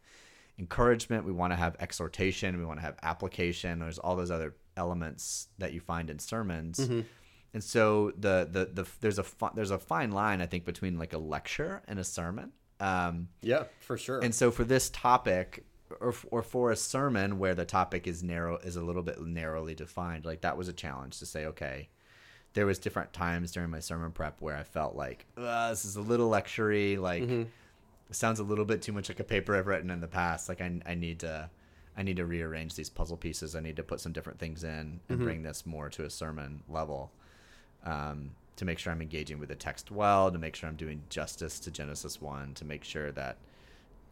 encouragement, 0.59 1.25
we 1.25 1.31
want 1.31 1.51
to 1.51 1.57
have 1.57 1.75
exhortation, 1.79 2.57
we 2.57 2.65
want 2.65 2.79
to 2.79 2.85
have 2.85 2.95
application. 3.03 3.79
There's 3.79 3.99
all 3.99 4.15
those 4.15 4.31
other 4.31 4.55
elements 4.77 5.47
that 5.57 5.73
you 5.73 5.79
find 5.79 6.09
in 6.09 6.19
sermons. 6.19 6.79
And 7.55 7.63
so 7.63 8.11
the, 8.17 8.47
the 8.51 8.65
the 8.83 8.89
there's 9.01 9.19
a 9.19 9.23
fi- 9.23 9.51
there's 9.53 9.69
a 9.71 9.77
fine 9.77 10.11
line 10.11 10.41
I 10.41 10.47
think 10.47 10.65
between 10.65 10.97
like 10.97 11.13
a 11.13 11.19
lecture 11.19 11.83
and 11.87 11.99
a 11.99 12.03
sermon. 12.03 12.51
Um, 12.79 13.29
Yeah, 13.41 13.65
for 13.79 13.97
sure. 13.97 14.19
and 14.19 14.33
so 14.33 14.49
for 14.51 14.63
this 14.63 14.89
topic, 14.89 15.63
or, 16.01 16.13
or 16.31 16.41
for 16.41 16.71
a 16.71 16.75
sermon 16.75 17.37
where 17.37 17.53
the 17.53 17.63
topic 17.65 18.07
is 18.07 18.23
narrow, 18.23 18.57
is 18.57 18.75
a 18.75 18.81
little 18.83 19.03
bit 19.03 19.21
narrowly 19.21 19.75
defined, 19.75 20.25
like 20.25 20.41
that 20.41 20.57
was 20.57 20.67
a 20.67 20.73
challenge 20.73 21.19
to 21.19 21.25
say, 21.27 21.45
okay, 21.45 21.89
there 22.53 22.65
was 22.65 22.77
different 22.79 23.13
times 23.13 23.51
during 23.51 23.69
my 23.69 23.79
sermon 23.79 24.11
prep 24.11 24.41
where 24.41 24.55
I 24.55 24.63
felt 24.63 24.95
like, 24.95 25.25
this 25.69 25.85
is 25.85 25.95
a 25.95 26.01
little 26.01 26.29
lectury, 26.29 26.97
like 26.99 27.23
it 28.09 28.15
sounds 28.15 28.39
a 28.39 28.43
little 28.43 28.65
bit 28.65 28.81
too 28.81 28.91
much 28.91 29.09
like 29.09 29.19
a 29.19 29.23
paper 29.23 29.55
I've 29.55 29.67
written 29.67 29.89
in 29.89 29.99
the 30.01 30.07
past. 30.07 30.49
Like 30.49 30.61
I, 30.61 30.79
I 30.85 30.93
need 30.95 31.19
to, 31.19 31.49
I 31.97 32.03
need 32.03 32.17
to 32.17 32.25
rearrange 32.25 32.75
these 32.75 32.89
puzzle 32.89 33.17
pieces. 33.17 33.55
I 33.55 33.59
need 33.59 33.75
to 33.77 33.83
put 33.83 33.99
some 33.99 34.11
different 34.11 34.39
things 34.39 34.63
in 34.63 34.99
and 35.09 35.19
bring 35.19 35.41
this 35.43 35.65
more 35.65 35.89
to 35.89 36.05
a 36.05 36.09
sermon 36.09 36.61
level. 36.69 37.11
Um, 37.85 38.31
to 38.55 38.65
make 38.65 38.77
sure 38.77 38.93
I'm 38.93 39.01
engaging 39.01 39.39
with 39.39 39.49
the 39.49 39.55
text 39.55 39.89
well, 39.89 40.31
to 40.31 40.37
make 40.37 40.55
sure 40.55 40.69
I'm 40.69 40.75
doing 40.75 41.01
justice 41.09 41.59
to 41.61 41.71
Genesis 41.71 42.21
1, 42.21 42.53
to 42.55 42.65
make 42.65 42.83
sure 42.83 43.11
that 43.13 43.37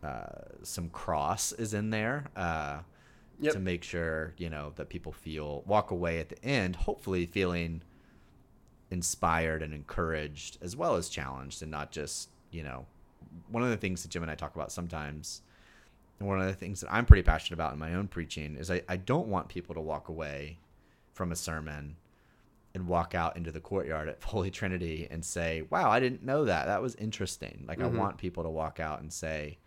uh, 0.03 0.25
some 0.63 0.89
cross 0.89 1.51
is 1.51 1.73
in 1.75 1.91
there 1.91 2.25
uh, 2.35 2.79
Yep. 3.39 3.53
to 3.53 3.59
make 3.59 3.83
sure 3.83 4.33
you 4.37 4.49
know 4.51 4.71
that 4.75 4.89
people 4.89 5.11
feel 5.11 5.63
walk 5.65 5.89
away 5.91 6.19
at 6.19 6.29
the 6.29 6.43
end 6.45 6.75
hopefully 6.75 7.25
feeling 7.25 7.81
inspired 8.91 9.63
and 9.63 9.73
encouraged 9.73 10.57
as 10.61 10.75
well 10.75 10.95
as 10.95 11.09
challenged 11.09 11.61
and 11.61 11.71
not 11.71 11.91
just 11.91 12.29
you 12.51 12.61
know 12.61 12.85
one 13.49 13.63
of 13.63 13.69
the 13.69 13.77
things 13.77 14.03
that 14.03 14.09
jim 14.09 14.21
and 14.21 14.31
i 14.31 14.35
talk 14.35 14.53
about 14.55 14.71
sometimes 14.71 15.41
and 16.19 16.27
one 16.27 16.39
of 16.39 16.45
the 16.45 16.53
things 16.53 16.81
that 16.81 16.91
i'm 16.93 17.05
pretty 17.05 17.23
passionate 17.23 17.55
about 17.55 17.73
in 17.73 17.79
my 17.79 17.93
own 17.93 18.07
preaching 18.07 18.55
is 18.57 18.69
i, 18.69 18.81
I 18.89 18.97
don't 18.97 19.27
want 19.27 19.47
people 19.47 19.73
to 19.75 19.81
walk 19.81 20.09
away 20.09 20.57
from 21.13 21.31
a 21.31 21.35
sermon 21.35 21.95
and 22.73 22.87
walk 22.87 23.13
out 23.15 23.35
into 23.35 23.51
the 23.51 23.59
courtyard 23.59 24.07
at 24.07 24.23
Holy 24.23 24.49
Trinity 24.49 25.07
and 25.11 25.25
say, 25.25 25.63
"Wow, 25.69 25.89
I 25.91 25.99
didn't 25.99 26.23
know 26.23 26.45
that. 26.45 26.67
That 26.67 26.81
was 26.81 26.95
interesting." 26.95 27.65
Like 27.67 27.79
Mm-hmm. 27.79 27.97
I 27.97 27.99
want 27.99 28.17
people 28.17 28.43
to 28.43 28.49
walk 28.49 28.79
out 28.79 29.01
and 29.01 29.11
say, 29.11 29.57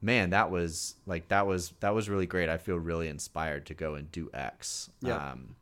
"Man, 0.00 0.30
that 0.30 0.50
was 0.50 0.94
like 1.06 1.26
that 1.28 1.46
was 1.48 1.72
that 1.80 1.92
was 1.92 2.08
really 2.08 2.26
great. 2.26 2.48
I 2.48 2.56
feel 2.56 2.76
really 2.76 3.08
inspired 3.08 3.66
to 3.66 3.74
go 3.74 3.94
and 3.96 4.12
do 4.12 4.30
X." 4.32 4.90
Yeah. 5.00 5.16
Um, 5.32 5.56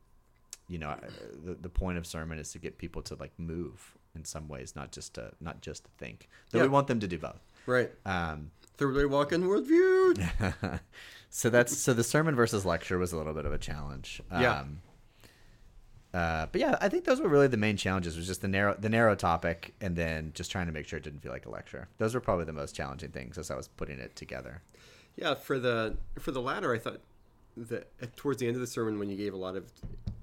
you 0.69 0.77
know, 0.77 0.95
the 1.43 1.55
the 1.55 1.69
point 1.69 1.97
of 1.97 2.05
sermon 2.07 2.39
is 2.39 2.51
to 2.53 2.59
get 2.59 2.77
people 2.77 3.01
to 3.03 3.15
like 3.15 3.31
move 3.37 3.97
in 4.15 4.23
some 4.23 4.47
ways, 4.47 4.75
not 4.75 4.91
just 4.91 5.15
to 5.15 5.31
not 5.41 5.61
just 5.61 5.83
to 5.85 5.89
think. 5.97 6.29
Though 6.51 6.59
Yeah. 6.59 6.63
we 6.65 6.69
want 6.69 6.87
them 6.87 6.99
to 7.01 7.07
do 7.07 7.17
both. 7.19 7.41
right. 7.65 7.91
Um, 8.05 8.51
Third 8.77 8.95
way 8.95 9.05
walk-in 9.05 9.43
worldview. 9.43 10.79
so 11.29 11.49
that's 11.49 11.77
so 11.77 11.93
the 11.93 12.03
sermon 12.03 12.33
versus 12.35 12.65
lecture 12.65 12.97
was 12.97 13.11
a 13.11 13.17
little 13.17 13.33
bit 13.33 13.45
of 13.45 13.51
a 13.51 13.57
challenge. 13.57 14.21
Yeah. 14.31 14.59
Um, 14.61 14.81
uh, 16.13 16.47
but 16.51 16.59
yeah, 16.59 16.75
I 16.81 16.89
think 16.89 17.03
those 17.05 17.19
were 17.21 17.29
really 17.29 17.47
the 17.47 17.57
main 17.57 17.77
challenges. 17.77 18.15
Was 18.17 18.25
just 18.25 18.41
the 18.41 18.47
narrow 18.47 18.75
the 18.79 18.89
narrow 18.89 19.15
topic, 19.15 19.75
and 19.81 19.95
then 19.95 20.31
just 20.33 20.49
trying 20.51 20.65
to 20.67 20.71
make 20.71 20.87
sure 20.87 20.97
it 20.97 21.03
didn't 21.03 21.19
feel 21.21 21.31
like 21.31 21.45
a 21.45 21.51
lecture. 21.51 21.87
Those 21.99 22.15
were 22.15 22.21
probably 22.21 22.45
the 22.45 22.53
most 22.53 22.73
challenging 22.75 23.11
things 23.11 23.37
as 23.37 23.51
I 23.51 23.55
was 23.55 23.67
putting 23.67 23.99
it 23.99 24.15
together. 24.15 24.61
Yeah, 25.15 25.35
for 25.35 25.59
the 25.59 25.97
for 26.17 26.31
the 26.31 26.41
latter, 26.41 26.73
I 26.73 26.79
thought 26.79 27.01
at, 28.01 28.15
towards 28.15 28.39
the 28.39 28.47
end 28.47 28.55
of 28.55 28.61
the 28.61 28.67
sermon, 28.67 28.99
when 28.99 29.09
you 29.09 29.17
gave 29.17 29.33
a 29.33 29.37
lot 29.37 29.55
of 29.55 29.71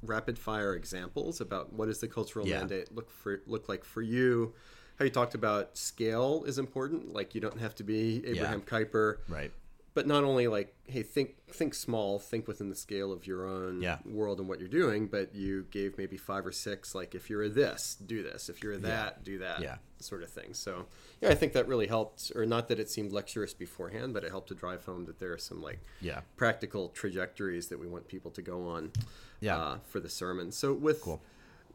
rapid 0.03 0.39
fire 0.39 0.75
examples 0.75 1.41
about 1.41 1.73
what 1.73 1.87
does 1.87 2.01
the 2.01 2.09
cultural 2.09 2.47
Yeah. 2.47 2.59
mandate 2.61 2.95
look 2.95 3.11
for 3.11 3.41
look 3.47 3.69
like 3.69 3.85
for 3.85 4.03
you, 4.03 4.55
how 4.99 5.05
you 5.05 5.11
talked 5.11 5.35
about 5.35 5.77
scale 5.77 6.45
is 6.47 6.59
important. 6.59 7.13
Like 7.13 7.35
you 7.35 7.41
don't 7.41 7.59
have 7.61 7.75
to 7.77 7.85
be 7.85 8.25
Abraham 8.27 8.63
Kuyper, 8.63 9.19
Right. 9.29 9.53
But 9.97 10.07
not 10.07 10.25
only 10.25 10.47
like 10.47 10.75
hey 10.85 11.03
think 11.03 11.37
think 11.51 11.73
small, 11.73 12.19
think 12.19 12.47
within 12.47 12.69
the 12.69 12.75
scale 12.77 13.11
of 13.13 13.27
your 13.27 13.47
own 13.47 13.81
Yeah. 13.81 13.97
world 14.05 14.39
and 14.39 14.47
what 14.49 14.61
you're 14.61 14.69
doing. 14.69 15.07
But 15.07 15.35
you 15.35 15.65
gave 15.71 15.97
maybe 15.97 16.19
five 16.19 16.47
or 16.47 16.53
six 16.53 16.95
like 16.95 17.15
if 17.15 17.31
you're 17.31 17.43
a 17.43 17.49
this, 17.49 17.97
do 18.05 18.23
this. 18.23 18.51
If 18.51 18.63
you're 18.63 18.75
a 18.75 18.79
that, 18.79 19.25
do 19.25 19.39
that. 19.39 19.63
Yeah. 19.63 19.79
Sort 19.99 20.23
of 20.23 20.29
thing. 20.29 20.53
So 20.53 20.85
yeah, 21.23 21.31
I 21.31 21.35
think 21.35 21.55
that 21.55 21.67
really 21.67 21.87
helped, 21.87 22.31
or 22.35 22.45
not 22.45 22.69
that 22.69 22.79
it 22.79 22.91
seemed 22.91 23.11
lecturous 23.11 23.55
beforehand, 23.55 24.13
but 24.13 24.23
it 24.23 24.31
helped 24.31 24.49
to 24.49 24.55
drive 24.55 24.85
home 24.85 25.07
that 25.07 25.19
there 25.19 25.33
are 25.33 25.39
some 25.39 25.63
like 25.63 25.81
Yeah. 26.03 26.21
practical 26.37 26.91
trajectories 26.91 27.69
that 27.69 27.79
we 27.79 27.87
want 27.89 28.07
people 28.07 28.31
to 28.33 28.43
go 28.43 28.69
on 28.69 28.93
Yeah. 29.41 29.57
uh, 29.59 29.79
for 29.87 29.99
the 29.99 30.11
sermon. 30.11 30.53
So 30.53 30.75
with 30.75 31.01
Cool. 31.01 31.23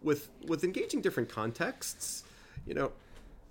with 0.03 0.29
with 0.45 0.63
engaging 0.63 1.01
different 1.01 1.27
contexts, 1.29 2.23
you 2.67 2.75
know, 2.75 2.91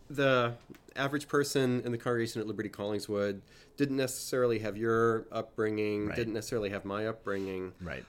the 0.09 0.55
average 0.97 1.29
person 1.29 1.81
in 1.85 1.93
the 1.93 1.99
congregation 1.99 2.41
at 2.41 2.47
Liberty 2.47 2.69
Collingswood 2.69 3.41
didn't 3.81 3.97
necessarily 3.97 4.59
have 4.59 4.77
your 4.77 5.27
upbringing, 5.33 6.09
Right. 6.09 6.15
didn't 6.17 6.35
necessarily 6.35 6.69
have 6.69 6.85
my 6.85 7.07
upbringing. 7.07 7.73
Right. 7.81 8.05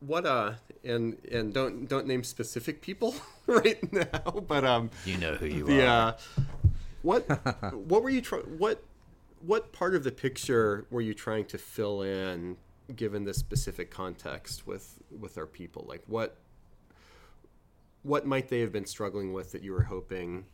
What 0.00 0.26
uh 0.26 0.52
and 0.84 1.16
and 1.32 1.54
don't 1.54 1.88
don't 1.88 2.06
name 2.06 2.22
specific 2.22 2.82
people 2.82 3.14
right 3.46 3.90
now, 3.90 4.44
but 4.46 4.64
um 4.66 4.90
You 5.06 5.16
know 5.16 5.34
who 5.36 5.46
you 5.46 5.64
the 5.64 5.86
are. 5.86 6.08
uh, 6.10 6.18
what 7.00 7.22
what 7.90 8.02
were 8.02 8.10
you 8.10 8.20
trying 8.20 8.42
what 8.58 8.82
what 9.40 9.72
part 9.72 9.94
of 9.94 10.04
the 10.04 10.12
picture 10.12 10.86
were 10.90 11.00
you 11.00 11.14
trying 11.14 11.46
to 11.46 11.56
fill 11.58 12.02
in 12.02 12.58
given 12.94 13.24
this 13.24 13.38
specific 13.38 13.90
context 13.90 14.66
with 14.66 14.98
with 15.18 15.38
our 15.38 15.46
people 15.46 15.86
like 15.88 16.02
what 16.06 16.36
what 18.02 18.26
might 18.26 18.48
they 18.48 18.60
have 18.60 18.72
been 18.72 18.86
struggling 18.86 19.32
with 19.32 19.52
that 19.52 19.62
you 19.62 19.72
were 19.72 19.82
hoping 19.84 20.44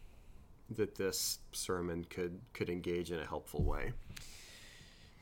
that 0.70 0.94
this 0.94 1.38
sermon 1.52 2.06
could 2.08 2.38
could 2.52 2.70
engage 2.70 3.10
in 3.10 3.18
a 3.18 3.26
helpful 3.26 3.62
way 3.62 3.92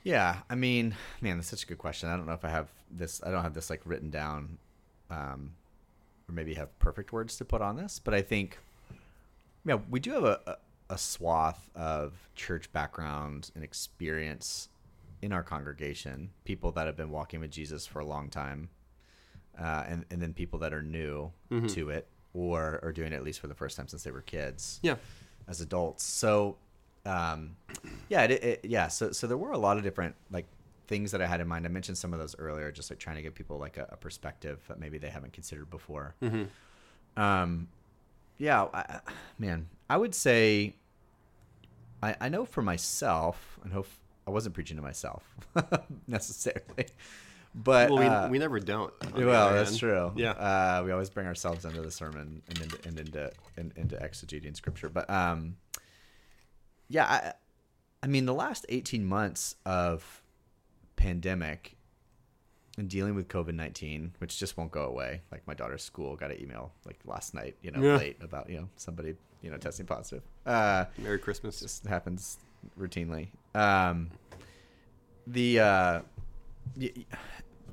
Yeah, 0.04 0.38
I 0.50 0.54
mean, 0.54 0.94
man, 1.20 1.36
that's 1.36 1.48
such 1.48 1.62
a 1.62 1.66
good 1.66 1.78
question. 1.78 2.08
I 2.08 2.16
don't 2.16 2.26
know 2.26 2.32
if 2.32 2.44
I 2.44 2.48
have 2.48 2.68
this. 2.90 3.22
I 3.24 3.30
don't 3.30 3.42
have 3.42 3.54
this 3.54 3.70
like 3.70 3.80
written 3.84 4.10
down, 4.10 4.58
um, 5.10 5.52
or 6.28 6.34
maybe 6.34 6.54
have 6.54 6.76
perfect 6.78 7.12
words 7.12 7.36
to 7.38 7.44
put 7.44 7.62
on 7.62 7.76
this. 7.76 8.00
But 8.02 8.14
I 8.14 8.22
think, 8.22 8.58
yeah, 9.64 9.78
we 9.88 10.00
do 10.00 10.12
have 10.12 10.24
a, 10.24 10.58
a, 10.90 10.98
swath 10.98 11.70
of 11.76 12.12
church 12.34 12.72
background 12.72 13.50
and 13.54 13.62
experience 13.62 14.68
in 15.20 15.32
our 15.32 15.42
congregation. 15.42 16.30
People 16.44 16.72
that 16.72 16.86
have 16.86 16.96
been 16.96 17.10
walking 17.10 17.38
with 17.38 17.52
Jesus 17.52 17.86
for 17.86 18.00
a 18.00 18.04
long 18.04 18.28
time, 18.28 18.70
uh, 19.58 19.84
and 19.86 20.04
and 20.10 20.20
then 20.20 20.34
people 20.34 20.58
that 20.60 20.72
are 20.72 20.82
new 20.82 21.30
to 21.68 21.90
it 21.90 22.08
or 22.34 22.80
are 22.82 22.92
doing 22.92 23.12
it 23.12 23.16
at 23.16 23.22
least 23.22 23.38
for 23.38 23.46
the 23.46 23.54
first 23.54 23.76
time 23.76 23.86
since 23.86 24.02
they 24.04 24.10
were 24.10 24.22
kids 24.22 24.80
yeah 24.82 24.94
as 25.48 25.60
adults. 25.60 26.04
So, 26.04 26.56
um, 27.04 27.56
yeah, 28.08 28.24
it, 28.24 28.30
it, 28.30 28.60
yeah. 28.64 28.88
So, 28.88 29.12
so 29.12 29.26
there 29.26 29.36
were 29.36 29.52
a 29.52 29.58
lot 29.58 29.76
of 29.76 29.82
different 29.82 30.14
like 30.30 30.46
things 30.86 31.12
that 31.12 31.22
I 31.22 31.26
had 31.26 31.40
in 31.40 31.48
mind. 31.48 31.64
I 31.64 31.68
mentioned 31.68 31.98
some 31.98 32.12
of 32.12 32.18
those 32.18 32.36
earlier, 32.38 32.70
just 32.70 32.90
like 32.90 32.98
trying 32.98 33.16
to 33.16 33.22
give 33.22 33.34
people 33.34 33.58
like 33.58 33.76
a, 33.76 33.88
a 33.90 33.96
perspective 33.96 34.60
that 34.68 34.78
maybe 34.78 34.98
they 34.98 35.08
haven't 35.08 35.32
considered 35.32 35.70
before. 35.70 36.14
Um, 37.16 37.68
yeah, 38.38 38.66
I, 38.72 39.00
man, 39.38 39.68
I 39.88 39.96
would 39.96 40.14
say, 40.14 40.74
I, 42.02 42.16
I 42.20 42.28
know 42.28 42.44
for 42.44 42.62
myself, 42.62 43.58
and 43.62 43.72
hope 43.72 43.86
I 44.26 44.30
wasn't 44.30 44.54
preaching 44.54 44.76
to 44.76 44.82
myself 44.82 45.22
necessarily, 46.06 46.86
but 47.54 47.90
well 47.90 47.98
we, 47.98 48.06
uh, 48.06 48.28
we 48.28 48.38
never 48.38 48.58
don't 48.60 48.92
well, 49.14 49.52
that's 49.52 49.70
hand. 49.70 49.78
true. 49.78 50.12
yeah 50.16 50.30
uh, 50.30 50.82
we 50.84 50.90
always 50.90 51.10
bring 51.10 51.26
ourselves 51.26 51.64
into 51.64 51.82
the 51.82 51.90
sermon 51.90 52.40
and 52.48 52.60
into 52.60 52.78
and 52.86 52.98
into 52.98 53.30
and, 53.56 53.72
into 53.76 53.96
exegeting 53.96 54.56
scripture. 54.56 54.88
But 54.88 55.08
um, 55.10 55.56
yeah, 56.92 57.06
I, 57.06 57.32
I 58.02 58.06
mean, 58.06 58.26
the 58.26 58.34
last 58.34 58.66
eighteen 58.68 59.04
months 59.04 59.56
of 59.64 60.22
pandemic 60.96 61.76
and 62.78 62.88
dealing 62.88 63.14
with 63.14 63.28
COVID 63.28 63.54
nineteen, 63.54 64.12
which 64.18 64.38
just 64.38 64.56
won't 64.56 64.70
go 64.70 64.84
away. 64.84 65.22
Like 65.30 65.46
my 65.46 65.54
daughter's 65.54 65.82
school 65.82 66.16
got 66.16 66.30
an 66.30 66.40
email 66.40 66.72
like 66.86 66.98
last 67.04 67.34
night, 67.34 67.56
you 67.62 67.70
know, 67.70 67.80
Yeah. 67.82 67.96
late 67.96 68.16
about 68.22 68.48
you 68.50 68.58
know 68.58 68.68
somebody 68.76 69.14
you 69.42 69.50
know 69.50 69.56
testing 69.56 69.86
positive. 69.86 70.22
Uh, 70.46 70.84
merry 70.98 71.18
christmas 71.18 71.60
just 71.60 71.86
happens 71.86 72.38
routinely. 72.78 73.28
Um, 73.54 74.10
the 75.26 75.60
uh, 75.60 76.00
y- 76.76 76.92
y- 76.96 77.06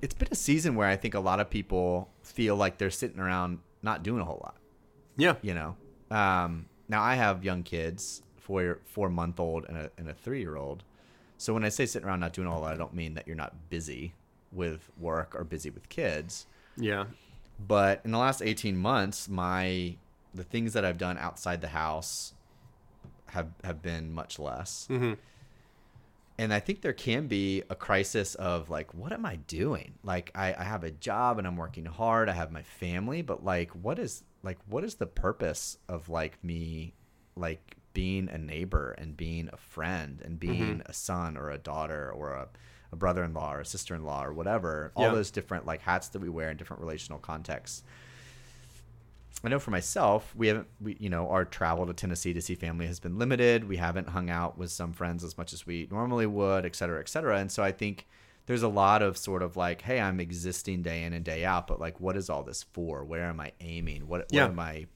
it's 0.02 0.14
been 0.16 0.30
a 0.32 0.36
season 0.36 0.76
where 0.76 0.88
I 0.88 0.96
think 0.96 1.14
a 1.14 1.20
lot 1.20 1.40
of 1.40 1.50
people 1.50 2.10
feel 2.24 2.56
like 2.56 2.78
they're 2.78 2.90
sitting 2.90 3.20
around 3.20 3.60
not 3.82 4.04
doing 4.04 4.22
a 4.22 4.26
whole 4.26 4.40
lot. 4.44 4.58
yeah 5.18 5.36
You 5.42 5.54
know, 5.54 5.76
um, 6.16 6.66
now 6.88 7.02
I 7.02 7.16
have 7.16 7.44
young 7.44 7.64
kids, 7.64 8.22
four 8.50 8.80
four 8.84 9.10
month 9.10 9.40
old 9.40 9.64
and 9.70 9.78
a 9.78 9.92
and 10.00 10.10
a 10.10 10.14
three 10.14 10.40
year 10.40 10.56
old. 10.56 10.84
So 11.38 11.54
when 11.54 11.64
I 11.64 11.70
say 11.70 11.86
sitting 11.86 12.08
around 12.08 12.20
not 12.20 12.34
doing 12.34 12.48
a 12.48 12.52
whole 12.52 12.62
lot, 12.62 12.74
I 12.74 12.78
don't 12.78 12.96
mean 12.96 13.14
that 13.14 13.28
you're 13.28 13.36
not 13.36 13.70
busy 13.70 14.14
with 14.52 14.90
work 15.00 15.36
or 15.36 15.44
busy 15.44 15.70
with 15.70 15.88
kids. 15.88 16.48
Yeah. 16.76 17.06
But 17.60 18.02
in 18.04 18.12
the 18.12 18.18
last 18.18 18.42
18 18.42 18.76
months 18.76 19.30
my 19.30 19.96
the 20.34 20.44
things 20.44 20.74
that 20.74 20.86
i've 20.86 21.00
done 21.00 21.18
outside 21.18 21.60
the 21.60 21.68
house 21.70 22.34
have 23.28 23.50
have 23.64 23.84
been 23.84 24.12
much 24.12 24.40
less. 24.40 24.88
Hmm 24.88 25.14
and 26.40 26.54
i 26.54 26.60
think 26.62 26.80
there 26.80 26.94
can 26.94 27.28
be 27.28 27.64
a 27.70 27.76
crisis 27.76 28.34
of 28.36 28.70
like 28.70 28.94
what 28.94 29.12
am 29.12 29.26
i 29.26 29.36
doing? 29.36 29.94
Like 30.04 30.32
I, 30.34 30.56
I 30.58 30.64
have 30.64 30.84
a 30.84 30.92
job 30.92 31.38
and 31.38 31.46
i'm 31.46 31.58
working 31.58 31.86
hard. 31.86 32.30
I 32.30 32.34
have 32.34 32.52
my 32.52 32.64
family. 32.64 33.22
But 33.22 33.44
like 33.44 33.72
what 33.72 34.00
is 34.00 34.24
like 34.42 34.58
what 34.68 34.84
is 34.84 34.96
the 34.96 35.06
purpose 35.06 35.78
of 35.88 36.10
like 36.10 36.42
me 36.44 36.94
like 37.36 37.76
being 37.94 38.30
a 38.30 38.38
neighbor 38.38 38.92
and 38.98 39.18
being 39.18 39.50
a 39.52 39.58
friend 39.58 40.22
and 40.24 40.40
being 40.40 40.80
Mm-hmm. 40.80 40.90
a 40.92 40.94
son 40.94 41.38
or 41.38 41.50
a 41.50 41.58
daughter 41.58 42.12
or 42.12 42.32
a, 42.34 42.48
a 42.92 42.96
brother-in-law 42.96 43.54
or 43.54 43.60
a 43.62 43.66
sister-in-law 43.66 44.24
or 44.26 44.34
whatever 44.34 44.92
all 44.96 45.06
Yeah. 45.06 45.14
those 45.16 45.32
different 45.32 45.66
like 45.66 45.82
hats 45.82 46.08
that 46.10 46.22
we 46.22 46.30
wear 46.30 46.50
in 46.52 46.58
different 46.58 46.82
relational 46.82 47.20
contexts 47.20 47.84
I 49.42 49.48
know 49.48 49.60
for 49.60 49.72
myself, 49.72 50.34
we 50.36 50.48
haven't, 50.48 50.68
we, 50.82 50.98
you 51.00 51.10
know, 51.10 51.30
our 51.30 51.46
travel 51.46 51.86
to 51.88 51.94
Tennessee 51.94 52.34
to 52.34 52.42
see 52.42 52.56
family 52.56 52.88
has 52.88 53.00
been 53.00 53.18
limited. 53.18 53.70
We 53.70 53.78
haven't 53.78 54.10
hung 54.10 54.30
out 54.30 54.58
with 54.58 54.70
some 54.70 54.92
friends 54.92 55.24
as 55.24 55.38
much 55.38 55.54
as 55.54 55.66
we 55.66 55.88
normally 55.90 56.26
would, 56.26 56.66
et 56.66 56.76
cetera, 56.76 57.00
et 57.00 57.08
cetera. 57.08 57.38
And 57.40 57.50
so 57.50 57.64
I 57.64 57.72
think 57.72 58.06
there's 58.48 58.64
a 58.64 58.68
lot 58.68 59.02
of 59.02 59.16
sort 59.18 59.42
of 59.42 59.56
like, 59.56 59.84
hey, 59.84 60.02
I'm 60.02 60.20
existing 60.20 60.82
day 60.82 61.04
in 61.04 61.14
and 61.14 61.24
day 61.24 61.46
out, 61.46 61.68
but 61.68 61.80
like, 61.80 62.02
what 62.02 62.18
is 62.18 62.30
all 62.30 62.44
this 62.44 62.64
for? 62.74 63.06
Where 63.06 63.24
am 63.30 63.40
I 63.40 63.54
aiming? 63.62 64.08
What, 64.10 64.26
Yeah. 64.30 64.44
what 64.44 64.52
am 64.52 64.60
I, 64.60 64.88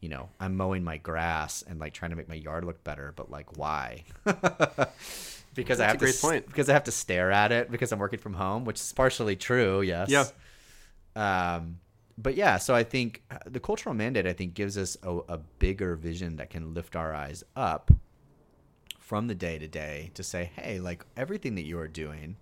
you 0.00 0.08
know, 0.08 0.30
I'm 0.40 0.56
mowing 0.56 0.82
my 0.82 0.96
grass 0.96 1.62
and 1.66 1.78
like 1.78 1.92
trying 1.92 2.10
to 2.10 2.16
make 2.16 2.28
my 2.28 2.34
yard 2.34 2.64
look 2.64 2.82
better, 2.84 3.12
but 3.14 3.30
like, 3.30 3.56
why? 3.56 4.04
because 5.54 5.80
I 5.80 5.86
have 5.86 5.96
a 5.96 5.98
great 5.98 6.14
to, 6.14 6.20
point. 6.20 6.46
because 6.46 6.70
I 6.70 6.72
have 6.72 6.84
to 6.84 6.92
stare 6.92 7.30
at 7.30 7.52
it 7.52 7.70
because 7.70 7.92
I'm 7.92 7.98
working 7.98 8.18
from 8.18 8.34
home, 8.34 8.64
which 8.64 8.80
is 8.80 8.92
partially 8.92 9.36
true. 9.36 9.82
Yes. 9.82 10.08
Yeah. 10.08 11.56
Um, 11.56 11.78
but 12.16 12.34
yeah, 12.34 12.58
so 12.58 12.74
I 12.74 12.82
think 12.82 13.22
uh, 13.30 13.38
the 13.46 13.60
cultural 13.60 13.94
mandate, 13.94 14.26
I 14.26 14.32
think, 14.32 14.54
gives 14.54 14.78
us 14.78 14.96
a, 15.02 15.18
a 15.28 15.38
bigger 15.58 15.96
vision 15.96 16.36
that 16.36 16.50
can 16.50 16.74
lift 16.74 16.96
our 16.96 17.14
eyes 17.14 17.44
up 17.56 17.90
from 18.98 19.26
the 19.26 19.34
day 19.34 19.58
to 19.58 19.66
day 19.66 20.10
to 20.14 20.22
say, 20.22 20.50
hey, 20.56 20.78
like 20.80 21.04
everything 21.16 21.56
that 21.56 21.64
you 21.64 21.78
are 21.78 21.88
doing, 21.88 22.36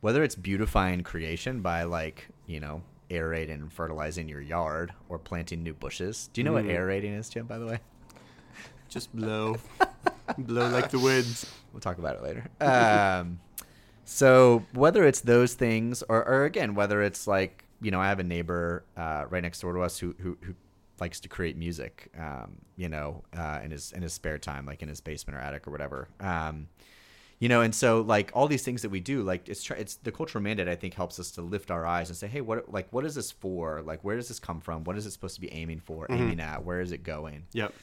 whether 0.00 0.22
it's 0.22 0.34
beautifying 0.34 1.02
creation 1.02 1.60
by 1.60 1.84
like, 1.84 2.28
you 2.46 2.60
know, 2.60 2.82
aerating 3.10 3.60
and 3.60 3.72
fertilizing 3.72 4.28
your 4.28 4.40
yard 4.40 4.92
or 5.08 5.18
planting 5.18 5.62
new 5.62 5.74
bushes. 5.74 6.28
Do 6.32 6.40
you 6.40 6.44
know 6.44 6.52
what 6.52 6.64
Mm. 6.64 6.70
aerating 6.70 7.12
is, 7.12 7.28
Jim, 7.28 7.46
by 7.46 7.58
the 7.58 7.66
way? 7.66 7.78
Just 8.88 9.14
blow, 9.14 9.56
blow 10.38 10.68
like 10.68 10.90
the 10.90 10.98
wind. 10.98 11.44
We'll 11.72 11.80
talk 11.80 11.98
about 11.98 12.16
it 12.16 12.22
later. 12.22 12.48
Um, 12.60 13.40
so 14.04 14.62
whether 14.72 15.04
it's 15.04 15.20
those 15.20 15.54
things, 15.54 16.02
or, 16.08 16.24
or 16.26 16.44
again, 16.44 16.74
whether 16.74 17.02
it's 17.02 17.26
like 17.26 17.64
you 17.82 17.90
know, 17.90 18.00
I 18.00 18.08
have 18.08 18.20
a 18.20 18.24
neighbor 18.24 18.84
uh, 18.96 19.26
right 19.28 19.42
next 19.42 19.60
door 19.60 19.72
to 19.74 19.80
us 19.80 19.98
who 19.98 20.14
who, 20.20 20.38
who 20.40 20.54
likes 20.98 21.20
to 21.20 21.28
create 21.28 21.56
music, 21.58 22.10
um, 22.18 22.56
you 22.76 22.88
know, 22.88 23.22
uh, 23.36 23.60
in 23.62 23.70
his 23.70 23.92
in 23.92 24.00
his 24.02 24.12
spare 24.14 24.38
time, 24.38 24.64
like 24.64 24.82
in 24.82 24.88
his 24.88 25.00
basement 25.00 25.36
or 25.36 25.40
attic 25.40 25.66
or 25.68 25.70
whatever. 25.70 26.08
Um, 26.20 26.68
you 27.38 27.48
know, 27.48 27.60
and 27.60 27.74
so 27.74 28.00
like 28.00 28.30
all 28.32 28.48
these 28.48 28.62
things 28.62 28.82
that 28.82 28.88
we 28.88 29.00
do, 29.00 29.22
like 29.22 29.48
it's 29.48 29.70
it's 29.70 29.96
the 29.96 30.12
cultural 30.12 30.42
mandate. 30.42 30.68
I 30.68 30.76
think 30.76 30.94
helps 30.94 31.20
us 31.20 31.30
to 31.32 31.42
lift 31.42 31.70
our 31.70 31.84
eyes 31.84 32.08
and 32.08 32.16
say, 32.16 32.26
hey, 32.26 32.40
what 32.40 32.72
like 32.72 32.92
what 32.92 33.04
is 33.04 33.14
this 33.14 33.30
for? 33.30 33.82
Like 33.82 34.02
where 34.02 34.16
does 34.16 34.28
this 34.28 34.38
come 34.38 34.60
from? 34.60 34.84
What 34.84 34.96
is 34.96 35.04
it 35.04 35.10
supposed 35.10 35.34
to 35.34 35.40
be 35.40 35.52
aiming 35.52 35.80
for? 35.80 36.06
Aiming 36.10 36.40
at? 36.40 36.64
Where 36.64 36.80
is 36.80 36.92
it 36.92 37.02
going? 37.02 37.44
Yep. 37.52 37.74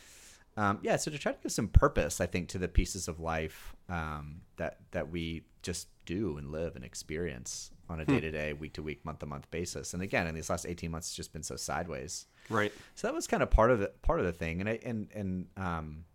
um, 0.57 0.79
yeah, 0.81 0.97
so 0.97 1.09
to 1.11 1.17
try 1.17 1.31
to 1.31 1.37
give 1.41 1.51
some 1.51 1.67
purpose, 1.67 2.21
I 2.21 2.25
think, 2.25 2.49
to 2.49 2.57
the 2.57 2.67
pieces 2.67 3.07
of 3.07 3.19
life 3.19 3.75
um, 3.89 4.41
that 4.57 4.77
that 4.91 5.09
we 5.09 5.43
just 5.61 5.87
do 6.05 6.37
and 6.37 6.51
live 6.51 6.75
and 6.75 6.83
experience 6.83 7.71
on 7.89 7.99
a 7.99 8.05
day 8.05 8.19
to 8.19 8.31
day, 8.31 8.53
week 8.53 8.73
to 8.73 8.83
week, 8.83 9.03
month 9.05 9.19
to 9.19 9.25
month 9.25 9.49
basis. 9.51 9.93
And 9.93 10.03
again, 10.03 10.27
in 10.27 10.35
these 10.35 10.49
last 10.49 10.65
eighteen 10.65 10.91
months, 10.91 11.07
it's 11.09 11.15
just 11.15 11.33
been 11.33 11.43
so 11.43 11.55
sideways. 11.55 12.27
Right. 12.49 12.73
So 12.95 13.07
that 13.07 13.13
was 13.13 13.27
kind 13.27 13.41
of 13.41 13.49
part 13.49 13.71
of 13.71 13.79
the 13.79 13.91
part 14.01 14.19
of 14.19 14.25
the 14.25 14.33
thing. 14.33 14.61
And 14.61 14.69
I 14.69 14.79
and 14.83 15.09
and 15.13 15.47
um, 15.57 16.05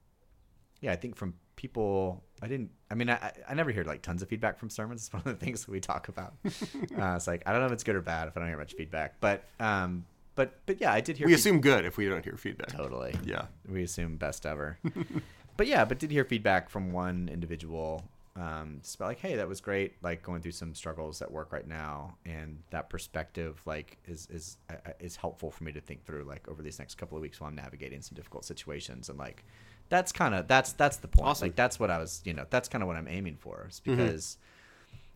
yeah, 0.80 0.92
I 0.92 0.96
think 0.96 1.16
from 1.16 1.34
people, 1.56 2.24
I 2.42 2.48
didn't. 2.48 2.70
I 2.90 2.94
mean, 2.94 3.10
I 3.10 3.32
I 3.48 3.54
never 3.54 3.70
hear 3.70 3.84
like 3.84 4.02
tons 4.02 4.22
of 4.22 4.28
feedback 4.28 4.58
from 4.58 4.70
sermons. 4.70 5.02
It's 5.02 5.12
one 5.12 5.22
of 5.26 5.38
the 5.38 5.44
things 5.44 5.64
that 5.64 5.70
we 5.70 5.80
talk 5.80 6.08
about. 6.08 6.34
uh, 6.46 7.14
it's 7.16 7.26
like 7.26 7.42
I 7.46 7.52
don't 7.52 7.60
know 7.60 7.66
if 7.66 7.72
it's 7.72 7.84
good 7.84 7.96
or 7.96 8.00
bad 8.00 8.28
if 8.28 8.36
I 8.36 8.40
don't 8.40 8.48
hear 8.48 8.58
much 8.58 8.74
feedback, 8.74 9.14
but 9.20 9.44
um, 9.60 10.04
but 10.34 10.54
but 10.66 10.80
yeah, 10.80 10.92
I 10.92 11.00
did 11.00 11.18
hear. 11.18 11.26
We 11.26 11.32
feed- 11.32 11.38
assume 11.40 11.60
good 11.60 11.84
if 11.84 11.96
we 11.96 12.08
don't 12.08 12.24
hear 12.24 12.36
feedback. 12.36 12.68
totally. 12.68 13.14
Yeah. 13.24 13.46
We 13.68 13.82
assume 13.82 14.16
best 14.16 14.46
ever. 14.46 14.78
but 15.56 15.66
yeah, 15.66 15.84
but 15.84 15.98
did 15.98 16.10
hear 16.10 16.24
feedback 16.24 16.70
from 16.70 16.92
one 16.92 17.28
individual. 17.30 18.04
Um, 18.36 18.78
just 18.82 18.94
about 18.94 19.08
like, 19.08 19.18
hey, 19.18 19.34
that 19.34 19.48
was 19.48 19.60
great. 19.60 19.94
Like 20.00 20.22
going 20.22 20.40
through 20.40 20.52
some 20.52 20.72
struggles 20.76 21.20
at 21.22 21.30
work 21.32 21.52
right 21.52 21.66
now, 21.66 22.16
and 22.24 22.62
that 22.70 22.88
perspective 22.88 23.60
like 23.66 23.98
is 24.06 24.28
is 24.30 24.58
uh, 24.70 24.92
is 25.00 25.16
helpful 25.16 25.50
for 25.50 25.64
me 25.64 25.72
to 25.72 25.80
think 25.80 26.04
through 26.04 26.22
like 26.22 26.46
over 26.46 26.62
these 26.62 26.78
next 26.78 26.94
couple 26.94 27.16
of 27.18 27.22
weeks 27.22 27.40
while 27.40 27.48
I'm 27.48 27.56
navigating 27.56 28.00
some 28.00 28.14
difficult 28.14 28.44
situations. 28.44 29.08
And 29.08 29.18
like, 29.18 29.44
that's 29.88 30.12
kind 30.12 30.34
of 30.34 30.48
that's 30.48 30.72
that's 30.72 30.98
the 30.98 31.08
point. 31.08 31.28
Awesome. 31.28 31.48
Like 31.48 31.56
that's 31.56 31.80
what 31.80 31.90
I 31.90 31.98
was, 31.98 32.22
you 32.24 32.34
know, 32.34 32.46
that's 32.50 32.68
kind 32.68 32.82
of 32.82 32.88
what 32.88 32.96
I'm 32.96 33.08
aiming 33.08 33.36
for. 33.36 33.66
Is 33.68 33.80
mm-hmm. 33.80 33.96
because 33.96 34.36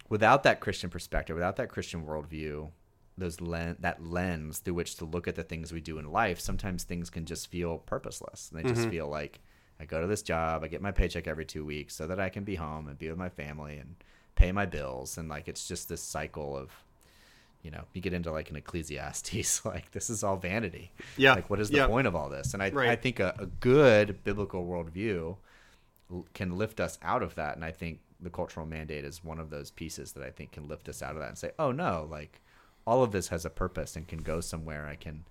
without 0.08 0.42
that 0.44 0.60
Christian 0.60 0.90
perspective, 0.90 1.36
without 1.36 1.56
that 1.56 1.68
Christian 1.68 2.04
worldview, 2.04 2.70
those 3.18 3.40
len- 3.40 3.76
that 3.80 4.04
lens 4.04 4.58
through 4.58 4.74
which 4.74 4.96
to 4.96 5.04
look 5.04 5.28
at 5.28 5.34
the 5.34 5.42
things 5.42 5.72
we 5.72 5.80
do 5.80 5.98
in 5.98 6.10
life, 6.10 6.40
sometimes 6.40 6.84
things 6.84 7.10
can 7.10 7.24
just 7.24 7.48
feel 7.48 7.78
purposeless. 7.78 8.50
And 8.50 8.58
they 8.58 8.68
just 8.68 8.82
mm-hmm. 8.82 8.90
feel 8.90 9.08
like 9.08 9.40
I 9.80 9.84
go 9.84 10.00
to 10.00 10.06
this 10.06 10.22
job, 10.22 10.62
I 10.62 10.68
get 10.68 10.82
my 10.82 10.92
paycheck 10.92 11.26
every 11.26 11.44
two 11.44 11.64
weeks 11.64 11.94
so 11.94 12.06
that 12.06 12.20
I 12.20 12.28
can 12.28 12.44
be 12.44 12.54
home 12.54 12.88
and 12.88 12.98
be 12.98 13.08
with 13.08 13.18
my 13.18 13.28
family 13.28 13.78
and 13.78 13.96
pay 14.34 14.52
my 14.52 14.64
bills. 14.66 15.18
And 15.18 15.28
like 15.28 15.48
it's 15.48 15.66
just 15.66 15.88
this 15.88 16.02
cycle 16.02 16.56
of, 16.56 16.70
you 17.62 17.70
know, 17.70 17.84
you 17.92 18.00
get 18.00 18.12
into 18.12 18.30
like 18.32 18.50
an 18.50 18.56
Ecclesiastes, 18.56 19.64
like 19.64 19.90
this 19.92 20.10
is 20.10 20.24
all 20.24 20.36
vanity. 20.36 20.90
Yeah. 21.16 21.34
Like 21.34 21.48
what 21.50 21.60
is 21.60 21.70
the 21.70 21.76
Yeah. 21.78 21.86
point 21.86 22.06
of 22.06 22.14
all 22.16 22.28
this? 22.28 22.54
And 22.54 22.62
I, 22.62 22.70
Right. 22.70 22.88
I 22.90 22.96
think 22.96 23.20
a, 23.20 23.34
a 23.38 23.46
good 23.46 24.22
biblical 24.24 24.64
worldview 24.66 25.36
can 26.34 26.56
lift 26.58 26.80
us 26.80 26.98
out 27.02 27.22
of 27.22 27.34
that. 27.36 27.56
And 27.56 27.64
I 27.64 27.70
think 27.70 28.00
the 28.20 28.30
cultural 28.30 28.66
mandate 28.66 29.04
is 29.04 29.24
one 29.24 29.38
of 29.38 29.50
those 29.50 29.70
pieces 29.70 30.12
that 30.12 30.22
I 30.24 30.30
think 30.30 30.52
can 30.52 30.68
lift 30.68 30.88
us 30.88 31.02
out 31.02 31.12
of 31.14 31.20
that 31.20 31.28
and 31.28 31.38
say, 31.38 31.52
oh 31.58 31.72
no, 31.72 32.06
like 32.10 32.40
all 32.86 33.02
of 33.02 33.12
this 33.12 33.28
has 33.28 33.44
a 33.44 33.50
purpose 33.50 33.96
and 33.96 34.06
can 34.06 34.18
go 34.18 34.40
somewhere. 34.40 34.86
I 34.86 34.96
can 34.96 35.24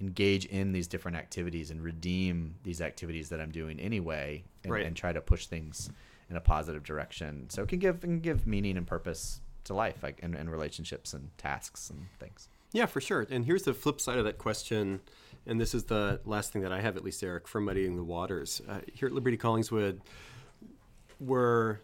engage 0.00 0.44
in 0.46 0.72
these 0.72 0.86
different 0.88 1.16
activities 1.16 1.70
and 1.70 1.82
redeem 1.82 2.54
these 2.62 2.80
activities 2.80 3.28
that 3.28 3.40
I'm 3.40 3.50
doing 3.50 3.78
anyway 3.80 4.44
and, 4.62 4.72
Right. 4.72 4.86
and 4.86 4.96
try 4.96 5.12
to 5.12 5.20
push 5.20 5.46
things 5.46 5.90
in 6.30 6.36
a 6.36 6.40
positive 6.40 6.82
direction. 6.84 7.48
So 7.50 7.62
it 7.62 7.68
can 7.68 7.78
give, 7.78 7.96
it 7.96 8.00
can 8.00 8.20
give 8.20 8.46
meaning 8.46 8.76
and 8.76 8.86
purpose 8.86 9.40
to 9.64 9.74
life 9.74 10.02
like 10.02 10.20
and, 10.22 10.34
and 10.34 10.50
relationships 10.50 11.12
and 11.12 11.36
tasks 11.38 11.90
and 11.90 12.06
things. 12.18 12.48
Yeah, 12.74 12.86
for 12.86 13.00
sure. 13.00 13.26
And 13.30 13.44
here's 13.44 13.62
the 13.62 13.72
flip 13.72 14.00
side 14.00 14.18
of 14.18 14.24
that 14.24 14.36
question. 14.36 15.00
And 15.46 15.60
this 15.60 15.74
is 15.74 15.84
the 15.84 16.20
last 16.24 16.52
thing 16.52 16.62
that 16.62 16.72
I 16.72 16.80
have, 16.80 16.96
at 16.96 17.04
least, 17.04 17.22
Eric, 17.22 17.46
for 17.46 17.60
muddying 17.60 17.96
the 17.96 18.02
waters. 18.02 18.60
Uh, 18.68 18.80
here 18.92 19.06
at 19.06 19.14
Liberty 19.14 19.36
Collingswood, 19.36 20.00
we're, 21.20 21.78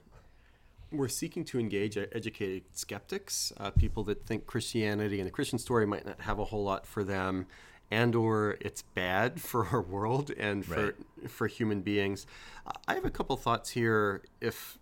we're 0.91 1.09
seeking 1.09 1.45
to 1.45 1.61
engage 1.61 1.97
e- 1.97 2.07
educated 2.13 2.65
skeptics, 2.73 3.53
uh, 3.59 3.71
people 3.71 4.03
that 4.05 4.27
think 4.27 4.47
Christianity 4.47 5.21
and 5.21 5.27
the 5.27 5.31
Christian 5.31 5.61
story 5.61 5.87
might 5.87 6.05
not 6.05 6.23
have 6.23 6.41
a 6.41 6.45
whole 6.45 6.65
lot 6.65 6.87
for 6.87 7.05
them, 7.05 7.47
and 7.91 8.17
or 8.17 8.57
it's 8.61 8.83
bad 8.83 9.41
for 9.43 9.67
our 9.69 9.83
world 9.83 10.33
and 10.37 10.65
for, 10.65 10.97
for 11.29 11.47
human 11.47 11.83
beings. 11.83 12.27
I 12.89 12.95
have 12.95 13.05
a 13.05 13.11
couple 13.11 13.37
thoughts 13.37 13.71
here. 13.71 14.23
If 14.41 14.79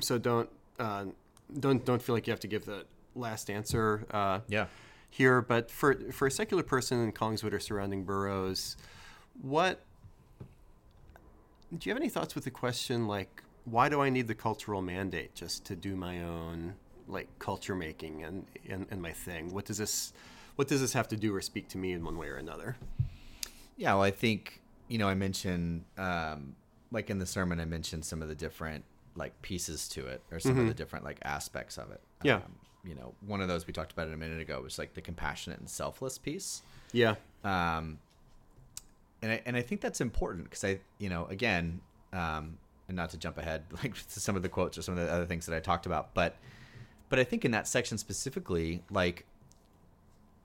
so, 0.00 0.18
don't 0.18 0.50
uh, 0.78 1.06
don't 1.58 1.84
don't 1.84 2.02
feel 2.02 2.14
like 2.14 2.26
you 2.26 2.32
have 2.32 2.40
to 2.40 2.48
give 2.48 2.64
the 2.64 2.84
last 3.14 3.50
answer. 3.50 4.06
Uh, 4.10 4.40
Yeah. 4.48 4.66
here, 5.10 5.40
but 5.42 5.70
for 5.70 5.94
for 6.12 6.26
a 6.26 6.30
secular 6.30 6.62
person 6.62 7.02
in 7.02 7.12
Collingswood 7.12 7.52
or 7.52 7.60
surrounding 7.60 8.04
boroughs, 8.04 8.76
what 9.40 9.82
do 11.76 11.88
you 11.88 11.92
have 11.94 12.00
any 12.00 12.08
thoughts 12.08 12.34
with 12.34 12.44
the 12.44 12.50
question 12.50 13.06
like 13.06 13.42
why 13.64 13.88
do 13.90 14.00
I 14.00 14.08
need 14.08 14.26
the 14.28 14.34
cultural 14.34 14.80
mandate 14.80 15.34
just 15.34 15.66
to 15.66 15.76
do 15.76 15.94
my 15.94 16.22
own 16.22 16.74
like 17.06 17.28
culture 17.38 17.74
making 17.74 18.24
and, 18.24 18.46
and, 18.68 18.86
and 18.90 19.02
my 19.02 19.12
thing? 19.12 19.52
What 19.52 19.64
does 19.66 19.78
this 19.78 20.12
what 20.56 20.68
does 20.68 20.80
this 20.80 20.92
have 20.94 21.08
to 21.08 21.16
do 21.16 21.34
or 21.34 21.40
speak 21.40 21.68
to 21.68 21.78
me 21.78 21.92
in 21.92 22.04
one 22.04 22.16
way 22.16 22.28
or 22.28 22.36
another? 22.36 22.76
Yeah, 23.76 23.94
well, 23.94 24.02
I 24.02 24.10
think 24.10 24.62
you 24.88 24.98
know 24.98 25.08
I 25.08 25.14
mentioned 25.14 25.84
um, 25.98 26.56
like 26.90 27.10
in 27.10 27.18
the 27.18 27.26
sermon 27.26 27.60
I 27.60 27.64
mentioned 27.66 28.04
some 28.04 28.22
of 28.22 28.28
the 28.28 28.34
different 28.34 28.84
like 29.18 29.40
pieces 29.42 29.88
to 29.88 30.06
it 30.06 30.22
or 30.30 30.40
some 30.40 30.58
of 30.58 30.66
the 30.66 30.74
different 30.74 31.04
like 31.04 31.18
aspects 31.22 31.76
of 31.76 31.90
it. 31.90 32.00
Yeah. 32.22 32.36
Um, 32.36 32.54
you 32.84 32.94
know, 32.94 33.14
one 33.26 33.40
of 33.40 33.48
those 33.48 33.66
we 33.66 33.72
talked 33.72 33.92
about 33.92 34.08
it 34.08 34.14
a 34.14 34.16
minute 34.16 34.40
ago 34.40 34.60
was 34.62 34.78
like 34.78 34.94
the 34.94 35.00
compassionate 35.00 35.58
and 35.58 35.68
selfless 35.68 36.16
piece. 36.16 36.62
Yeah. 36.92 37.16
Um, 37.44 37.98
and 39.20 39.32
I, 39.32 39.42
and 39.44 39.56
I 39.56 39.62
think 39.62 39.80
that's 39.80 40.00
important 40.00 40.44
because 40.44 40.64
I 40.64 40.78
you 40.98 41.08
know 41.08 41.26
again 41.26 41.80
um, 42.12 42.56
and 42.86 42.96
not 42.96 43.10
to 43.10 43.18
jump 43.18 43.36
ahead 43.38 43.64
like 43.82 43.94
to 43.94 44.20
some 44.20 44.36
of 44.36 44.42
the 44.42 44.48
quotes 44.48 44.78
or 44.78 44.82
some 44.82 44.96
of 44.96 45.04
the 45.04 45.12
other 45.12 45.26
things 45.26 45.46
that 45.46 45.56
I 45.56 45.60
talked 45.60 45.86
about, 45.86 46.14
but 46.14 46.36
but 47.08 47.18
I 47.18 47.24
think 47.24 47.44
in 47.44 47.50
that 47.52 47.66
section 47.66 47.98
specifically, 47.98 48.82
like 48.90 49.26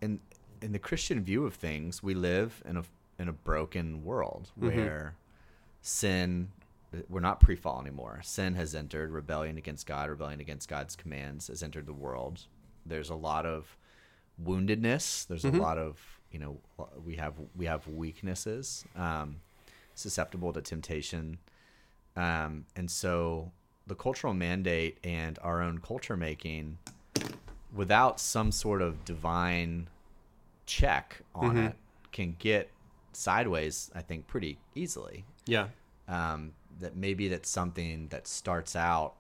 in 0.01 0.19
in 0.61 0.71
the 0.71 0.80
Christian 0.80 1.24
view 1.24 1.45
of 1.45 1.53
things, 1.53 2.01
we 2.01 2.13
live 2.13 2.63
in 2.65 2.78
a 2.78 2.84
in 3.19 3.28
a 3.28 3.34
broken 3.34 4.03
world 4.03 4.51
where 4.55 5.15
sin 5.82 6.49
we're 7.10 7.20
not 7.20 7.39
pre-fall 7.39 7.82
anymore. 7.82 8.20
Sin 8.24 8.56
has 8.56 8.76
entered, 8.76 9.12
rebellion 9.12 9.58
against 9.58 9.88
God, 9.88 10.10
rebellion 10.10 10.39
against 10.39 10.70
God's 10.70 10.96
commands 10.96 11.48
has 11.48 11.64
entered 11.64 11.86
the 11.86 11.94
world. 11.94 12.46
There's 12.86 13.10
a 13.10 13.16
lot 13.16 13.46
of 13.46 13.78
woundedness. 14.44 15.28
There's 15.28 15.46
a 15.46 15.52
lot 15.52 15.78
of 15.78 16.00
you 16.32 16.39
know 16.39 16.60
we 17.06 17.16
have 17.16 17.34
we 17.56 17.66
have 17.66 17.88
weaknesses, 17.88 18.86
um, 18.96 19.38
susceptible 19.96 20.52
to 20.54 20.62
temptation, 20.62 21.38
um, 22.16 22.66
and 22.76 22.89
so 22.89 23.52
the 23.88 23.96
cultural 23.96 24.34
mandate 24.34 24.98
and 25.04 25.38
our 25.41 25.62
own 25.62 25.80
culture 25.80 26.18
making, 26.18 26.78
without 27.74 28.20
some 28.20 28.52
sort 28.52 28.82
of 28.82 29.06
divine 29.06 29.88
check 30.66 31.22
on 31.36 31.58
it 31.58 31.76
can 32.12 32.36
get 32.39 32.70
sideways. 33.14 33.91
I 33.96 34.02
think 34.02 34.28
pretty 34.28 34.58
easily. 34.76 35.26
Yeah. 35.46 35.68
Um, 36.08 36.54
that 36.80 36.95
maybe 36.95 37.28
that's 37.28 37.49
something 37.49 38.08
that 38.10 38.28
starts 38.28 38.76
out 38.76 39.14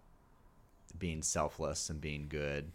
being 0.97 1.21
selfless 1.21 1.89
and 1.89 2.01
being 2.01 2.27
good 2.27 2.71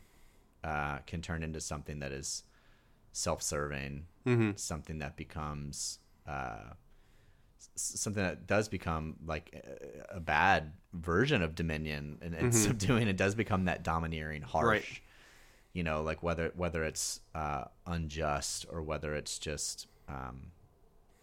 uh, 0.64 0.98
can 1.06 1.20
turn 1.20 1.42
into 1.42 1.60
something 1.60 2.00
that 2.00 2.12
is 2.12 2.44
self-serving, 3.12 4.04
something 4.56 4.98
that 4.98 5.16
becomes 5.16 5.98
uh, 6.26 6.72
something 7.74 8.22
that 8.22 8.46
does 8.46 8.68
become 8.68 9.16
like 9.26 9.64
a, 10.10 10.20
bad 10.20 10.72
version 10.92 11.42
of 11.42 11.54
dominion 11.54 12.18
and, 12.22 12.34
and 12.34 12.54
subduing. 12.54 13.08
It 13.08 13.16
does 13.16 13.34
become 13.34 13.64
that 13.66 13.82
domineering, 13.82 14.42
harsh. 14.42 14.66
Right. 14.66 15.00
You 15.72 15.84
know, 15.84 16.02
like 16.02 16.22
whether 16.22 16.52
whether 16.56 16.82
it's 16.84 17.20
uh, 17.34 17.64
unjust 17.86 18.66
or 18.70 18.82
whether 18.82 19.14
it's 19.14 19.38
just 19.38 19.86
um, 20.08 20.50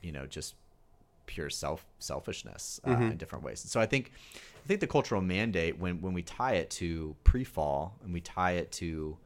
you 0.02 0.12
know 0.12 0.26
just 0.26 0.56
pure 1.26 1.50
self 1.50 1.86
selfishness 2.00 2.80
uh, 2.88 2.92
in 2.92 3.18
different 3.18 3.44
ways. 3.44 3.60
So 3.68 3.80
I 3.80 3.86
think 3.86 4.12
I 4.64 4.68
think 4.68 4.80
the 4.80 4.88
cultural 4.88 5.22
mandate 5.22 5.78
when 5.80 6.02
when 6.02 6.14
we 6.14 6.22
tie 6.24 6.54
it 6.56 6.70
to 6.72 7.16
pre-fall 7.24 7.96
and 8.04 8.14
we 8.14 8.22
tie 8.22 8.52
it 8.54 8.72
to 8.74 9.18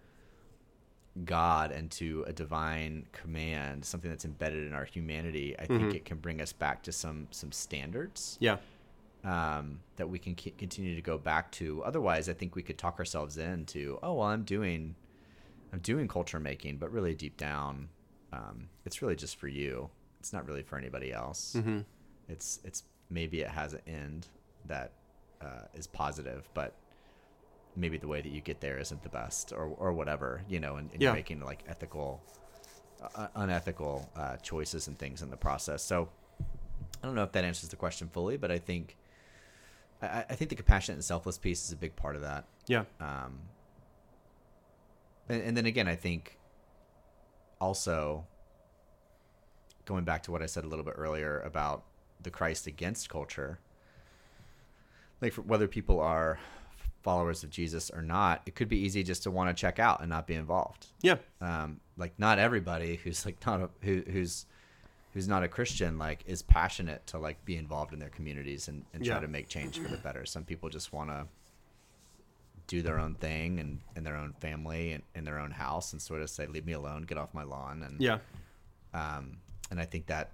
God 1.26 1.72
and 1.72 1.90
to 1.92 2.24
a 2.28 2.34
divine 2.34 3.06
command, 3.12 3.84
something 3.84 4.10
that's 4.10 4.26
embedded 4.26 4.66
in 4.66 4.74
our 4.74 4.86
humanity, 4.86 5.56
I 5.60 5.66
think 5.66 5.94
it 5.94 6.06
can 6.06 6.18
bring 6.18 6.40
us 6.40 6.54
back 6.54 6.84
to 6.84 6.92
some 6.92 7.28
some 7.32 7.52
standards 7.52 8.38
Yeah. 8.40 8.58
um, 9.24 9.82
that 9.98 10.08
we 10.10 10.18
can 10.20 10.36
ke- 10.36 10.58
continue 10.58 10.96
to 10.96 11.02
go 11.02 11.18
back 11.18 11.52
to. 11.54 11.84
Otherwise, 11.84 12.30
I 12.30 12.34
think 12.34 12.56
we 12.56 12.62
could 12.64 12.78
talk 12.78 13.00
ourselves 13.00 13.38
into, 13.38 14.00
oh 14.02 14.14
well, 14.14 14.28
I'm 14.28 14.44
doing, 14.44 14.96
I'm 15.74 15.80
doing 15.80 16.08
culture 16.08 16.40
making, 16.40 16.78
but 16.78 16.92
really 16.92 17.16
deep 17.16 17.36
down, 17.36 17.90
um, 18.32 18.70
it's 18.86 19.02
really 19.02 19.16
just 19.16 19.36
for 19.38 19.48
you. 19.50 19.90
It's 20.20 20.34
not 20.34 20.46
really 20.48 20.64
for 20.64 20.78
anybody 20.78 21.12
else. 21.14 21.56
Mm-hmm. 21.58 21.80
It's 22.28 22.60
it's 22.64 22.84
maybe 23.10 23.42
it 23.42 23.50
has 23.50 23.74
an 23.74 23.82
end 23.88 24.28
that 24.66 24.92
uh, 25.42 25.64
is 25.74 25.88
positive, 25.88 26.48
but 26.54 26.74
maybe 27.76 27.98
the 27.98 28.08
way 28.08 28.22
that 28.22 28.30
you 28.32 28.42
get 28.42 28.60
there 28.60 28.78
isn't 28.78 29.02
the 29.04 29.10
best, 29.10 29.54
or 29.54 29.66
or 29.78 29.94
whatever, 29.94 30.44
you 30.50 30.60
know, 30.60 30.76
and, 30.76 30.92
and 30.92 31.02
Yeah. 31.02 31.10
you're 31.10 31.16
making 31.16 31.40
like 31.42 31.64
ethical, 31.68 32.22
uh, 33.16 33.28
unethical 33.36 34.10
uh, 34.16 34.36
choices 34.38 34.88
and 34.88 34.98
things 34.98 35.22
in 35.22 35.30
the 35.30 35.38
process. 35.38 35.82
So. 35.84 36.10
I 37.02 37.06
don't 37.06 37.16
know 37.16 37.24
if 37.24 37.32
that 37.32 37.46
answers 37.46 37.70
the 37.70 37.78
question 37.78 38.10
fully, 38.10 38.36
but 38.36 38.52
I 38.52 38.58
think 38.58 38.98
I, 40.02 40.26
I 40.30 40.36
think 40.36 40.50
the 40.50 40.56
compassionate 40.58 40.96
and 40.98 41.04
selfless 41.06 41.38
piece 41.38 41.64
is 41.64 41.72
a 41.72 41.78
big 41.78 41.96
part 41.96 42.18
of 42.18 42.24
that. 42.24 42.44
Yeah. 42.68 42.84
Um, 43.00 43.40
and, 45.30 45.42
and 45.42 45.56
then 45.56 45.66
again, 45.66 45.88
I 45.88 45.96
think 45.96 46.38
also 47.62 48.26
going 49.90 50.04
back 50.04 50.22
to 50.22 50.32
what 50.32 50.44
I 50.44 50.46
said 50.46 50.64
a 50.64 50.68
little 50.68 50.86
bit 50.86 50.94
earlier 50.98 51.40
about 51.40 51.84
the 52.22 52.30
Christ 52.30 52.68
against 52.68 53.10
culture, 53.10 53.58
like 55.20 55.34
for, 55.34 55.42
whether 55.42 55.68
people 55.68 56.00
are 56.00 56.38
followers 57.02 57.44
of 57.44 57.50
Jesus 57.50 57.90
or 57.90 58.04
not, 58.04 58.44
it 58.46 58.54
could 58.54 58.70
be 58.70 58.78
easy 58.78 59.02
just 59.04 59.24
to 59.24 59.32
want 59.32 59.50
to 59.50 59.60
check 59.60 59.80
out 59.80 60.02
and 60.02 60.10
not 60.10 60.28
be 60.28 60.36
involved 60.36 60.86
Yeah. 61.02 61.16
um, 61.42 61.80
like 61.98 62.14
not 62.20 62.38
everybody 62.38 62.98
who's 62.98 63.26
like 63.26 63.44
not 63.48 63.62
a, 63.62 63.70
who, 63.82 64.04
who's 64.12 64.46
who's 65.14 65.28
not 65.28 65.42
a 65.42 65.48
Christian 65.48 65.98
like 65.98 66.24
is 66.28 66.44
passionate 66.44 67.08
to 67.08 67.18
like 67.18 67.44
be 67.46 67.56
involved 67.58 67.94
in 67.94 68.00
their 68.00 68.10
communities 68.10 68.68
and, 68.68 68.86
and 68.94 69.04
try 69.04 69.16
Yeah. 69.16 69.22
to 69.22 69.28
make 69.28 69.48
change 69.48 69.80
for 69.80 69.88
the 69.88 69.98
better. 69.98 70.24
Some 70.24 70.44
people 70.44 70.70
just 70.70 70.94
want 70.94 71.10
to 71.10 71.26
do 72.68 72.84
their 72.84 73.00
own 73.00 73.16
thing 73.16 73.60
and 73.60 73.80
in 73.96 74.04
their 74.04 74.16
own 74.16 74.34
family 74.40 74.92
and 74.92 75.02
in 75.16 75.24
their 75.24 75.40
own 75.40 75.50
house 75.52 75.94
and 75.94 76.02
sort 76.02 76.22
of 76.22 76.30
say 76.30 76.46
leave 76.46 76.66
me 76.68 76.74
alone, 76.74 77.02
get 77.04 77.18
off 77.18 77.34
my 77.34 77.44
lawn 77.44 77.82
and 77.82 78.00
Yeah. 78.00 78.20
um, 78.94 79.38
and 79.72 79.80
I 79.80 79.86
think 79.86 80.08
that 80.08 80.32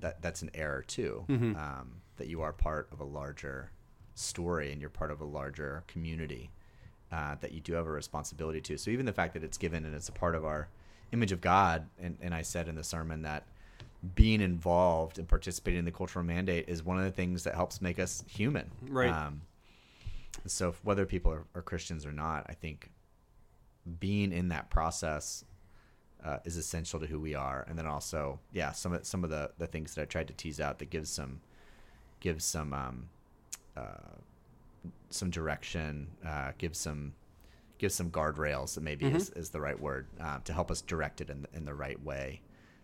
that 0.00 0.20
that's 0.22 0.42
an 0.42 0.50
error 0.54 0.82
too. 0.86 1.24
Mm-hmm. 1.28 1.56
Um, 1.56 2.02
that 2.16 2.28
you 2.28 2.42
are 2.42 2.52
part 2.52 2.88
of 2.92 3.00
a 3.00 3.04
larger 3.04 3.70
story 4.14 4.72
and 4.72 4.80
you're 4.80 4.90
part 4.90 5.10
of 5.10 5.20
a 5.20 5.24
larger 5.24 5.82
community 5.88 6.50
uh, 7.10 7.36
that 7.40 7.52
you 7.52 7.60
do 7.60 7.74
have 7.74 7.86
a 7.86 7.90
responsibility 7.90 8.60
to. 8.60 8.76
So 8.76 8.90
even 8.90 9.06
the 9.06 9.12
fact 9.12 9.34
that 9.34 9.42
it's 9.42 9.58
given 9.58 9.84
and 9.84 9.94
it's 9.94 10.08
a 10.08 10.12
part 10.12 10.34
of 10.34 10.44
our 10.44 10.68
image 11.12 11.32
of 11.32 11.40
God, 11.40 11.86
and, 12.00 12.16
and 12.20 12.34
I 12.34 12.42
said 12.42 12.68
in 12.68 12.74
the 12.74 12.84
sermon 12.84 13.22
that 13.22 13.46
being 14.14 14.40
involved 14.40 15.18
and 15.18 15.26
participating 15.26 15.78
in 15.78 15.84
the 15.84 15.92
cultural 15.92 16.24
mandate 16.24 16.68
is 16.68 16.84
one 16.84 16.98
of 16.98 17.04
the 17.04 17.10
things 17.10 17.44
that 17.44 17.54
helps 17.54 17.80
make 17.80 17.98
us 17.98 18.22
human. 18.28 18.70
Right. 18.88 19.10
Um, 19.10 19.42
so 20.46 20.74
whether 20.82 21.06
people 21.06 21.32
are, 21.32 21.44
are 21.54 21.62
Christians 21.62 22.04
or 22.04 22.12
not, 22.12 22.46
I 22.48 22.52
think 22.54 22.90
being 24.00 24.32
in 24.32 24.48
that 24.48 24.70
process 24.70 25.44
uh, 26.24 26.38
is 26.44 26.56
essential 26.56 26.98
to 27.00 27.06
who 27.06 27.20
we 27.20 27.34
are. 27.34 27.64
And 27.68 27.78
then 27.78 27.86
also, 27.86 28.40
yeah, 28.52 28.72
some 28.72 28.92
of 28.92 29.06
some 29.06 29.24
of 29.24 29.30
the, 29.30 29.50
the 29.58 29.66
things 29.66 29.94
that 29.94 30.02
I 30.02 30.04
tried 30.06 30.28
to 30.28 30.34
tease 30.34 30.60
out 30.60 30.78
that 30.78 30.90
gives 30.90 31.10
some 31.10 31.40
gives 32.20 32.44
some 32.44 32.72
um, 32.72 33.08
uh, 33.76 34.16
some 35.10 35.30
direction, 35.30 36.08
uh, 36.26 36.52
gives 36.58 36.78
some 36.78 37.12
gives 37.78 37.94
some 37.94 38.10
guardrails 38.10 38.74
that 38.74 38.82
maybe 38.82 39.06
is, 39.06 39.30
is 39.30 39.50
the 39.50 39.60
right 39.60 39.78
word 39.78 40.06
uh, 40.20 40.38
to 40.44 40.52
help 40.52 40.70
us 40.70 40.80
direct 40.80 41.20
it 41.20 41.28
in 41.28 41.42
the, 41.42 41.48
in 41.52 41.64
the 41.64 41.74
right 41.74 42.02
way. 42.02 42.40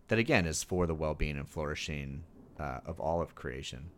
That 0.08 0.18
again 0.18 0.46
is 0.46 0.62
for 0.62 0.86
the 0.86 0.94
well 0.94 1.14
being 1.14 1.38
and 1.38 1.48
flourishing 1.48 2.24
uh, 2.58 2.80
of 2.84 3.00
all 3.00 3.22
of 3.22 3.34
creation. 3.34 3.90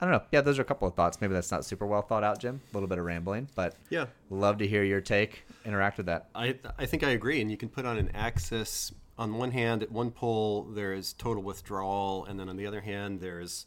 I 0.00 0.06
don't 0.06 0.12
know. 0.12 0.22
Yeah, 0.32 0.40
those 0.40 0.58
are 0.58 0.62
a 0.62 0.66
couple 0.66 0.88
of 0.88 0.94
thoughts. 0.94 1.20
Maybe 1.20 1.32
that's 1.34 1.50
not 1.50 1.64
super 1.64 1.86
well 1.86 2.02
thought 2.02 2.24
out, 2.24 2.40
Jim. 2.40 2.60
A 2.72 2.76
little 2.76 2.88
bit 2.88 2.98
of 2.98 3.04
rambling, 3.04 3.48
but 3.54 3.76
Yeah. 3.90 4.06
love 4.28 4.58
to 4.58 4.66
hear 4.66 4.82
your 4.82 5.00
take. 5.00 5.44
Interact 5.64 5.96
with 5.98 6.06
that. 6.06 6.28
I 6.34 6.58
I 6.78 6.86
think 6.86 7.02
I 7.04 7.10
agree, 7.10 7.40
and 7.40 7.50
you 7.50 7.56
can 7.56 7.68
put 7.68 7.84
on 7.86 7.96
an 7.98 8.10
axis. 8.14 8.92
On 9.16 9.34
one 9.38 9.52
hand, 9.52 9.82
at 9.84 9.92
one 9.92 10.10
pole 10.10 10.64
there 10.64 10.92
is 10.92 11.12
total 11.12 11.42
withdrawal, 11.42 12.24
and 12.24 12.38
then 12.38 12.48
on 12.48 12.56
the 12.56 12.66
other 12.66 12.80
hand, 12.80 13.20
there's 13.20 13.66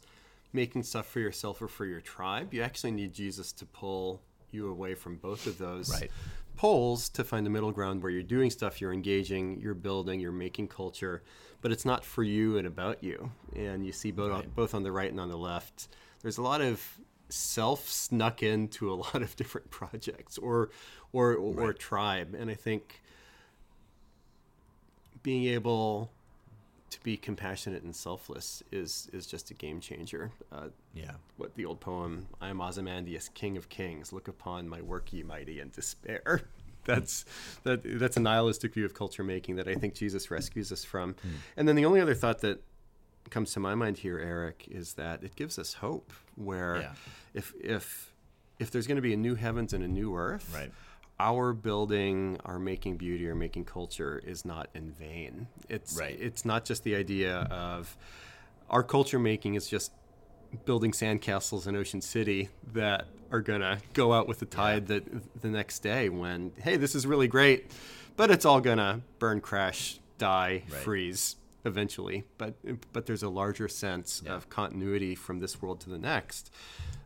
making 0.52 0.82
stuff 0.82 1.06
for 1.06 1.20
yourself 1.20 1.60
or 1.62 1.68
for 1.68 1.86
your 1.86 2.00
tribe. 2.02 2.52
You 2.52 2.62
actually 2.62 2.90
need 2.92 3.12
Jesus 3.14 3.50
to 3.52 3.64
pull 3.66 4.20
you 4.50 4.68
away 4.70 4.94
from 4.94 5.16
both 5.16 5.46
of 5.46 5.56
those 5.58 5.90
Right. 5.90 6.10
poles 6.56 7.08
to 7.10 7.24
find 7.24 7.44
the 7.46 7.50
middle 7.50 7.70
ground 7.72 8.02
where 8.02 8.10
you're 8.10 8.22
doing 8.22 8.50
stuff, 8.50 8.80
you're 8.80 8.92
engaging, 8.92 9.60
you're 9.60 9.74
building, 9.74 10.20
you're 10.20 10.32
making 10.32 10.68
culture, 10.68 11.22
but 11.60 11.70
it's 11.72 11.84
not 11.84 12.04
for 12.04 12.22
you 12.22 12.56
and 12.58 12.66
about 12.66 13.02
you. 13.04 13.30
And 13.54 13.84
you 13.86 13.92
see 13.92 14.10
both 14.10 14.32
on, 14.32 14.50
both 14.54 14.74
on 14.74 14.82
the 14.82 14.92
right 14.92 15.10
and 15.10 15.20
on 15.20 15.28
the 15.28 15.36
left. 15.38 15.88
There's 16.22 16.38
a 16.38 16.42
lot 16.42 16.60
of 16.60 16.98
self 17.28 17.88
snuck 17.88 18.42
into 18.42 18.92
a 18.92 18.94
lot 19.04 19.16
of 19.22 19.36
different 19.36 19.70
projects 19.70 20.38
or 20.38 20.70
or 21.12 21.34
or 21.34 21.72
tribe, 21.72 22.34
and 22.38 22.50
I 22.50 22.54
think 22.54 23.00
being 25.22 25.44
able 25.46 26.10
to 26.90 27.00
be 27.02 27.16
compassionate 27.16 27.82
and 27.82 27.94
selfless 27.94 28.62
is 28.72 29.08
is 29.12 29.26
just 29.26 29.50
a 29.50 29.54
game 29.54 29.80
changer. 29.80 30.30
Uh, 30.50 30.68
Yeah. 30.94 31.12
what 31.36 31.54
the 31.54 31.64
old 31.64 31.80
poem 31.80 32.28
"I 32.40 32.48
am 32.48 32.60
Ozymandias, 32.60 33.28
King 33.34 33.56
of 33.56 33.68
Kings. 33.68 34.12
Look 34.12 34.28
upon 34.28 34.68
my 34.68 34.80
work, 34.80 35.12
ye 35.12 35.22
mighty, 35.22 35.60
and 35.60 35.70
despair." 35.72 36.42
That's 36.84 37.26
that. 37.64 37.80
That's 37.84 38.16
a 38.16 38.20
nihilistic 38.20 38.72
view 38.72 38.86
of 38.86 38.94
culture 38.94 39.22
making 39.22 39.56
that 39.56 39.68
I 39.68 39.74
think 39.74 39.94
Jesus 39.94 40.30
rescues 40.30 40.72
us 40.72 40.84
from. 40.84 41.16
And 41.56 41.68
then 41.68 41.76
the 41.76 41.84
only 41.84 42.00
other 42.00 42.14
thought 42.14 42.40
that 42.40 42.62
comes 43.30 43.52
to 43.52 43.60
my 43.60 43.74
mind 43.74 43.98
here, 43.98 44.18
Eric, 44.18 44.66
is 44.70 44.94
that 44.94 45.22
it 45.22 45.36
gives 45.36 45.58
us 45.58 45.74
hope. 45.74 46.12
Where 46.36 46.76
Yeah. 46.80 46.92
if 47.34 47.52
if 47.60 48.12
if 48.58 48.70
there's 48.72 48.86
going 48.88 48.96
to 48.96 49.02
be 49.02 49.12
a 49.12 49.16
new 49.16 49.36
heavens 49.36 49.72
and 49.72 49.84
a 49.84 49.88
new 49.88 50.16
earth, 50.16 50.52
Right. 50.52 50.72
our 51.20 51.52
building, 51.52 52.38
our 52.44 52.58
making 52.58 52.96
beauty, 52.96 53.28
our 53.28 53.34
making 53.36 53.64
culture 53.66 54.20
is 54.26 54.44
not 54.44 54.68
in 54.74 54.90
vain. 54.90 55.46
It's 55.68 55.96
Right. 55.96 56.18
it's 56.20 56.44
not 56.44 56.64
just 56.64 56.82
the 56.84 56.94
idea 56.96 57.40
of 57.50 57.96
our 58.70 58.82
culture 58.82 59.18
making 59.18 59.54
is 59.54 59.68
just 59.68 59.92
building 60.64 60.92
sandcastles 60.92 61.66
in 61.66 61.76
Ocean 61.76 62.00
City 62.00 62.48
that 62.72 63.06
are 63.30 63.40
gonna 63.42 63.80
go 63.92 64.12
out 64.12 64.26
with 64.26 64.38
the 64.40 64.46
tide 64.46 64.86
that 64.88 65.04
the 65.42 65.48
next 65.48 65.80
day 65.80 66.08
when 66.08 66.52
hey 66.58 66.76
this 66.76 66.94
is 66.94 67.06
really 67.06 67.28
great, 67.28 67.70
but 68.16 68.30
it's 68.30 68.44
all 68.44 68.60
gonna 68.60 69.02
burn, 69.18 69.40
crash, 69.40 70.00
die, 70.18 70.62
Right. 70.70 70.80
freeze 70.82 71.36
eventually. 71.64 72.24
But 72.38 72.54
but 72.92 73.06
there's 73.06 73.22
a 73.22 73.28
larger 73.28 73.68
sense 73.68 74.22
of 74.26 74.48
continuity 74.48 75.14
from 75.14 75.40
this 75.40 75.60
world 75.62 75.80
to 75.80 75.90
the 75.90 75.98
next. 75.98 76.50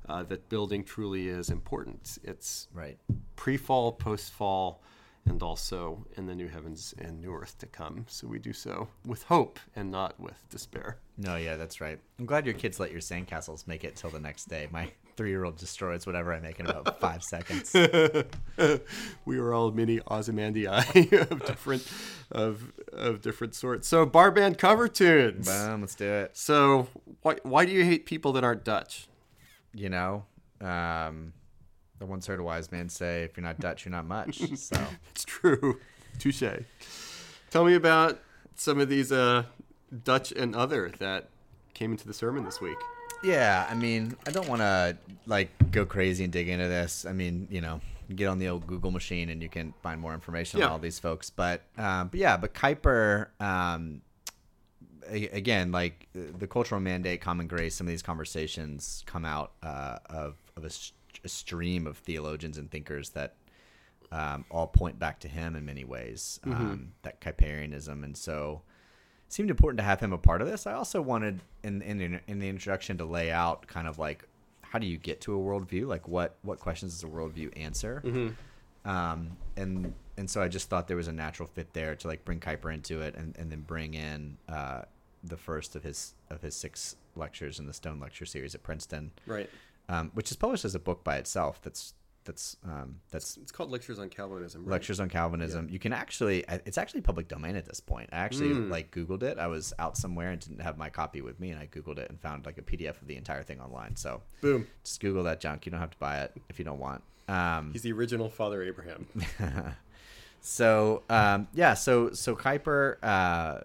Uh, 0.08 0.22
that 0.24 0.48
building 0.48 0.82
truly 0.82 1.28
is 1.28 1.48
important. 1.48 2.18
It's 2.24 2.66
Right. 2.74 2.98
pre-fall, 3.36 3.92
post-fall, 3.92 4.82
and 5.24 5.40
also 5.44 6.04
in 6.16 6.26
the 6.26 6.34
new 6.34 6.48
heavens 6.48 6.92
and 6.98 7.20
new 7.20 7.32
earth 7.32 7.56
to 7.58 7.66
come. 7.66 8.04
So 8.08 8.26
we 8.26 8.40
do 8.40 8.52
so 8.52 8.88
with 9.06 9.22
hope 9.24 9.60
and 9.76 9.92
not 9.92 10.18
with 10.18 10.42
despair. 10.50 10.98
No, 11.16 11.36
yeah, 11.36 11.56
that's 11.56 11.80
right. 11.80 12.00
I'm 12.18 12.26
glad 12.26 12.46
your 12.46 12.54
kids 12.56 12.80
let 12.80 12.90
your 12.90 13.00
sandcastles 13.00 13.68
make 13.68 13.84
it 13.84 13.94
till 13.94 14.10
the 14.10 14.18
next 14.18 14.46
day. 14.46 14.66
My 14.72 14.90
three-year-old 15.16 15.56
destroys 15.56 16.06
whatever 16.06 16.32
I 16.32 16.40
make 16.40 16.58
in 16.60 16.66
about 16.66 17.00
five 17.00 17.22
seconds. 17.22 17.74
we 19.24 19.38
are 19.38 19.52
all 19.52 19.70
mini 19.70 20.00
Ozymandiae 20.00 21.12
of 21.30 21.44
different 21.44 21.86
of 22.30 22.72
of 22.92 23.20
different 23.20 23.54
sorts. 23.54 23.88
So 23.88 24.06
bar 24.06 24.30
band 24.30 24.58
cover 24.58 24.88
tunes. 24.88 25.46
Boom, 25.48 25.80
let's 25.80 25.94
do 25.94 26.10
it. 26.10 26.36
So 26.36 26.88
why 27.22 27.36
why 27.42 27.64
do 27.64 27.72
you 27.72 27.84
hate 27.84 28.06
people 28.06 28.32
that 28.32 28.44
aren't 28.44 28.64
Dutch? 28.64 29.08
You 29.74 29.88
know, 29.88 30.24
um, 30.60 31.32
the 31.98 32.06
once 32.06 32.26
heard 32.26 32.40
a 32.40 32.42
wise 32.42 32.70
man 32.70 32.88
say, 32.88 33.22
"If 33.22 33.36
you're 33.36 33.44
not 33.44 33.58
Dutch, 33.58 33.84
you're 33.84 33.92
not 33.92 34.06
much." 34.06 34.40
So 34.58 34.76
It's 35.10 35.24
true. 35.24 35.80
Touche. 36.18 36.42
Tell 37.50 37.64
me 37.64 37.74
about 37.74 38.20
some 38.54 38.80
of 38.80 38.88
these 38.88 39.10
uh, 39.12 39.44
Dutch 40.04 40.32
and 40.32 40.54
other 40.54 40.90
that 40.98 41.28
came 41.74 41.92
into 41.92 42.06
the 42.06 42.14
sermon 42.14 42.44
this 42.44 42.60
week. 42.60 42.78
Yeah, 43.22 43.66
I 43.70 43.74
mean, 43.74 44.16
I 44.26 44.30
don't 44.30 44.48
want 44.48 44.60
to 44.62 44.96
like 45.26 45.50
go 45.70 45.84
crazy 45.86 46.24
and 46.24 46.32
dig 46.32 46.48
into 46.48 46.66
this. 46.68 47.06
I 47.06 47.12
mean, 47.12 47.46
you 47.50 47.60
know, 47.60 47.80
get 48.14 48.26
on 48.26 48.38
the 48.38 48.48
old 48.48 48.66
Google 48.66 48.90
machine 48.90 49.28
and 49.30 49.42
you 49.42 49.48
can 49.48 49.72
find 49.82 50.00
more 50.00 50.12
information 50.14 50.58
Yeah. 50.60 50.66
on 50.66 50.72
all 50.72 50.78
these 50.78 50.98
folks. 50.98 51.30
But, 51.30 51.62
um, 51.78 52.08
but 52.08 52.18
yeah, 52.20 52.36
but 52.36 52.52
Kuyper, 52.54 53.28
um, 53.40 54.02
a- 55.08 55.28
again, 55.28 55.70
like 55.72 56.08
the 56.12 56.46
cultural 56.46 56.80
mandate, 56.80 57.20
common 57.20 57.46
grace, 57.46 57.74
some 57.76 57.86
of 57.86 57.90
these 57.92 58.02
conversations 58.02 59.02
come 59.06 59.24
out 59.24 59.52
uh, 59.62 59.98
of 60.06 60.36
of 60.56 60.64
a, 60.64 60.70
st- 60.70 60.94
a 61.24 61.28
stream 61.28 61.86
of 61.86 61.96
theologians 61.98 62.58
and 62.58 62.70
thinkers 62.70 63.10
that 63.10 63.34
um, 64.10 64.44
all 64.50 64.66
point 64.66 64.98
back 64.98 65.18
to 65.20 65.28
him 65.28 65.56
in 65.56 65.64
many 65.64 65.84
ways. 65.84 66.38
Um, 66.44 66.92
that 67.02 67.20
Kuyperianism, 67.20 68.04
and 68.04 68.16
so 68.16 68.62
seemed 69.32 69.48
important 69.50 69.78
to 69.78 69.84
have 69.84 69.98
him 69.98 70.12
a 70.12 70.18
part 70.18 70.42
of 70.42 70.46
this. 70.48 70.66
I 70.66 70.74
also 70.74 71.00
wanted 71.00 71.40
in 71.64 71.80
in 71.82 72.20
in 72.26 72.38
the 72.38 72.48
introduction 72.48 72.98
to 72.98 73.04
lay 73.04 73.30
out 73.32 73.66
kind 73.66 73.88
of 73.88 73.98
like 73.98 74.28
how 74.62 74.78
do 74.78 74.86
you 74.86 74.96
get 74.98 75.20
to 75.22 75.34
a 75.34 75.38
worldview? 75.38 75.86
Like 75.86 76.06
what 76.08 76.36
what 76.42 76.58
questions 76.60 76.92
does 76.92 77.04
a 77.04 77.12
worldview 77.12 77.56
answer? 77.58 78.02
Um, 78.84 79.36
and 79.56 79.94
and 80.18 80.28
so 80.28 80.42
I 80.42 80.48
just 80.48 80.68
thought 80.68 80.88
there 80.88 80.96
was 80.96 81.08
a 81.08 81.12
natural 81.12 81.48
fit 81.48 81.72
there 81.72 81.94
to 81.96 82.08
like 82.08 82.24
bring 82.24 82.40
Kuyper 82.40 82.72
into 82.74 83.00
it, 83.00 83.14
and, 83.14 83.36
and 83.38 83.50
then 83.50 83.60
bring 83.60 83.94
in 83.94 84.36
uh, 84.48 84.82
the 85.24 85.36
first 85.36 85.76
of 85.76 85.82
his 85.84 86.14
of 86.30 86.42
his 86.42 86.54
six 86.54 86.96
lectures 87.16 87.58
in 87.58 87.66
the 87.66 87.72
Stone 87.72 88.00
Lecture 88.00 88.26
series 88.26 88.54
at 88.54 88.62
Princeton, 88.62 89.12
Right. 89.26 89.48
um, 89.88 90.10
which 90.14 90.30
is 90.30 90.36
published 90.36 90.64
as 90.64 90.74
a 90.74 90.78
book 90.80 91.04
by 91.04 91.16
itself. 91.16 91.60
That's 91.62 91.94
that's 92.24 92.56
um, 92.64 93.00
that's 93.10 93.36
It's 93.36 93.50
called 93.52 93.70
Lectures 93.70 93.98
on 93.98 94.08
Calvinism. 94.08 94.64
Right? 94.64 94.72
lectures 94.72 95.00
on 95.00 95.08
Calvinism. 95.08 95.68
You 95.68 95.78
can 95.78 95.92
actually, 95.92 96.44
it's 96.48 96.78
actually 96.78 97.00
public 97.00 97.26
domain 97.28 97.56
at 97.56 97.66
this 97.66 97.80
point. 97.80 98.10
I 98.12 98.16
actually 98.18 98.50
Mm. 98.50 98.70
like 98.70 98.90
Googled 98.92 99.22
it. 99.22 99.38
I 99.38 99.46
was 99.48 99.72
out 99.78 99.96
somewhere 99.96 100.30
and 100.30 100.40
didn't 100.40 100.60
have 100.60 100.78
my 100.78 100.88
copy 100.90 101.20
with 101.20 101.40
me, 101.40 101.50
and 101.50 101.58
I 101.60 101.66
Googled 101.66 101.98
it 101.98 102.08
and 102.10 102.20
found 102.20 102.46
like 102.46 102.58
a 102.58 102.62
PDF 102.62 103.00
of 103.02 103.06
the 103.08 103.16
entire 103.16 103.42
thing 103.42 103.60
online. 103.60 103.96
So 103.96 104.22
Boom. 104.40 104.66
just 104.84 105.00
Google 105.00 105.24
that 105.24 105.40
junk. 105.40 105.66
You 105.66 105.72
don't 105.72 105.80
have 105.80 105.90
to 105.90 105.98
buy 105.98 106.20
it 106.20 106.32
if 106.48 106.58
you 106.58 106.64
don't 106.64 106.78
want. 106.78 107.02
Um, 107.28 107.70
He's 107.72 107.82
the 107.82 107.92
original 107.92 108.28
Father 108.28 108.62
Abraham. 108.62 109.06
so 110.40 111.02
um, 111.08 111.48
yeah, 111.54 111.74
so 111.74 112.12
so 112.12 112.34
Kuyper, 112.36 112.96
uh, 113.02 113.60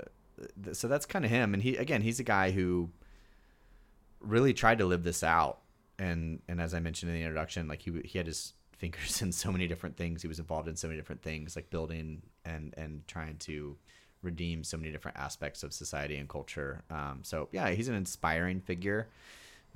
th- 0.64 0.76
so 0.76 0.88
that's 0.88 1.06
kind 1.06 1.26
of 1.26 1.32
him, 1.32 1.54
and 1.54 1.62
he 1.64 1.76
again, 1.78 2.02
he's 2.02 2.20
a 2.20 2.24
guy 2.24 2.52
who 2.52 2.90
really 4.20 4.54
tried 4.54 4.78
to 4.80 4.86
live 4.86 5.04
this 5.04 5.24
out, 5.24 5.60
and 6.00 6.42
and 6.48 6.62
as 6.62 6.74
I 6.74 6.80
mentioned 6.80 7.12
in 7.12 7.18
the 7.18 7.24
introduction, 7.24 7.68
like 7.68 7.82
he 7.82 8.02
he 8.04 8.18
had 8.18 8.28
his 8.28 8.54
fingers 8.78 9.22
in 9.22 9.32
so 9.32 9.52
many 9.52 9.68
different 9.68 9.98
things. 9.98 10.22
He 10.22 10.28
was 10.28 10.40
involved 10.40 10.68
in 10.68 10.76
so 10.76 10.88
many 10.88 11.00
different 11.00 11.22
things, 11.22 11.56
like 11.56 11.70
building 11.70 12.22
and 12.46 12.74
and 12.78 13.08
trying 13.08 13.38
to 13.40 13.78
redeem 14.22 14.64
so 14.64 14.78
many 14.78 14.92
different 14.92 15.18
aspects 15.18 15.64
of 15.64 15.74
society 15.74 16.18
and 16.18 16.28
culture. 16.28 16.84
Um, 16.90 17.20
so 17.24 17.50
yeah, 17.52 17.70
he's 17.70 17.88
an 17.88 17.96
inspiring 17.96 18.62
figure. 18.62 19.08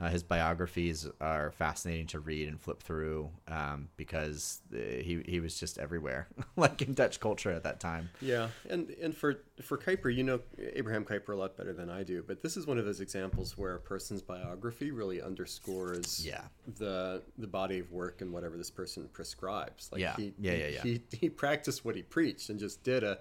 Uh, 0.02 0.10
his 0.10 0.24
biographies 0.24 1.08
are 1.22 1.52
fascinating 1.52 2.08
to 2.08 2.20
read 2.20 2.48
and 2.48 2.60
flip 2.60 2.82
through 2.82 3.30
um, 3.48 3.88
because 3.98 4.60
uh, 4.74 4.78
he 4.78 5.22
he 5.28 5.40
was 5.40 5.60
just 5.60 5.78
everywhere, 5.78 6.28
like 6.56 6.82
in 6.82 6.96
Dutch 6.96 7.20
culture 7.20 7.52
at 7.52 7.62
that 7.64 7.80
time. 7.80 8.10
Yeah, 8.20 8.48
and 8.68 8.90
and 9.00 9.16
for 9.16 9.44
for 9.62 9.78
Kuyper, 9.78 10.12
you 10.14 10.24
know 10.24 10.40
Abraham 10.74 11.06
Kuyper 11.06 11.30
a 11.34 11.36
lot 11.36 11.56
better 11.56 11.72
than 11.72 11.92
I 11.92 12.02
do, 12.02 12.24
but 12.26 12.42
this 12.42 12.58
is 12.58 12.66
one 12.66 12.80
of 12.80 12.86
those 12.86 13.00
examples 13.00 13.56
where 13.60 13.76
a 13.76 13.80
person's 13.80 14.24
biography 14.24 14.90
really 14.90 15.22
underscores 15.22 16.26
Yeah. 16.26 16.42
the 16.80 17.22
the 17.38 17.48
body 17.48 17.78
of 17.78 17.92
work 17.92 18.22
and 18.22 18.34
whatever 18.34 18.58
this 18.58 18.72
person 18.72 19.08
prescribes. 19.14 19.92
Like 19.92 20.02
Yeah. 20.02 20.16
he, 20.16 20.34
Yeah, 20.40 20.54
yeah, 20.54 20.68
yeah. 20.68 20.82
He 20.82 21.02
he 21.12 21.30
practiced 21.30 21.86
what 21.86 21.96
he 21.96 22.02
preached 22.02 22.50
and 22.50 22.60
just 22.60 22.82
did 22.84 23.04
a 23.04 23.20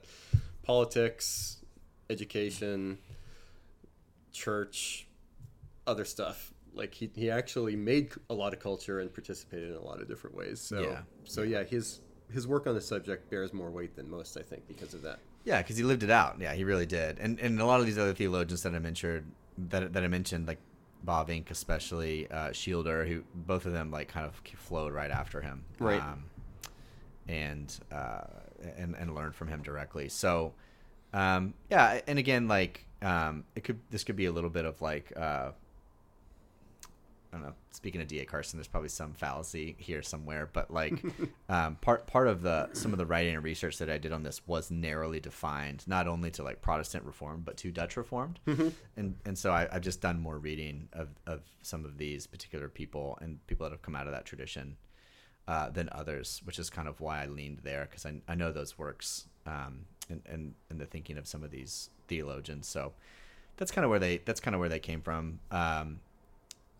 politics, 0.62 1.58
education, 2.08 2.96
church, 4.32 5.06
other 5.86 6.04
stuff. 6.04 6.52
Like 6.74 6.94
he, 6.94 7.10
he 7.14 7.30
actually 7.30 7.76
made 7.76 8.12
a 8.28 8.34
lot 8.34 8.52
of 8.52 8.60
culture 8.60 9.00
and 9.00 9.12
participated 9.12 9.70
in 9.70 9.74
a 9.76 9.82
lot 9.84 10.00
of 10.00 10.08
different 10.08 10.36
ways. 10.36 10.60
So 10.60 10.80
Yeah. 10.80 11.00
so 11.24 11.42
yeah, 11.42 11.62
his 11.64 12.00
his 12.32 12.46
work 12.46 12.66
on 12.66 12.74
the 12.74 12.80
subject 12.80 13.28
bears 13.30 13.52
more 13.52 13.70
weight 13.70 13.96
than 13.96 14.08
most, 14.08 14.36
I 14.36 14.42
think, 14.42 14.66
because 14.68 14.94
of 14.94 15.02
that. 15.02 15.18
Yeah, 15.44 15.62
because 15.62 15.76
he 15.76 15.82
lived 15.82 16.02
it 16.02 16.10
out. 16.10 16.36
Yeah, 16.40 16.52
he 16.54 16.64
really 16.64 16.86
did. 16.86 17.18
And 17.18 17.40
and 17.40 17.60
a 17.60 17.66
lot 17.66 17.80
of 17.80 17.86
these 17.86 17.98
other 17.98 18.14
theologians 18.14 18.62
that 18.62 18.74
I 18.74 18.78
mentioned 18.78 19.32
that 19.70 19.92
that 19.92 20.04
I 20.04 20.08
mentioned, 20.08 20.46
like 20.46 20.58
Bavinck 21.04 21.50
especially, 21.50 22.30
uh, 22.30 22.52
Schilder, 22.52 23.04
who 23.06 23.24
both 23.34 23.66
of 23.66 23.72
them 23.72 23.90
like 23.90 24.08
kind 24.08 24.26
of 24.26 24.40
flowed 24.58 24.92
right 24.92 25.10
after 25.10 25.40
him, 25.40 25.64
Right. 25.78 26.00
Um, 26.00 26.24
and 27.28 27.78
uh, 27.90 28.22
and 28.76 28.94
and 28.96 29.14
learned 29.14 29.34
from 29.34 29.48
him 29.48 29.62
directly. 29.62 30.08
So, 30.08 30.52
um, 31.12 31.54
yeah, 31.70 32.00
and 32.06 32.18
again, 32.18 32.48
like 32.48 32.86
um, 33.02 33.44
it 33.54 33.64
could 33.64 33.80
this 33.90 34.04
could 34.04 34.16
be 34.16 34.26
a 34.26 34.32
little 34.32 34.50
bit 34.50 34.64
of 34.64 34.80
like. 34.80 35.12
Uh, 35.16 35.52
I 37.32 37.36
don't 37.36 37.46
know. 37.46 37.54
Speaking 37.70 38.00
of 38.00 38.08
D.A. 38.08 38.24
Carson, 38.24 38.58
there's 38.58 38.66
probably 38.66 38.88
some 38.88 39.12
fallacy 39.12 39.76
here 39.78 40.02
somewhere, 40.02 40.48
but 40.52 40.72
like 40.72 41.00
um, 41.48 41.76
part 41.76 42.06
part 42.06 42.26
of 42.26 42.42
the 42.42 42.68
some 42.72 42.92
of 42.92 42.98
the 42.98 43.06
writing 43.06 43.34
and 43.34 43.44
research 43.44 43.78
that 43.78 43.88
I 43.88 43.98
did 43.98 44.12
on 44.12 44.24
this 44.24 44.46
was 44.46 44.70
narrowly 44.70 45.20
defined, 45.20 45.86
not 45.86 46.08
only 46.08 46.30
to 46.32 46.42
like 46.42 46.60
Protestant 46.60 47.04
Reformed, 47.04 47.44
but 47.44 47.56
to 47.58 47.70
Dutch 47.70 47.96
Reformed, 47.96 48.40
and 48.96 49.16
and 49.24 49.38
so 49.38 49.52
I, 49.52 49.68
I've 49.70 49.82
just 49.82 50.00
done 50.00 50.20
more 50.20 50.38
reading 50.38 50.88
of 50.92 51.08
of 51.26 51.42
some 51.62 51.84
of 51.84 51.98
these 51.98 52.26
particular 52.26 52.68
people 52.68 53.16
and 53.20 53.44
people 53.46 53.64
that 53.64 53.72
have 53.72 53.82
come 53.82 53.94
out 53.94 54.06
of 54.06 54.12
that 54.12 54.24
tradition 54.24 54.76
uh, 55.46 55.70
than 55.70 55.88
others, 55.92 56.40
which 56.44 56.58
is 56.58 56.68
kind 56.68 56.88
of 56.88 57.00
why 57.00 57.22
I 57.22 57.26
leaned 57.26 57.60
there 57.62 57.86
because 57.88 58.06
I, 58.06 58.14
I 58.28 58.34
know 58.34 58.50
those 58.50 58.78
works 58.78 59.26
um, 59.46 59.86
and, 60.08 60.22
and 60.26 60.54
and 60.68 60.80
the 60.80 60.86
thinking 60.86 61.16
of 61.16 61.26
some 61.26 61.44
of 61.44 61.50
these 61.50 61.90
theologians. 62.08 62.66
So 62.66 62.92
that's 63.56 63.70
kind 63.70 63.84
of 63.84 63.90
where 63.90 63.98
they 63.98 64.18
that's 64.18 64.40
kind 64.40 64.54
of 64.54 64.60
where 64.60 64.68
they 64.68 64.78
came 64.78 65.00
from. 65.00 65.40
Um, 65.50 66.00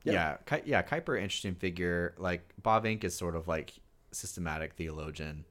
Yeah. 0.05 0.37
yeah, 0.51 0.59
yeah, 0.65 0.83
Kuyper, 0.83 1.17
interesting 1.21 1.55
figure. 1.55 2.15
Like 2.19 2.43
Bavinck 2.63 3.05
is 3.05 3.15
sort 3.15 3.37
of 3.37 3.49
like 3.49 3.73
systematic 4.13 4.75
theologian. 4.75 5.45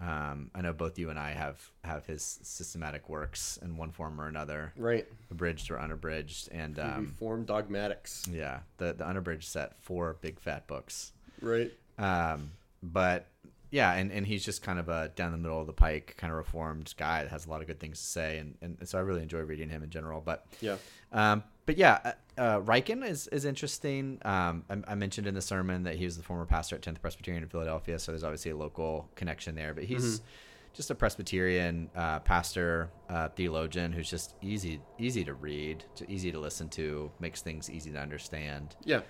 Um, 0.00 0.52
I 0.54 0.60
know 0.60 0.72
both 0.72 0.96
you 0.98 1.10
and 1.10 1.18
I 1.18 1.30
have 1.32 1.60
have 1.82 2.06
his 2.06 2.38
systematic 2.42 3.08
works 3.08 3.58
in 3.62 3.76
one 3.76 3.90
form 3.90 4.20
or 4.20 4.28
another, 4.28 4.72
Right. 4.76 5.06
abridged 5.30 5.70
or 5.72 5.80
unabridged, 5.80 6.50
and 6.52 6.78
Um, 6.78 6.90
um, 6.92 7.04
Reformed 7.06 7.46
dogmatics. 7.48 8.28
yeah, 8.30 8.60
the 8.76 8.92
the 8.92 9.04
unabridged 9.04 9.48
set 9.48 9.74
four 9.82 10.16
big 10.20 10.38
fat 10.38 10.66
books. 10.68 11.12
Right. 11.40 11.72
Um, 11.98 12.52
but 12.80 13.26
yeah, 13.70 13.92
and, 13.94 14.12
and 14.12 14.24
he's 14.24 14.44
just 14.44 14.62
kind 14.62 14.78
of 14.78 14.88
a 14.88 15.08
down 15.16 15.32
the 15.32 15.36
middle 15.38 15.60
of 15.60 15.66
the 15.66 15.72
pike 15.72 16.14
kind 16.16 16.30
of 16.30 16.36
reformed 16.36 16.94
guy 16.96 17.24
that 17.24 17.30
has 17.30 17.46
a 17.46 17.50
lot 17.50 17.60
of 17.60 17.66
good 17.66 17.80
things 17.80 17.98
to 17.98 18.06
say, 18.06 18.38
and, 18.38 18.54
and 18.62 18.88
so 18.88 18.98
I 18.98 19.00
really 19.00 19.22
enjoy 19.22 19.40
reading 19.40 19.68
him 19.68 19.82
in 19.82 19.90
general. 19.90 20.20
But 20.20 20.46
Yeah. 20.60 20.76
um, 21.12 21.42
but 21.68 21.76
yeah, 21.76 21.98
uh, 22.02 22.40
uh, 22.40 22.60
Ryken 22.62 23.06
is, 23.06 23.28
is 23.28 23.44
interesting. 23.44 24.18
Um, 24.24 24.64
I, 24.70 24.92
I 24.92 24.94
mentioned 24.94 25.26
in 25.26 25.34
the 25.34 25.42
sermon 25.42 25.82
that 25.82 25.96
he 25.96 26.06
was 26.06 26.16
the 26.16 26.22
former 26.22 26.46
pastor 26.46 26.76
at 26.76 26.80
10th 26.80 27.02
Presbyterian 27.02 27.42
in 27.42 27.48
Philadelphia, 27.50 27.98
so 27.98 28.10
there's 28.10 28.24
obviously 28.24 28.52
a 28.52 28.56
local 28.56 29.06
connection 29.16 29.54
there. 29.54 29.74
But 29.74 29.84
he's 29.84 30.22
just 30.72 30.90
a 30.90 30.94
Presbyterian 30.94 31.90
uh, 31.94 32.20
pastor, 32.20 32.88
uh, 33.10 33.28
theologian 33.28 33.92
who's 33.92 34.08
just 34.08 34.34
easy 34.40 34.80
easy 34.98 35.22
to 35.24 35.34
read, 35.34 35.84
to, 35.96 36.10
easy 36.10 36.32
to 36.32 36.40
listen 36.40 36.70
to, 36.70 37.10
makes 37.20 37.42
things 37.42 37.68
easy 37.68 37.90
to 37.90 37.98
understand. 37.98 38.74
Yeah. 38.84 39.02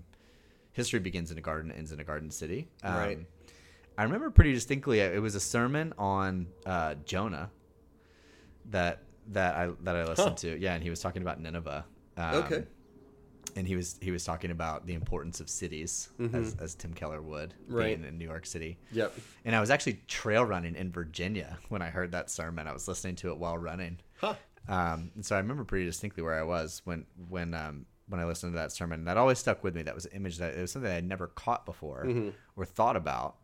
history 0.73 0.99
begins 1.01 1.31
in 1.31 1.37
a 1.39 1.43
garden, 1.43 1.71
ends 1.73 1.93
in 1.93 2.01
a 2.01 2.05
garden 2.05 2.31
city. 2.31 2.69
Um, 2.83 2.95
Right. 2.95 3.19
I 3.99 4.03
remember 4.05 4.31
pretty 4.31 4.53
distinctly. 4.53 5.01
It 5.01 5.21
was 5.23 5.35
a 5.35 5.41
sermon 5.41 5.95
on 5.99 6.49
uh, 6.67 6.95
Jonah 7.07 7.51
that 8.71 9.03
that 9.29 9.55
I 9.57 9.71
that 9.83 9.97
I 9.97 10.05
listened 10.05 10.29
Huh. 10.31 10.35
to. 10.37 10.59
Yeah, 10.59 10.75
and 10.75 10.83
he 10.83 10.91
was 10.91 11.01
talking 11.01 11.23
about 11.23 11.41
Nineveh. 11.41 11.85
Um, 12.17 12.35
Okay. 12.37 12.65
and 13.57 13.67
he 13.67 13.75
was 13.77 13.99
he 14.03 14.11
was 14.11 14.23
talking 14.25 14.51
about 14.51 14.87
the 14.87 14.95
importance 14.95 15.41
of 15.41 15.49
cities 15.49 16.11
as, 16.35 16.57
as 16.61 16.75
Tim 16.75 16.93
Keller 16.93 17.23
would 17.23 17.51
Mm-hmm. 17.65 17.75
Right. 17.75 17.85
being 17.99 18.05
in 18.09 18.19
New 18.19 18.25
York 18.27 18.45
City. 18.47 18.79
Yep. 18.93 19.15
And 19.45 19.57
I 19.57 19.61
was 19.61 19.71
actually 19.71 20.01
trail 20.09 20.45
running 20.45 20.75
in 20.77 20.93
Virginia 20.93 21.59
when 21.71 21.81
I 21.83 21.89
heard 21.89 22.13
that 22.13 22.31
sermon. 22.31 22.67
I 22.67 22.73
was 22.73 22.87
listening 22.89 23.17
to 23.17 23.31
it 23.31 23.39
while 23.39 23.57
running. 23.59 23.99
Huh. 24.21 24.35
Um, 24.69 25.11
and 25.15 25.25
so 25.25 25.37
I 25.37 25.39
remember 25.39 25.65
pretty 25.65 25.85
distinctly 25.87 26.23
where 26.23 26.39
I 26.39 26.43
was 26.43 26.83
when 26.85 27.07
when 27.29 27.55
um, 27.55 27.87
when 28.09 28.21
I 28.21 28.25
listened 28.25 28.53
to 28.53 28.57
that 28.59 28.73
sermon. 28.73 29.05
That 29.05 29.17
always 29.17 29.39
stuck 29.39 29.63
with 29.65 29.75
me. 29.75 29.83
That 29.83 29.95
was 29.95 30.07
an 30.07 30.13
image 30.13 30.39
that 30.39 30.55
it 30.55 30.61
was 30.61 30.73
something 30.73 30.91
I'd 30.91 31.05
never 31.09 31.27
caught 31.29 31.65
before 31.67 32.05
Mm-hmm. 32.05 32.31
or 32.57 32.65
thought 32.65 32.97
about. 32.97 33.37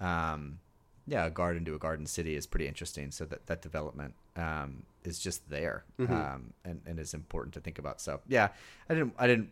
Um, 0.00 0.58
yeah, 1.06 1.26
a 1.26 1.30
garden 1.30 1.64
to 1.64 1.74
a 1.74 1.78
garden 1.78 2.06
city 2.06 2.36
is 2.36 2.46
pretty 2.46 2.66
interesting. 2.68 3.10
So 3.10 3.24
that 3.26 3.46
that 3.46 3.62
development 3.62 4.14
um, 4.36 4.84
is 5.04 5.18
just 5.18 5.48
there 5.48 5.84
Mm-hmm. 5.98 6.12
um, 6.12 6.52
and 6.64 6.80
and 6.86 6.98
is 6.98 7.14
important 7.14 7.54
to 7.54 7.60
think 7.60 7.78
about. 7.78 8.00
So 8.00 8.20
yeah, 8.28 8.48
I 8.88 8.94
didn't 8.94 9.14
I 9.18 9.26
didn't 9.26 9.50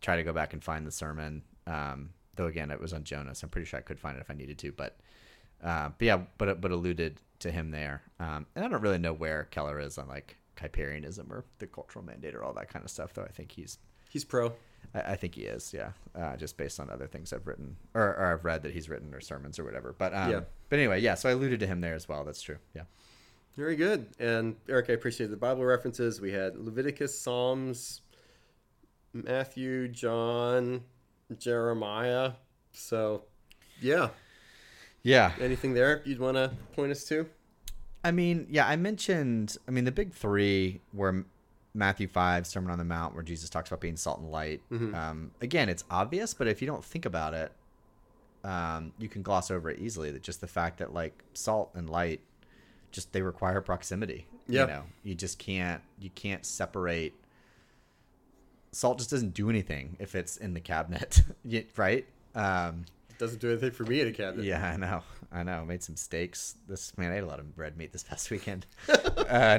try 0.00 0.16
to 0.16 0.22
go 0.22 0.32
back 0.32 0.52
and 0.52 0.62
find 0.62 0.86
the 0.86 0.90
sermon. 0.92 1.42
Um, 1.66 2.10
though 2.36 2.46
again, 2.46 2.70
it 2.70 2.80
was 2.80 2.92
on 2.92 3.04
Jonas. 3.04 3.42
I'm 3.42 3.48
pretty 3.48 3.66
sure 3.66 3.78
I 3.78 3.82
could 3.82 4.00
find 4.00 4.16
it 4.16 4.20
if 4.20 4.30
I 4.30 4.34
needed 4.34 4.58
to, 4.58 4.72
but 4.72 4.96
uh, 5.62 5.90
but 5.98 6.04
yeah, 6.04 6.20
but 6.38 6.60
but 6.60 6.70
alluded 6.70 7.20
to 7.40 7.50
him 7.50 7.70
there. 7.70 8.02
Um, 8.20 8.46
and 8.54 8.64
I 8.64 8.68
don't 8.68 8.80
really 8.82 8.98
know 8.98 9.12
where 9.12 9.44
Keller 9.50 9.78
is 9.80 9.98
on 9.98 10.08
like 10.08 10.36
Kuyperianism 10.56 11.30
or 11.30 11.44
the 11.58 11.66
cultural 11.66 12.04
mandate 12.04 12.34
or 12.34 12.42
all 12.44 12.52
that 12.54 12.68
kind 12.68 12.84
of 12.84 12.90
stuff. 12.90 13.12
Though 13.14 13.22
I 13.24 13.28
think 13.28 13.52
he's, 13.52 13.78
He's 14.10 14.24
pro. 14.24 14.52
I, 14.94 15.00
I 15.00 15.16
think 15.16 15.34
he 15.34 15.42
is, 15.42 15.72
yeah. 15.74 15.90
Uh, 16.14 16.36
just 16.36 16.56
based 16.56 16.78
on 16.78 16.88
other 16.90 17.06
things 17.06 17.32
I've 17.32 17.46
written 17.46 17.76
or, 17.94 18.02
or 18.02 18.32
I've 18.34 18.44
read 18.44 18.62
that 18.62 18.72
he's 18.72 18.88
written 18.88 19.12
or 19.14 19.20
sermons 19.20 19.58
or 19.58 19.64
whatever. 19.64 19.94
But 19.98 20.14
um, 20.14 20.30
Yeah. 20.30 20.40
but 20.68 20.78
anyway, 20.78 21.00
yeah. 21.00 21.14
So 21.14 21.28
I 21.28 21.32
alluded 21.32 21.60
to 21.60 21.66
him 21.66 21.80
there 21.80 21.94
as 21.94 22.08
well. 22.08 22.24
That's 22.24 22.40
true. 22.42 22.58
Yeah. 22.74 22.82
Very 23.56 23.76
good. 23.76 24.06
And 24.18 24.56
Eric, 24.68 24.90
I 24.90 24.94
appreciate 24.94 25.30
the 25.30 25.36
Bible 25.36 25.64
references. 25.64 26.20
We 26.20 26.32
had 26.32 26.56
Leviticus, 26.56 27.16
Psalms, 27.18 28.00
Matthew, 29.12 29.88
John, 29.88 30.82
Jeremiah. 31.38 32.32
So, 32.72 33.24
yeah. 33.80 34.08
Yeah. 35.04 35.32
Anything 35.40 35.74
there 35.74 36.02
you'd 36.04 36.18
want 36.18 36.36
to 36.36 36.50
point 36.74 36.90
us 36.90 37.04
to? 37.04 37.28
I 38.02 38.10
mean, 38.10 38.46
yeah, 38.50 38.66
I 38.66 38.74
mentioned. 38.76 39.56
I 39.68 39.70
mean, 39.70 39.84
the 39.84 39.92
big 39.92 40.12
three 40.12 40.80
were 40.92 41.24
Matthew 41.74 42.08
five, 42.08 42.46
Sermon 42.46 42.70
on 42.70 42.78
the 42.78 42.84
Mount, 42.84 43.14
where 43.14 43.22
Jesus 43.22 43.48
talks 43.48 43.70
about 43.70 43.80
being 43.80 43.96
salt 43.96 44.18
and 44.20 44.30
light. 44.30 44.60
Um, 44.94 45.30
again, 45.40 45.68
it's 45.68 45.84
obvious, 45.90 46.34
but 46.34 46.48
if 46.48 46.60
you 46.60 46.66
don't 46.66 46.84
think 46.84 47.06
about 47.06 47.34
it, 47.34 47.52
um, 48.42 48.92
you 48.98 49.08
can 49.08 49.22
gloss 49.22 49.50
over 49.50 49.70
it 49.70 49.78
easily. 49.78 50.10
That 50.10 50.22
just 50.22 50.40
the 50.40 50.46
fact 50.46 50.78
that 50.78 50.92
like 50.92 51.22
salt 51.32 51.70
and 51.74 51.88
light, 51.88 52.20
just 52.92 53.12
they 53.12 53.22
require 53.22 53.60
proximity. 53.60 54.26
Yeah. 54.46 54.62
You 54.62 54.66
know, 54.66 54.82
you 55.02 55.14
just 55.14 55.38
can't 55.38 55.82
you 55.98 56.10
can't 56.10 56.44
separate. 56.44 57.14
Salt 58.72 58.98
just 58.98 59.10
doesn't 59.10 59.34
do 59.34 59.48
anything 59.48 59.96
if 59.98 60.14
it's 60.14 60.36
in 60.36 60.52
the 60.52 60.60
cabinet, 60.60 61.22
right? 61.76 62.06
Um, 62.34 62.84
Doesn't 63.24 63.40
do 63.40 63.50
anything 63.50 63.70
for 63.70 63.84
me 63.84 64.02
in 64.02 64.08
a 64.08 64.12
cabinet. 64.12 64.44
yeah, 64.44 64.62
I 64.66 64.76
know. 64.76 65.00
I 65.32 65.42
know. 65.42 65.64
Made 65.64 65.82
some 65.82 65.96
steaks. 65.96 66.56
This 66.68 66.96
man 66.98 67.10
I 67.10 67.16
ate 67.16 67.22
a 67.22 67.26
lot 67.26 67.40
of 67.40 67.46
red 67.58 67.74
meat 67.78 67.90
this 67.90 68.02
past 68.02 68.30
weekend. 68.30 68.66
uh, 68.88 68.94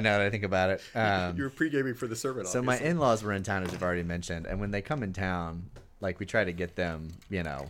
that 0.18 0.20
I 0.20 0.30
think 0.30 0.44
about 0.44 0.70
it. 0.70 0.80
Um, 0.94 1.36
you 1.36 1.42
were 1.42 1.50
pre 1.50 1.68
gaming 1.68 1.94
for 1.94 2.06
the 2.06 2.14
sermon. 2.14 2.46
so 2.46 2.62
my 2.62 2.78
in-laws 2.78 3.24
were 3.24 3.32
in 3.32 3.42
town, 3.42 3.64
as 3.64 3.74
I've 3.74 3.82
already 3.82 4.04
mentioned, 4.04 4.46
and 4.46 4.60
when 4.60 4.70
they 4.70 4.82
come 4.82 5.02
in 5.02 5.12
town, 5.12 5.68
like 6.00 6.20
we 6.20 6.26
try 6.26 6.44
to 6.44 6.52
get 6.52 6.76
them, 6.76 7.08
you 7.28 7.42
know, 7.42 7.66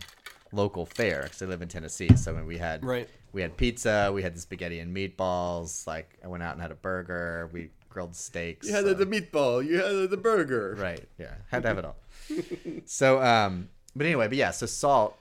local 0.51 0.85
fare 0.85 1.23
because 1.23 1.39
they 1.39 1.47
live 1.47 1.63
in 1.63 1.67
Tennessee. 1.67 2.15
So 2.15 2.33
when 2.35 2.45
we 2.45 2.59
had 2.59 2.85
Right. 2.85 3.09
we 3.33 3.41
had 3.41 3.57
pizza, 3.57 4.11
we 4.13 4.21
had 4.21 4.35
the 4.35 4.39
spaghetti 4.39 4.79
and 4.79 4.95
meatballs. 4.95 5.87
Like 5.87 6.19
I 6.23 6.27
went 6.27 6.43
out 6.43 6.53
and 6.53 6.61
had 6.61 6.71
a 6.71 6.75
burger. 6.75 7.49
We 7.51 7.71
grilled 7.89 8.15
steaks. 8.15 8.67
You 8.67 8.73
had 8.75 8.83
so- 8.85 8.93
the, 8.93 9.03
the 9.03 9.21
meatball. 9.21 9.65
You 9.65 9.81
had 9.81 10.09
the 10.11 10.17
burger. 10.17 10.75
Right. 10.77 11.03
Yeah. 11.17 11.33
Had 11.49 11.63
to 11.63 11.67
have 11.69 11.77
it 11.79 11.85
all. 11.85 11.95
so, 12.85 13.19
um, 13.21 13.69
but 13.95 14.05
anyway, 14.05 14.27
but 14.27 14.37
yeah. 14.37 14.51
So 14.51 14.67
salt. 14.67 15.17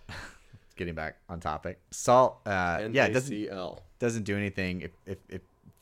Getting 0.77 0.95
back 0.95 1.17
on 1.29 1.41
topic, 1.41 1.79
salt. 1.91 2.39
Uh, 2.47 2.89
yeah, 2.93 3.09
doesn't 3.09 3.49
doesn't 3.99 4.23
do 4.25 4.37
anything 4.37 4.83
if 4.83 4.91
if 5.07 5.19
if 5.29 5.41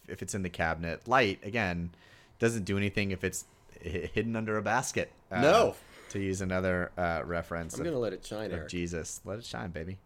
if 0.09 0.23
it's 0.23 0.35
in 0.35 0.43
the 0.43 0.49
cabinet. 0.51 1.09
Light 1.09 1.41
again 1.43 1.91
doesn't 2.39 2.65
do 2.65 2.77
anything 2.77 3.11
if 3.11 3.25
it's 3.25 3.45
hidden 3.81 4.37
under 4.37 4.57
a 4.57 4.63
basket. 4.63 5.11
Uh, 5.33 5.41
No. 5.41 5.75
To 6.11 6.21
use 6.21 6.41
another 6.43 6.93
uh, 6.97 7.23
reference 7.25 7.75
I'm 7.75 7.85
of, 7.85 7.93
to 7.93 7.99
let 7.99 8.13
it 8.13 8.25
shine, 8.25 8.53
Eric. 8.53 8.69
Jesus, 8.69 9.21
let 9.25 9.39
it 9.41 9.45
shine, 9.45 9.71
baby. 9.71 9.99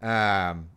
Um, 0.00 0.68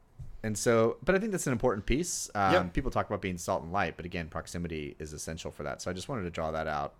and 0.44 0.58
so, 0.58 0.98
but 1.04 1.14
I 1.14 1.20
think 1.20 1.32
that's 1.32 1.46
an 1.48 1.54
important 1.54 1.86
piece. 1.86 2.30
Um, 2.34 2.54
Yep. 2.54 2.74
People 2.74 2.92
talk 2.92 3.08
about 3.08 3.22
being 3.22 3.38
salt 3.38 3.64
and 3.64 3.72
light, 3.72 3.96
but 3.98 4.06
again, 4.06 4.28
proximity 4.30 4.96
is 4.98 5.14
essential 5.14 5.52
for 5.52 5.62
that. 5.64 5.82
So 5.82 5.92
I 5.92 5.94
just 5.94 6.10
wanted 6.10 6.24
to 6.24 6.30
draw 6.32 6.52
that 6.52 6.68
out, 6.68 6.96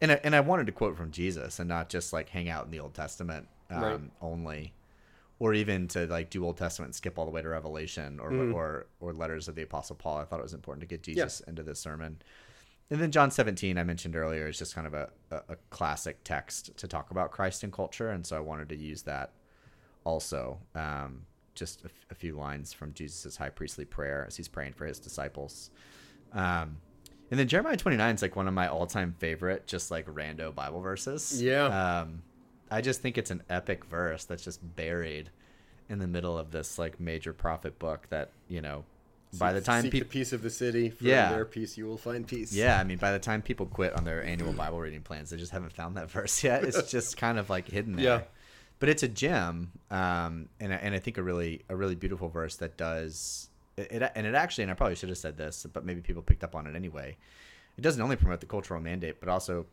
and 0.00 0.12
I, 0.12 0.20
and 0.24 0.34
I 0.34 0.40
wanted 0.40 0.66
to 0.66 0.72
quote 0.72 0.96
from 0.96 1.10
Jesus 1.10 1.58
and 1.58 1.68
not 1.68 1.88
just 1.90 2.12
like 2.14 2.28
hang 2.30 2.48
out 2.48 2.64
in 2.64 2.70
the 2.70 2.80
Old 2.80 2.94
Testament 2.94 3.46
um, 3.70 3.82
Right. 3.82 4.00
only, 4.22 4.72
or 5.38 5.54
even 5.54 5.86
to 5.88 6.06
like 6.06 6.30
do 6.30 6.44
Old 6.44 6.56
Testament 6.56 6.88
and 6.88 6.94
skip 6.94 7.18
all 7.18 7.24
the 7.24 7.30
way 7.30 7.42
to 7.42 7.48
Revelation 7.48 8.18
or 8.20 8.30
or 8.52 8.86
or 9.00 9.12
letters 9.12 9.48
of 9.48 9.54
the 9.54 9.62
Apostle 9.62 9.96
Paul. 9.96 10.18
I 10.18 10.24
thought 10.24 10.40
it 10.40 10.44
was 10.44 10.54
important 10.54 10.80
to 10.80 10.86
get 10.86 11.02
Jesus 11.02 11.40
into 11.46 11.62
this 11.62 11.80
sermon. 11.80 12.18
And 12.88 13.00
then 13.00 13.10
John 13.10 13.32
17, 13.32 13.78
I 13.78 13.82
mentioned 13.82 14.14
earlier, 14.14 14.46
is 14.46 14.58
just 14.58 14.74
kind 14.74 14.86
of 14.86 14.94
a, 14.94 15.10
a, 15.32 15.36
a 15.48 15.56
classic 15.70 16.22
text 16.22 16.76
to 16.76 16.86
talk 16.86 17.10
about 17.10 17.32
Christ 17.32 17.64
and 17.64 17.72
culture. 17.72 18.10
And 18.10 18.24
so 18.24 18.36
I 18.36 18.40
wanted 18.40 18.68
to 18.68 18.76
use 18.76 19.02
that 19.02 19.32
also. 20.04 20.58
Um, 20.74 21.22
just 21.56 21.82
a, 21.82 21.86
f- 21.86 22.06
a 22.10 22.14
few 22.14 22.36
lines 22.36 22.72
from 22.72 22.92
Jesus' 22.92 23.36
high 23.36 23.48
priestly 23.48 23.84
prayer 23.84 24.24
as 24.28 24.36
he's 24.36 24.46
praying 24.46 24.74
for 24.74 24.86
his 24.86 25.00
disciples. 25.00 25.70
Um, 26.32 26.76
and 27.30 27.40
then 27.40 27.48
Jeremiah 27.48 27.76
29 27.76 28.14
is 28.14 28.22
like 28.22 28.36
one 28.36 28.46
of 28.46 28.54
my 28.54 28.68
all 28.68 28.86
time 28.86 29.14
favorite, 29.18 29.66
just 29.66 29.90
like 29.90 30.06
rando 30.06 30.54
Bible 30.54 30.80
verses. 30.80 31.42
Yeah. 31.42 31.64
Um, 31.64 32.22
I 32.70 32.80
just 32.80 33.00
think 33.00 33.16
it's 33.18 33.30
an 33.30 33.42
epic 33.48 33.84
verse 33.84 34.24
that's 34.24 34.44
just 34.44 34.60
buried 34.76 35.30
in 35.88 35.98
the 35.98 36.06
middle 36.06 36.36
of 36.36 36.50
this 36.50 36.78
like 36.78 36.98
major 36.98 37.32
prophet 37.32 37.78
book 37.78 38.06
that, 38.10 38.30
you 38.48 38.60
know, 38.60 38.84
by 39.38 39.52
the 39.52 39.60
time 39.60 39.82
Seek 39.82 39.92
people 39.92 40.08
the 40.08 40.12
peace 40.12 40.32
of 40.32 40.42
the 40.42 40.50
city. 40.50 40.90
For 40.90 41.04
Yeah. 41.04 41.30
their 41.32 41.44
peace, 41.44 41.76
you 41.76 41.86
will 41.86 41.98
find 41.98 42.26
peace. 42.26 42.52
yeah, 42.52 42.78
I 42.80 42.84
mean, 42.84 42.98
by 42.98 43.12
the 43.12 43.18
time 43.18 43.42
people 43.42 43.66
quit 43.66 43.92
on 43.92 44.04
their 44.04 44.24
annual 44.24 44.52
Bible 44.64 44.80
reading 44.80 45.02
plans, 45.02 45.30
they 45.30 45.36
just 45.36 45.52
haven't 45.52 45.72
found 45.72 45.96
that 45.96 46.10
verse 46.10 46.42
yet. 46.42 46.64
It's 46.64 46.90
just 46.90 47.16
kind 47.16 47.38
of 47.38 47.50
like 47.50 47.68
hidden 47.68 47.96
there. 47.96 48.04
Yeah. 48.04 48.22
But 48.78 48.88
it's 48.90 49.02
a 49.02 49.08
gem, 49.08 49.72
um, 49.90 50.48
and 50.60 50.72
I- 50.72 50.76
and 50.76 50.94
I 50.94 50.98
think 50.98 51.16
a 51.18 51.22
really 51.22 51.64
a 51.70 51.76
really 51.76 51.94
beautiful 51.94 52.28
verse 52.28 52.56
that 52.56 52.76
does 52.76 53.48
it, 53.76 53.90
it. 53.90 54.12
And 54.14 54.26
it 54.26 54.34
actually, 54.34 54.62
and 54.64 54.70
I 54.70 54.74
probably 54.74 54.96
should 54.96 55.08
have 55.08 55.16
said 55.18 55.36
this, 55.38 55.66
but 55.72 55.84
maybe 55.84 56.00
people 56.02 56.20
picked 56.22 56.44
up 56.44 56.54
on 56.54 56.66
it 56.66 56.76
anyway. 56.76 57.16
It 57.78 57.80
doesn't 57.82 58.00
only 58.02 58.16
promote 58.16 58.40
the 58.40 58.46
cultural 58.46 58.80
mandate, 58.80 59.18
but 59.20 59.28
also 59.30 59.64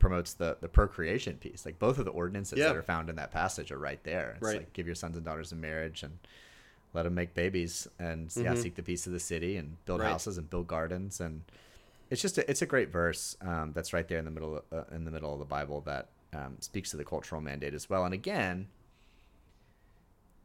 promotes 0.00 0.32
the 0.34 0.56
the 0.60 0.68
procreation 0.68 1.36
piece. 1.36 1.64
Like 1.64 1.78
both 1.78 1.98
of 1.98 2.04
the 2.04 2.10
ordinances 2.10 2.58
Yeah. 2.58 2.66
that 2.68 2.76
are 2.76 2.82
found 2.82 3.08
in 3.08 3.14
that 3.16 3.30
passage 3.30 3.70
are 3.70 3.78
right 3.78 4.02
there. 4.02 4.32
It's 4.32 4.42
Right. 4.42 4.56
like 4.58 4.72
give 4.72 4.86
your 4.86 4.96
sons 4.96 5.16
and 5.16 5.24
daughters 5.24 5.52
in 5.52 5.60
marriage 5.60 6.02
and 6.02 6.18
let 6.92 7.04
them 7.04 7.14
make 7.14 7.34
babies 7.34 7.86
and 8.00 8.34
yeah, 8.36 8.54
seek 8.54 8.74
the 8.74 8.82
peace 8.82 9.06
of 9.06 9.12
the 9.12 9.20
city 9.20 9.56
and 9.56 9.76
build 9.84 10.00
Mm-hmm. 10.00 10.06
Right. 10.06 10.12
houses 10.12 10.38
and 10.38 10.50
build 10.50 10.66
gardens 10.66 11.20
and 11.20 11.42
it's 12.10 12.20
just 12.20 12.36
a, 12.38 12.50
it's 12.50 12.60
a 12.62 12.66
great 12.66 12.90
verse 12.90 13.36
um, 13.40 13.70
that's 13.72 13.92
right 13.92 14.08
there 14.08 14.18
in 14.18 14.24
the 14.24 14.32
middle 14.32 14.56
of, 14.56 14.64
uh, 14.72 14.92
in 14.92 15.04
the 15.04 15.12
middle 15.12 15.32
of 15.32 15.38
the 15.38 15.44
Bible 15.44 15.80
that 15.82 16.08
um, 16.32 16.56
speaks 16.58 16.90
to 16.90 16.96
the 16.96 17.04
cultural 17.04 17.40
mandate 17.40 17.72
as 17.72 17.88
well. 17.88 18.04
And 18.04 18.12
again, 18.12 18.66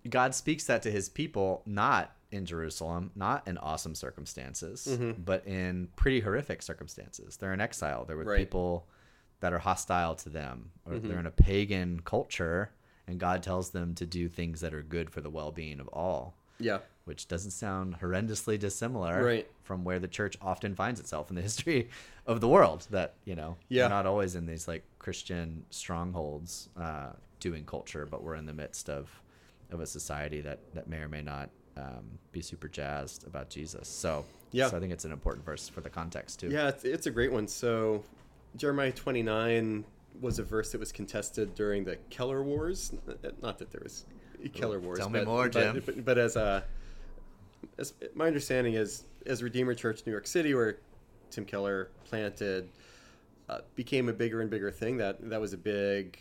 God 0.08 0.36
speaks 0.36 0.66
that 0.66 0.84
to 0.84 0.92
His 0.92 1.10
people 1.10 1.64
not 1.66 2.16
in 2.32 2.46
Jerusalem, 2.46 3.12
not 3.16 3.48
in 3.48 3.58
awesome 3.58 3.96
circumstances, 3.96 4.88
Mm-hmm. 4.88 5.22
but 5.24 5.46
in 5.48 5.88
pretty 5.96 6.20
horrific 6.20 6.62
circumstances. 6.62 7.38
They're 7.38 7.54
in 7.54 7.62
exile. 7.62 8.06
They're 8.06 8.18
with 8.18 8.28
Right. 8.28 8.38
people 8.40 8.86
that 9.42 9.54
are 9.54 9.60
hostile 9.60 10.16
to 10.16 10.30
them, 10.30 10.72
or 10.86 10.94
Mm-hmm. 10.94 11.08
they're 11.08 11.20
in 11.20 11.26
a 11.26 11.32
pagan 11.32 12.00
culture, 12.02 12.72
and 13.08 13.20
God 13.20 13.44
tells 13.44 13.70
them 13.72 13.94
to 13.96 14.06
do 14.06 14.28
things 14.30 14.62
that 14.62 14.74
are 14.74 14.82
good 14.82 15.10
for 15.10 15.22
the 15.22 15.30
well-being 15.30 15.80
of 15.80 15.88
all. 15.90 16.36
Yeah. 16.58 16.80
which 17.04 17.28
doesn't 17.28 17.52
sound 17.52 18.00
horrendously 18.00 18.58
dissimilar 18.58 19.22
Right. 19.24 19.48
from 19.62 19.84
where 19.84 20.00
the 20.00 20.08
church 20.08 20.38
often 20.42 20.74
finds 20.74 21.00
itself 21.02 21.30
in 21.30 21.36
the 21.36 21.42
history 21.50 21.90
of 22.26 22.40
the 22.42 22.48
world. 22.48 22.88
That 22.92 23.14
you 23.26 23.36
know, 23.36 23.58
Yeah. 23.68 23.84
we're 23.84 23.90
not 23.90 24.06
always 24.06 24.36
in 24.36 24.46
these 24.48 24.66
like 24.68 24.84
Christian 24.98 25.66
strongholds 25.70 26.70
uh, 26.78 27.12
doing 27.40 27.64
culture, 27.66 28.06
but 28.10 28.24
we're 28.24 28.36
in 28.36 28.46
the 28.46 28.54
midst 28.54 28.90
of 28.90 29.10
of 29.72 29.82
a 29.82 29.86
society 29.86 30.42
that 30.42 30.60
that 30.74 30.88
may 30.88 30.98
or 30.98 31.08
may 31.10 31.22
not 31.22 31.50
um, 31.78 32.18
be 32.32 32.42
super 32.42 32.68
jazzed 32.70 33.28
about 33.28 33.50
Jesus. 33.50 33.88
So 33.90 34.24
Yeah. 34.52 34.70
so 34.70 34.78
I 34.78 34.80
think 34.80 34.94
it's 34.94 35.06
an 35.06 35.12
important 35.12 35.46
verse 35.46 35.68
for 35.68 35.82
the 35.82 35.90
context 35.90 36.40
too. 36.40 36.50
Yeah, 36.50 36.70
it's, 36.70 36.86
it's 36.86 37.06
a 37.06 37.12
great 37.12 37.32
one. 37.34 37.48
So, 37.48 38.04
Jeremiah 38.56 38.92
29 38.92 39.86
was 40.22 40.40
a 40.40 40.44
verse 40.44 40.72
that 40.72 40.80
was 40.80 40.92
contested 40.92 41.56
during 41.56 41.84
the 41.84 41.98
Keller 42.10 42.44
Wars. 42.44 42.94
Not 43.42 43.58
that 43.60 43.72
there 43.72 43.82
was 43.84 44.06
Keller 44.54 44.80
Wars. 44.80 45.00
tell 45.00 45.10
me 45.10 45.20
but, 45.20 45.28
more, 45.28 45.50
but- 45.50 45.74
Jim. 45.74 45.84
But, 45.86 46.06
but 46.06 46.18
as 46.18 46.36
a, 46.36 46.64
as 47.78 47.94
my 48.14 48.28
understanding 48.28 48.76
is, 48.76 49.04
as 49.26 49.44
Redeemer 49.44 49.74
Church, 49.74 50.02
New 50.06 50.12
York 50.12 50.28
City, 50.28 50.54
where 50.54 50.78
Tim 51.32 51.46
Keller 51.46 51.90
planted, 52.06 52.70
uh, 53.50 53.60
became 53.76 54.08
a 54.10 54.14
bigger 54.14 54.42
and 54.42 54.50
bigger 54.50 54.72
thing. 54.72 54.98
That 54.98 55.30
that 55.30 55.42
was 55.42 55.54
a 55.54 55.58
big 55.58 56.18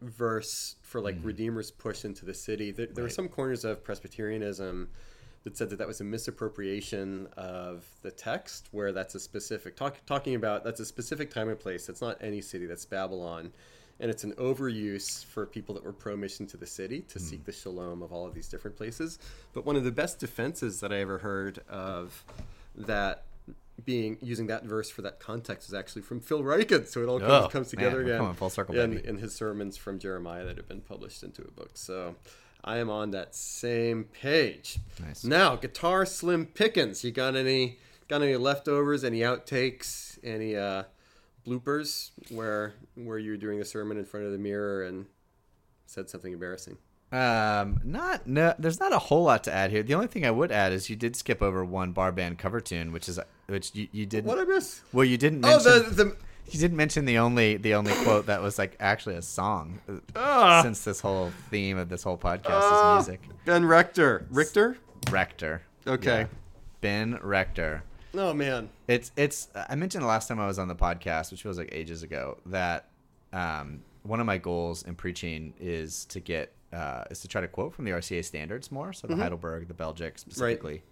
verse 0.00 0.76
for 0.82 1.00
like 1.00 1.16
Redeemer's 1.22 1.70
push 1.70 2.04
into 2.04 2.24
the 2.24 2.34
city. 2.34 2.70
There, 2.70 2.86
there 2.86 3.04
were 3.04 3.10
Mm. 3.10 3.14
Some 3.14 3.28
corners 3.28 3.64
of 3.64 3.82
Presbyterianism 3.84 4.88
that 5.44 5.56
said 5.56 5.70
that 5.70 5.76
that 5.76 5.86
was 5.86 6.00
a 6.00 6.04
misappropriation 6.04 7.28
of 7.36 7.84
the 8.02 8.10
text, 8.10 8.68
where 8.72 8.92
that's 8.92 9.14
a 9.14 9.20
specific 9.20 9.76
talk, 9.76 9.96
talking 10.06 10.34
about 10.34 10.64
that's 10.64 10.80
a 10.80 10.86
specific 10.86 11.30
time 11.30 11.48
and 11.48 11.58
place. 11.58 11.86
That's 11.86 12.00
not 12.00 12.16
any 12.20 12.40
city. 12.40 12.66
That's 12.66 12.86
Babylon, 12.86 13.52
and 14.00 14.10
it's 14.10 14.24
an 14.24 14.32
overuse 14.32 15.24
for 15.24 15.44
people 15.44 15.74
that 15.74 15.84
were 15.84 15.92
pro 15.92 16.16
mission 16.16 16.46
to 16.48 16.56
the 16.56 16.66
city 16.66 17.02
to 17.02 17.18
hmm. 17.18 17.24
seek 17.24 17.44
the 17.44 17.52
shalom 17.52 18.02
of 18.02 18.12
all 18.12 18.26
of 18.26 18.34
these 18.34 18.48
different 18.48 18.76
places. 18.76 19.18
But 19.52 19.66
one 19.66 19.76
of 19.76 19.84
the 19.84 19.92
best 19.92 20.18
defenses 20.18 20.80
that 20.80 20.92
I 20.92 20.96
ever 21.00 21.18
heard 21.18 21.60
of 21.68 22.24
that 22.74 23.24
being 23.84 24.16
using 24.22 24.46
that 24.46 24.64
verse 24.64 24.88
for 24.88 25.02
that 25.02 25.18
context 25.18 25.68
is 25.68 25.74
actually 25.74 26.02
from 26.02 26.20
Phil 26.20 26.42
Ryken. 26.42 26.86
So 26.86 27.02
it 27.02 27.08
all 27.08 27.18
comes, 27.18 27.32
Oh, 27.32 27.48
comes 27.48 27.66
man, 27.66 27.70
together 27.70 27.96
we're 27.96 28.02
again. 28.02 28.18
coming 28.18 28.34
full 28.34 28.50
circle, 28.50 28.78
in 28.78 29.18
his 29.18 29.34
sermons 29.34 29.76
from 29.76 29.98
Jeremiah 29.98 30.44
that 30.44 30.56
have 30.56 30.68
been 30.68 30.80
published 30.80 31.22
into 31.22 31.42
a 31.42 31.50
book. 31.50 31.72
So 31.74 32.14
I 32.66 32.78
am 32.78 32.88
on 32.88 33.10
that 33.10 33.34
same 33.34 34.04
page. 34.04 34.78
Nice. 34.98 35.22
Now, 35.22 35.54
guitar 35.56 36.06
Slim 36.06 36.46
Pickens. 36.46 37.04
You 37.04 37.12
got 37.12 37.36
any 37.36 37.78
got 38.08 38.22
any 38.22 38.36
leftovers? 38.36 39.04
Any 39.04 39.20
outtakes? 39.20 40.18
Any 40.24 40.56
uh, 40.56 40.84
bloopers 41.46 42.10
where 42.30 42.72
where 42.94 43.18
you 43.18 43.32
were 43.32 43.36
doing 43.36 43.58
the 43.58 43.64
sermon 43.64 43.98
in 43.98 44.04
front 44.06 44.24
of 44.26 44.32
the 44.32 44.38
mirror 44.38 44.82
and 44.84 45.06
said 45.86 46.08
something 46.08 46.32
embarrassing? 46.32 46.78
Um, 47.12 47.80
not 47.84 48.26
no. 48.26 48.54
There's 48.58 48.80
not 48.80 48.92
a 48.92 48.98
whole 48.98 49.24
lot 49.24 49.44
to 49.44 49.52
add 49.52 49.70
here. 49.70 49.82
The 49.82 49.94
only 49.94 50.06
thing 50.08 50.24
I 50.26 50.30
would 50.30 50.50
add 50.50 50.72
is 50.72 50.88
you 50.90 50.96
did 50.96 51.14
skip 51.16 51.42
over 51.42 51.64
one 51.64 51.92
bar 51.92 52.10
band 52.12 52.38
cover 52.38 52.60
tune, 52.60 52.92
which 52.92 53.08
is 53.08 53.20
which 53.46 53.74
you, 53.74 53.88
you 53.92 54.06
didn't. 54.06 54.24
What 54.26 54.38
I 54.38 54.44
miss? 54.44 54.80
well, 54.92 55.04
you 55.04 55.18
didn't 55.18 55.44
Oh, 55.44 55.48
mention. 55.62 55.72
the 55.96 56.04
the 56.04 56.16
you 56.50 56.60
didn't 56.60 56.76
mention 56.76 57.04
the 57.04 57.18
only 57.18 57.56
the 57.56 57.74
only 57.74 57.92
quote 58.04 58.26
that 58.26 58.42
was 58.42 58.58
like 58.58 58.76
actually 58.80 59.16
a 59.16 59.22
song. 59.22 59.80
uh, 59.88 59.94
Ah. 60.16 60.62
Since 60.62 60.84
this 60.84 61.00
whole 61.00 61.32
theme 61.50 61.78
of 61.78 61.88
this 61.88 62.02
whole 62.02 62.18
podcast 62.18 62.42
Ah, 62.48 62.98
is 63.00 63.08
music. 63.08 63.20
Ben 63.44 63.64
Rector. 63.64 64.26
Richter. 64.30 64.76
Rector. 65.10 65.62
Okay. 65.86 66.20
Yeah. 66.20 66.26
Ben 66.80 67.18
Rector. 67.22 67.82
Oh 68.14 68.32
man. 68.32 68.68
It's 68.88 69.10
it's. 69.16 69.48
I 69.54 69.74
mentioned 69.74 70.02
the 70.04 70.08
last 70.08 70.28
time 70.28 70.38
I 70.38 70.46
was 70.46 70.58
on 70.58 70.68
the 70.68 70.74
podcast, 70.76 71.30
which 71.30 71.44
was 71.44 71.58
like 71.58 71.70
ages 71.72 72.02
ago, 72.02 72.38
that 72.46 72.88
um, 73.32 73.82
one 74.02 74.20
of 74.20 74.26
my 74.26 74.38
goals 74.38 74.82
in 74.84 74.94
preaching 74.94 75.54
is 75.58 76.04
to 76.06 76.20
get 76.20 76.52
uh, 76.72 77.04
is 77.10 77.20
to 77.20 77.28
try 77.28 77.40
to 77.40 77.48
quote 77.48 77.72
from 77.74 77.84
the 77.86 77.90
RCA 77.92 78.24
standards 78.24 78.70
more. 78.70 78.92
So 78.92 79.06
the 79.06 79.16
Heidelberg, 79.16 79.66
the 79.68 79.74
Belgic 79.74 80.18
specifically. 80.18 80.82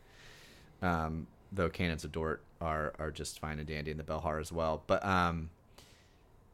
Um, 0.81 1.27
though 1.53 1.69
canons 1.69 2.03
of 2.05 2.11
Dort 2.13 2.43
are 2.63 2.95
are 2.99 3.11
just 3.11 3.39
fine 3.41 3.59
and 3.59 3.67
dandy, 3.69 3.91
in 3.91 3.97
the 3.97 4.03
Belhar 4.05 4.41
as 4.41 4.51
well. 4.53 4.83
But 4.87 5.05
um, 5.05 5.51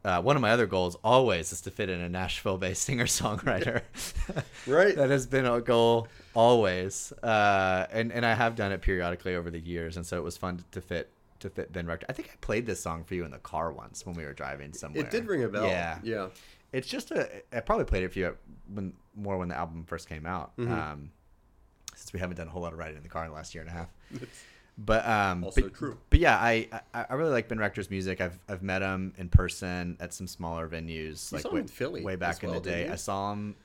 uh, 0.03 0.21
one 0.21 0.35
of 0.35 0.41
my 0.41 0.51
other 0.51 0.65
goals 0.65 0.95
always 1.03 1.51
is 1.51 1.61
to 1.61 1.71
fit 1.71 1.89
in 1.89 1.99
a 1.99 2.09
Nashville-based 2.09 2.81
singer-songwriter. 2.87 3.81
Right. 4.67 4.95
that 4.95 5.09
has 5.09 5.25
been 5.25 5.45
a 5.45 5.59
goal 5.61 6.07
always, 6.33 7.11
uh, 7.23 7.87
and 7.91 8.11
and 8.11 8.25
I 8.25 8.33
have 8.33 8.55
done 8.55 8.71
it 8.71 8.81
periodically 8.81 9.35
over 9.35 9.49
the 9.49 9.59
years, 9.59 9.97
and 9.97 10.05
so 10.05 10.17
it 10.17 10.23
was 10.23 10.37
fun 10.37 10.63
to 10.71 10.81
fit 10.81 11.09
to 11.39 11.49
fit 11.49 11.71
Ben 11.71 11.87
Rector. 11.87 12.05
I 12.09 12.13
think 12.13 12.29
I 12.33 12.35
played 12.41 12.65
this 12.65 12.81
song 12.81 13.03
for 13.03 13.15
you 13.15 13.23
in 13.25 13.31
the 13.31 13.37
car 13.39 13.71
once 13.71 14.05
when 14.05 14.15
we 14.15 14.25
were 14.25 14.33
driving 14.33 14.73
somewhere. 14.73 15.03
It 15.05 15.09
did 15.11 15.25
ring 15.27 15.43
a 15.43 15.47
bell. 15.47 15.65
Yeah, 15.65 15.99
Yeah. 16.03 16.27
it's 16.73 16.87
just 16.87 17.11
a. 17.11 17.29
I 17.51 17.61
probably 17.61 17.85
played 17.85 18.03
it 18.03 18.11
for 18.13 18.19
you 18.19 18.37
when 18.73 18.93
more 19.15 19.37
when 19.37 19.47
the 19.49 19.57
album 19.57 19.85
first 19.85 20.07
came 20.09 20.25
out. 20.25 20.55
Mm-hmm. 20.57 20.71
Um, 20.73 21.11
since 21.95 22.13
we 22.13 22.19
haven't 22.19 22.37
done 22.37 22.47
a 22.47 22.51
whole 22.51 22.61
lot 22.61 22.71
of 22.73 22.79
writing 22.79 22.95
in 22.97 23.03
the 23.03 23.09
car 23.09 23.25
in 23.25 23.29
the 23.31 23.35
last 23.35 23.53
year 23.53 23.61
and 23.61 23.69
a 23.69 23.73
half. 23.73 23.89
But 24.81 25.05
um, 25.05 25.43
Also 25.43 25.61
but, 25.63 25.73
true. 25.73 25.97
But 26.09 26.19
yeah, 26.19 26.37
I, 26.37 26.69
I 26.93 27.05
I 27.09 27.13
really 27.15 27.31
like 27.31 27.49
Ben 27.49 27.59
Rector's 27.59 27.89
music. 27.89 28.21
I've 28.21 28.39
I've 28.47 28.63
met 28.63 28.81
him 28.81 29.13
in 29.17 29.27
person 29.27 29.97
at 29.99 30.13
some 30.13 30.25
smaller 30.25 30.69
venues, 30.69 31.31
You 31.31 31.35
like 31.35 31.41
saw 31.41 31.49
him 31.49 31.55
way, 31.55 31.61
in 31.61 31.67
Philly 31.67 32.01
way 32.01 32.13
as 32.13 32.19
back 32.19 32.43
in 32.45 32.51
the 32.51 32.61
day. 32.61 32.85
you? 32.85 32.93
I 32.93 32.95
saw 32.95 33.33
him. 33.33 33.55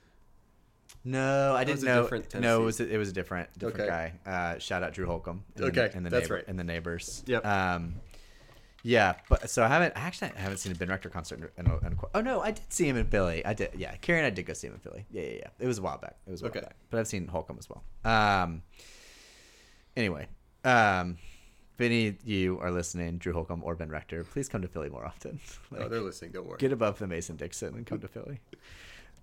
No, 1.05 1.55
I 1.55 1.63
That 1.63 1.71
was 1.71 1.81
didn't 1.81 1.91
a 1.91 1.95
know. 1.95 2.01
different 2.03 2.33
no, 2.33 2.37
it 2.37 2.41
Tennessee. 2.41 2.63
was 2.65 2.79
it 2.81 2.97
was 2.97 3.09
a 3.09 3.13
different 3.13 3.57
different 3.57 3.89
Okay. 3.89 4.13
guy. 4.25 4.29
Uh, 4.55 4.59
shout 4.59 4.83
out 4.83 4.93
Drew 4.93 5.05
Holcomb. 5.05 5.43
in 5.55 5.61
the- 5.61 5.67
Okay, 5.67 5.91
in 5.95 6.03
the 6.03 6.09
that's 6.09 6.23
neighbor, 6.23 6.35
right. 6.35 6.47
In 6.47 6.57
the 6.57 6.63
neighbors. 6.63 7.23
Yep. 7.27 7.45
Um, 7.45 7.95
yeah, 8.83 9.13
but 9.29 9.49
so 9.49 9.63
I 9.63 9.67
haven't 9.67 9.93
actually 9.95 10.31
I 10.35 10.39
haven't 10.41 10.57
seen 10.57 10.71
a 10.71 10.75
Ben 10.75 10.89
Rector 10.89 11.09
concert 11.09 11.39
in, 11.57 11.65
in, 11.65 11.71
a- 11.71 11.77
in 11.87 11.93
a, 11.93 11.97
oh 12.13 12.21
no 12.21 12.41
I 12.41 12.51
did 12.51 12.71
see 12.73 12.87
him 12.89 12.97
in 12.97 13.05
Philly 13.07 13.43
I 13.45 13.53
did 13.53 13.69
yeah 13.77 13.95
Carrie 13.97 14.19
and 14.19 14.27
I 14.27 14.31
did 14.31 14.45
go 14.45 14.53
see 14.53 14.67
him 14.67 14.73
in 14.73 14.79
Philly 14.79 15.05
yeah 15.11 15.21
yeah 15.23 15.29
yeah 15.37 15.47
it 15.59 15.65
was 15.67 15.77
a 15.77 15.81
while 15.81 15.97
back 15.97 16.17
it 16.27 16.31
was 16.31 16.41
a 16.41 16.43
while 16.43 16.51
Okay. 16.51 16.59
back 16.61 16.75
but 16.89 16.99
I've 16.99 17.07
seen 17.07 17.25
Holcomb 17.27 17.57
as 17.57 17.67
well 17.69 17.83
um 18.03 18.61
anyway 19.97 20.27
um 20.65 21.17
if 21.73 21.81
any 21.81 22.07
of 22.07 22.15
you 22.25 22.57
are 22.59 22.71
listening 22.71 23.17
Drew 23.17 23.33
Holcomb 23.33 23.63
or 23.63 23.75
Ben 23.75 23.89
Rector 23.89 24.23
please 24.23 24.47
come 24.49 24.61
to 24.61 24.67
Philly 24.67 24.89
more 24.89 25.05
often 25.05 25.39
Oh, 25.77 25.87
they're 25.87 26.01
listening. 26.01 26.31
Don't 26.31 26.47
worry. 26.47 26.57
get 26.57 26.71
above 26.71 26.99
the 26.99 27.07
Mason 27.07 27.35
Dixon 27.35 27.75
and 27.75 27.85
come 27.85 27.99
to 27.99 28.07
Philly. 28.07 28.39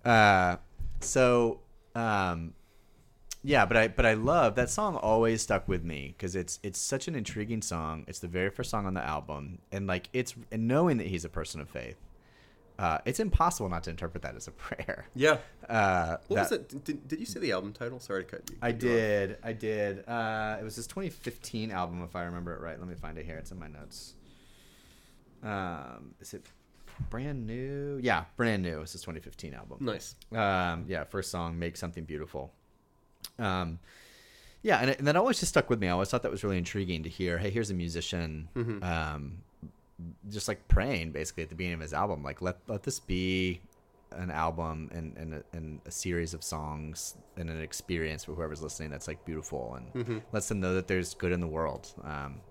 Uh, 0.05 0.57
so 0.99 1.59
um, 1.95 2.53
yeah, 3.43 3.65
but 3.65 3.75
I 3.75 3.87
but 3.89 4.05
I 4.05 4.13
love 4.13 4.55
that 4.55 4.69
song. 4.69 4.95
Always 4.95 5.41
stuck 5.41 5.67
with 5.67 5.83
me 5.83 6.13
because 6.17 6.35
it's 6.35 6.59
it's 6.63 6.79
such 6.79 7.07
an 7.07 7.15
intriguing 7.15 7.61
song. 7.61 8.05
It's 8.07 8.19
the 8.19 8.27
very 8.27 8.49
first 8.49 8.69
song 8.69 8.85
on 8.85 8.93
the 8.93 9.03
album, 9.03 9.59
and 9.71 9.85
like 9.85 10.07
it's 10.13 10.33
and 10.51 10.67
knowing 10.67 10.97
that 10.97 11.07
he's 11.07 11.25
a 11.25 11.29
person 11.29 11.59
of 11.59 11.69
faith, 11.69 11.97
uh, 12.79 12.97
it's 13.05 13.19
impossible 13.19 13.69
not 13.69 13.83
to 13.83 13.89
interpret 13.89 14.23
that 14.23 14.35
as 14.35 14.47
a 14.47 14.51
prayer. 14.65 15.05
Yeah. 15.15 15.37
Uh, 15.69 16.17
What 16.27 16.35
that- 16.35 16.41
was 16.43 16.51
it? 16.51 16.83
Did, 16.85 17.07
did 17.07 17.19
you 17.19 17.25
see 17.25 17.39
the 17.39 17.51
album 17.51 17.73
title? 17.73 17.99
Sorry 17.99 18.23
to 18.25 18.29
cut 18.31 18.49
you. 18.49 18.57
I 18.61 18.69
you 18.69 18.73
did. 18.73 19.37
I 19.43 19.53
did. 19.53 20.07
Uh, 20.07 20.57
it 20.59 20.63
was 20.63 20.75
his 20.75 20.87
2015 20.87 21.71
album, 21.71 22.01
if 22.03 22.15
I 22.15 22.23
remember 22.23 22.53
it 22.55 22.61
right. 22.61 22.79
Let 22.79 22.87
me 22.87 22.95
find 22.95 23.17
it 23.17 23.25
here. 23.25 23.37
It's 23.37 23.51
in 23.51 23.59
my 23.59 23.67
notes. 23.67 24.13
Um, 25.43 26.15
is 26.19 26.33
it 26.33 26.45
brand 27.09 27.45
new? 27.45 27.99
Yeah, 28.01 28.25
brand 28.37 28.63
new. 28.63 28.81
It's 28.81 28.93
his 28.93 29.01
2015 29.01 29.53
album. 29.53 29.77
Nice. 29.81 30.15
Um, 30.31 30.85
yeah, 30.87 31.03
first 31.03 31.31
song, 31.31 31.59
"Make 31.59 31.75
Something 31.77 32.05
Beautiful." 32.05 32.53
Um, 33.39 33.79
yeah, 34.61 34.77
and, 34.79 34.89
it, 34.91 34.99
and 34.99 35.07
that 35.07 35.15
always 35.17 35.39
just 35.39 35.49
stuck 35.51 35.69
with 35.69 35.79
me. 35.81 35.87
I 35.87 35.91
always 35.91 36.09
thought 36.09 36.21
that 36.23 36.31
was 36.31 36.43
really 36.43 36.57
intriguing 36.57 37.03
to 37.03 37.09
hear. 37.09 37.37
Hey, 37.37 37.49
here's 37.49 37.69
a 37.69 37.73
musician, 37.73 38.47
um, 38.81 39.39
just 40.29 40.47
like 40.47 40.67
praying 40.67 41.11
basically 41.11 41.43
at 41.43 41.49
the 41.49 41.55
beginning 41.55 41.75
of 41.75 41.81
his 41.81 41.93
album. 41.93 42.23
Like, 42.23 42.41
let 42.41 42.57
let 42.67 42.83
this 42.83 42.99
be 42.99 43.61
an 44.11 44.29
album 44.31 44.89
and 44.93 45.17
and 45.17 45.33
a, 45.35 45.43
and 45.53 45.79
a 45.85 45.91
series 45.91 46.33
of 46.33 46.43
songs 46.43 47.15
and 47.37 47.49
an 47.49 47.61
experience 47.61 48.23
for 48.25 48.33
whoever's 48.33 48.61
listening 48.61 48.89
that's 48.91 49.07
like 49.07 49.23
beautiful 49.25 49.75
and 49.75 49.87
lets 50.31 50.47
them 50.47 50.59
know 50.59 50.73
that 50.75 50.87
there's 50.87 51.13
good 51.15 51.31
in 51.31 51.39
the 51.39 51.47
world. 51.47 51.91
Um, 52.03 52.41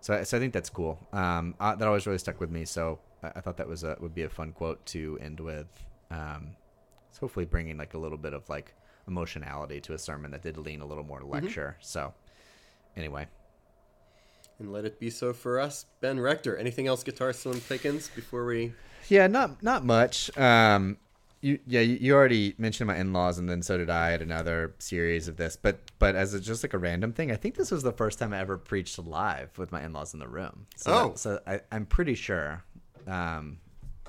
so, 0.00 0.14
I- 0.14 0.22
so 0.22 0.36
I 0.36 0.40
think 0.40 0.52
that's 0.52 0.70
cool. 0.70 0.98
Um, 1.12 1.54
uh, 1.60 1.74
that 1.74 1.86
always 1.88 2.06
really 2.06 2.18
stuck 2.18 2.40
with 2.40 2.50
me. 2.50 2.64
So 2.64 2.98
I, 3.22 3.32
I 3.36 3.40
thought 3.40 3.56
that 3.58 3.68
was 3.68 3.84
a 3.84 3.96
would 4.00 4.14
be 4.14 4.22
a 4.22 4.28
fun 4.28 4.52
quote 4.52 4.84
to 4.86 5.18
end 5.20 5.40
with. 5.40 5.66
Um, 6.10 6.56
so 7.10 7.20
hopefully 7.20 7.44
bringing 7.46 7.76
like 7.78 7.94
a 7.94 7.98
little 7.98 8.18
bit 8.18 8.32
of 8.34 8.48
like 8.48 8.74
emotionality 9.06 9.80
to 9.82 9.92
a 9.94 9.98
sermon 9.98 10.30
that 10.30 10.42
did 10.42 10.56
lean 10.58 10.80
a 10.80 10.86
little 10.86 11.04
more 11.04 11.20
to 11.20 11.26
lecture. 11.26 11.76
So 11.80 12.12
anyway, 12.96 13.26
And 14.58 14.72
let 14.72 14.84
it 14.84 15.00
be 15.00 15.10
so 15.10 15.32
for 15.32 15.58
us, 15.58 15.86
Ben 16.00 16.20
Rector. 16.20 16.56
Anything 16.56 16.86
else, 16.86 17.02
Guitar 17.02 17.32
Slim 17.32 17.60
Pickens, 17.60 18.08
before 18.14 18.44
we? 18.44 18.72
yeah, 19.08 19.26
not 19.26 19.62
not 19.62 19.84
much. 19.84 20.36
Um, 20.38 20.96
you 21.40 21.58
yeah, 21.66 21.80
you, 21.80 22.14
already 22.14 22.54
mentioned 22.56 22.86
my 22.86 22.96
in-laws, 22.96 23.36
and 23.38 23.48
then 23.50 23.60
so 23.62 23.76
did 23.76 23.90
I 23.90 24.12
at 24.12 24.22
another 24.22 24.74
series 24.78 25.28
of 25.28 25.36
this. 25.36 25.56
But 25.56 25.80
but 25.98 26.14
as 26.14 26.32
a, 26.34 26.40
just 26.40 26.62
like 26.64 26.72
a 26.72 26.78
random 26.78 27.12
thing, 27.12 27.30
I 27.32 27.36
think 27.36 27.56
this 27.56 27.70
was 27.70 27.82
the 27.82 27.92
first 27.92 28.18
time 28.18 28.32
I 28.32 28.38
ever 28.38 28.56
preached 28.56 28.98
live 28.98 29.58
with 29.58 29.70
my 29.72 29.82
in-laws 29.84 30.14
in 30.14 30.20
the 30.20 30.28
room. 30.28 30.66
So 30.76 30.92
Oh. 30.94 31.08
that- 31.08 31.18
so 31.18 31.40
I, 31.46 31.60
I'm 31.72 31.84
pretty 31.84 32.14
sure. 32.14 32.62
Um, 33.06 33.58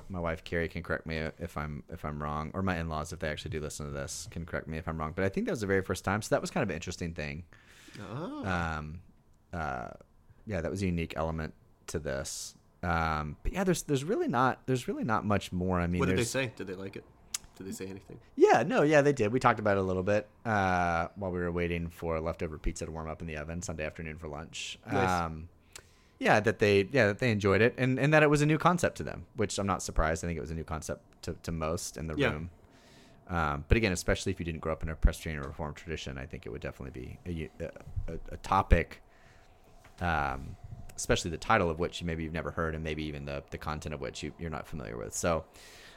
my 0.08 0.20
wife 0.20 0.44
Carrie 0.44 0.68
can 0.68 0.82
correct 0.84 1.04
me 1.06 1.16
if 1.40 1.56
I'm 1.58 1.82
if 1.92 2.04
I'm 2.04 2.22
wrong, 2.22 2.52
or 2.54 2.62
my 2.62 2.78
in-laws 2.78 3.12
if 3.12 3.18
they 3.18 3.28
actually 3.28 3.50
do 3.50 3.60
listen 3.60 3.84
to 3.86 3.92
this 3.92 4.28
can 4.30 4.46
correct 4.46 4.68
me 4.68 4.78
if 4.78 4.86
I'm 4.88 4.96
wrong. 4.96 5.12
But 5.14 5.24
I 5.24 5.28
think 5.28 5.46
that 5.46 5.52
was 5.52 5.60
the 5.60 5.66
very 5.66 5.82
first 5.82 6.04
time, 6.04 6.22
so 6.22 6.28
that 6.34 6.40
was 6.40 6.50
kind 6.52 6.62
of 6.62 6.70
an 6.70 6.76
interesting 6.76 7.12
thing. 7.12 7.42
Oh. 8.00 8.46
um, 8.46 9.00
uh, 9.52 9.88
yeah, 10.46 10.60
that 10.60 10.70
was 10.70 10.82
a 10.82 10.86
unique 10.86 11.14
element 11.16 11.54
to 11.88 11.98
this. 11.98 12.54
Um, 12.82 13.36
but 13.42 13.52
yeah, 13.52 13.64
there's 13.64 13.82
there's 13.82 14.04
really 14.04 14.28
not 14.28 14.60
there's 14.66 14.86
really 14.88 15.04
not 15.04 15.24
much 15.24 15.52
more. 15.52 15.80
I 15.80 15.86
mean, 15.86 15.98
what 15.98 16.08
did 16.08 16.18
they 16.18 16.24
say? 16.24 16.52
Did 16.56 16.66
they 16.66 16.74
like 16.74 16.96
it? 16.96 17.04
Did 17.56 17.66
they 17.66 17.72
say 17.72 17.86
anything? 17.86 18.18
Yeah, 18.36 18.64
no, 18.66 18.82
yeah, 18.82 19.00
they 19.00 19.14
did. 19.14 19.32
We 19.32 19.40
talked 19.40 19.58
about 19.58 19.78
it 19.78 19.80
a 19.80 19.82
little 19.82 20.02
bit 20.02 20.28
uh, 20.44 21.08
while 21.16 21.30
we 21.30 21.38
were 21.38 21.50
waiting 21.50 21.88
for 21.88 22.20
leftover 22.20 22.58
pizza 22.58 22.84
to 22.84 22.92
warm 22.92 23.08
up 23.08 23.22
in 23.22 23.26
the 23.26 23.38
oven 23.38 23.62
Sunday 23.62 23.86
afternoon 23.86 24.18
for 24.18 24.28
lunch. 24.28 24.78
Nice. 24.92 25.08
Um, 25.10 25.48
yeah, 26.18 26.38
that 26.40 26.58
they 26.58 26.86
yeah 26.92 27.06
that 27.08 27.18
they 27.18 27.30
enjoyed 27.30 27.62
it 27.62 27.74
and, 27.78 27.98
and 27.98 28.12
that 28.12 28.22
it 28.22 28.28
was 28.30 28.42
a 28.42 28.46
new 28.46 28.58
concept 28.58 28.98
to 28.98 29.02
them, 29.02 29.24
which 29.36 29.58
I'm 29.58 29.66
not 29.66 29.82
surprised. 29.82 30.22
I 30.22 30.28
think 30.28 30.36
it 30.36 30.42
was 30.42 30.50
a 30.50 30.54
new 30.54 30.64
concept 30.64 31.00
to, 31.22 31.34
to 31.44 31.50
most 31.52 31.96
in 31.96 32.06
the 32.08 32.14
Yeah. 32.16 32.32
room. 32.32 32.50
Um, 33.28 33.64
but 33.68 33.76
again, 33.76 33.90
especially 33.92 34.30
if 34.32 34.38
you 34.38 34.44
didn't 34.44 34.60
grow 34.60 34.72
up 34.72 34.82
in 34.84 34.88
a 34.88 34.94
Presbyterian 34.94 35.42
or 35.42 35.48
Reformed 35.48 35.76
tradition, 35.76 36.16
I 36.16 36.26
think 36.26 36.46
it 36.46 36.50
would 36.50 36.60
definitely 36.62 37.18
be 37.26 37.48
a 37.60 37.70
a 38.30 38.36
topic, 38.38 39.02
um, 40.00 40.56
especially 40.96 41.30
the 41.30 41.36
title 41.36 41.70
of 41.70 41.78
which 41.78 42.02
maybe 42.02 42.22
you've 42.22 42.32
never 42.32 42.50
heard, 42.50 42.74
and 42.74 42.82
maybe 42.82 43.04
even 43.04 43.24
the, 43.24 43.42
the 43.50 43.58
content 43.58 43.94
of 43.94 44.00
which 44.00 44.22
you, 44.22 44.32
you're 44.38 44.50
not 44.50 44.66
familiar 44.66 44.96
with. 44.96 45.14
So, 45.14 45.44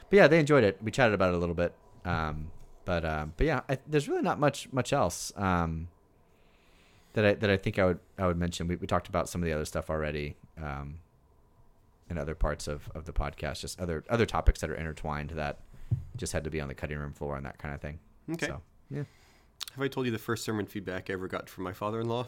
but 0.08 0.16
yeah, 0.16 0.28
they 0.28 0.38
enjoyed 0.38 0.64
it. 0.64 0.78
We 0.82 0.90
chatted 0.90 1.14
about 1.14 1.32
it 1.32 1.36
a 1.36 1.38
little 1.38 1.54
bit, 1.54 1.74
um, 2.04 2.50
but 2.84 3.04
um, 3.04 3.32
but 3.36 3.46
yeah, 3.46 3.60
I, 3.68 3.78
there's 3.86 4.08
really 4.08 4.22
not 4.22 4.38
much 4.38 4.72
much 4.72 4.92
else 4.92 5.32
um, 5.36 5.88
that 7.12 7.24
I 7.24 7.34
that 7.34 7.50
I 7.50 7.56
think 7.56 7.78
I 7.78 7.86
would 7.86 8.00
I 8.18 8.26
would 8.26 8.38
mention. 8.38 8.68
We, 8.68 8.76
we 8.76 8.86
talked 8.86 9.08
about 9.08 9.28
some 9.28 9.42
of 9.42 9.46
the 9.46 9.52
other 9.52 9.64
stuff 9.64 9.90
already. 9.90 10.36
Um, 10.62 10.98
in 12.10 12.18
other 12.18 12.34
parts 12.34 12.66
of, 12.66 12.90
of 12.94 13.04
the 13.04 13.12
podcast, 13.12 13.60
just 13.60 13.80
other 13.80 14.04
other 14.10 14.26
topics 14.26 14.60
that 14.60 14.68
are 14.68 14.74
intertwined 14.74 15.30
that 15.30 15.60
just 16.16 16.32
had 16.32 16.44
to 16.44 16.50
be 16.50 16.60
on 16.60 16.68
the 16.68 16.74
cutting 16.74 16.98
room 16.98 17.12
floor 17.12 17.36
and 17.36 17.46
that 17.46 17.58
kind 17.58 17.72
of 17.72 17.80
thing. 17.80 17.98
Okay. 18.32 18.46
So, 18.46 18.60
yeah. 18.90 19.04
Have 19.74 19.82
I 19.82 19.88
told 19.88 20.06
you 20.06 20.12
the 20.12 20.18
first 20.18 20.44
sermon 20.44 20.66
feedback 20.66 21.08
I 21.08 21.12
ever 21.12 21.28
got 21.28 21.48
from 21.48 21.64
my 21.64 21.72
father-in-law? 21.72 22.26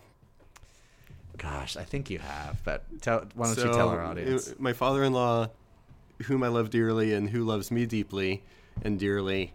Gosh, 1.38 1.76
I 1.76 1.84
think 1.84 2.10
you 2.10 2.18
have, 2.18 2.62
but 2.64 2.84
tell, 3.00 3.26
why 3.34 3.46
don't 3.46 3.56
you 3.56 3.72
tell 3.72 3.88
our 3.88 4.02
audience? 4.02 4.50
uh, 4.50 4.54
My 4.58 4.72
father-in-law, 4.72 5.48
whom 6.24 6.42
I 6.42 6.48
love 6.48 6.70
dearly 6.70 7.12
and 7.14 7.28
who 7.30 7.42
loves 7.44 7.70
me 7.70 7.86
deeply 7.86 8.42
and 8.82 8.98
dearly, 8.98 9.52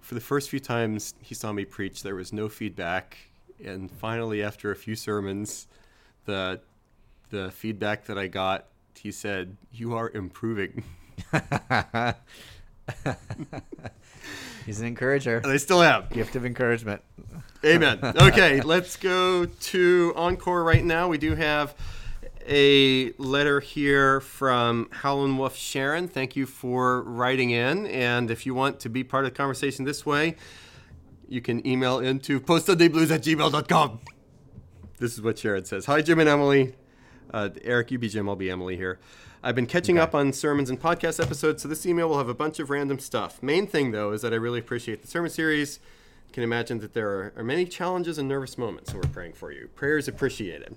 for 0.00 0.14
the 0.14 0.20
first 0.20 0.50
few 0.50 0.60
times 0.60 1.14
he 1.20 1.34
saw 1.34 1.52
me 1.52 1.64
preach, 1.64 2.02
there 2.02 2.14
was 2.14 2.32
no 2.32 2.48
feedback, 2.48 3.16
and 3.64 3.90
finally, 3.90 4.42
after 4.42 4.70
a 4.70 4.76
few 4.76 4.94
sermons, 4.96 5.66
the 6.26 6.60
the 7.30 7.50
feedback 7.50 8.04
that 8.06 8.18
I 8.18 8.26
got, 8.28 8.66
he 8.98 9.10
said, 9.10 9.56
"You 9.72 9.94
are 9.94 10.10
improving," 10.10 10.84
He's 14.66 14.80
an 14.80 14.86
encourager. 14.86 15.38
and 15.38 15.46
I 15.52 15.56
still 15.58 15.82
am. 15.82 16.04
Gift 16.10 16.36
of 16.36 16.46
encouragement. 16.46 17.02
Amen. 17.64 17.98
Okay, 18.02 18.60
let's 18.60 18.96
go 18.96 19.46
to 19.46 20.12
Encore 20.16 20.62
right 20.62 20.84
now. 20.84 21.08
We 21.08 21.16
do 21.16 21.34
have 21.34 21.74
a 22.46 23.12
letter 23.12 23.60
here 23.60 24.20
from 24.20 24.90
Howlin' 24.90 25.38
Wolf 25.38 25.56
Sharon. 25.56 26.06
Thank 26.06 26.36
you 26.36 26.44
for 26.44 27.02
writing 27.02 27.50
in. 27.50 27.86
And 27.86 28.30
if 28.30 28.44
you 28.44 28.54
want 28.54 28.80
to 28.80 28.90
be 28.90 29.02
part 29.02 29.24
of 29.24 29.30
the 29.30 29.36
conversation 29.36 29.86
this 29.86 30.04
way, 30.04 30.36
you 31.26 31.40
can 31.40 31.66
email 31.66 32.00
into 32.00 32.38
postsundayblues 32.38 33.10
at 33.10 33.22
gmail.com. 33.22 34.00
This 34.98 35.14
is 35.14 35.22
what 35.22 35.38
Sharon 35.38 35.64
says. 35.64 35.86
Hi, 35.86 36.02
Jim 36.02 36.20
and 36.20 36.28
Emily. 36.28 36.74
Uh, 37.32 37.48
Eric, 37.62 37.90
you 37.90 37.98
be 37.98 38.10
Jim, 38.10 38.28
I'll 38.28 38.36
be 38.36 38.50
Emily 38.50 38.76
here. 38.76 39.00
I've 39.42 39.54
been 39.54 39.66
catching 39.66 39.98
up 39.98 40.14
on 40.14 40.34
sermons 40.34 40.68
and 40.68 40.80
podcast 40.80 41.22
episodes, 41.22 41.62
so 41.62 41.68
this 41.68 41.86
email 41.86 42.10
will 42.10 42.18
have 42.18 42.28
a 42.28 42.34
bunch 42.34 42.58
of 42.60 42.68
random 42.68 42.98
stuff. 42.98 43.42
Main 43.42 43.66
thing, 43.66 43.90
though, 43.92 44.12
is 44.12 44.20
that 44.20 44.34
I 44.34 44.36
really 44.36 44.58
appreciate 44.58 45.00
the 45.00 45.08
sermon 45.08 45.30
series. 45.30 45.80
Can 46.34 46.42
imagine 46.42 46.80
that 46.80 46.94
there 46.94 47.08
are, 47.10 47.32
are 47.36 47.44
many 47.44 47.64
challenges 47.64 48.18
and 48.18 48.28
nervous 48.28 48.58
moments, 48.58 48.90
and 48.90 49.00
we're 49.00 49.08
praying 49.08 49.34
for 49.34 49.52
you. 49.52 49.68
Prayers 49.76 50.08
appreciated. 50.08 50.74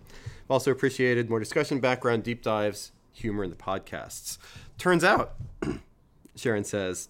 Also 0.51 0.69
appreciated 0.69 1.31
more 1.31 1.39
discussion, 1.39 1.79
background, 1.79 2.21
deep 2.21 2.43
dives, 2.43 2.91
humor 3.11 3.43
in 3.43 3.49
the 3.49 3.55
podcasts. 3.55 4.37
Turns 4.77 5.03
out, 5.03 5.33
Sharon 6.35 6.63
says, 6.63 7.09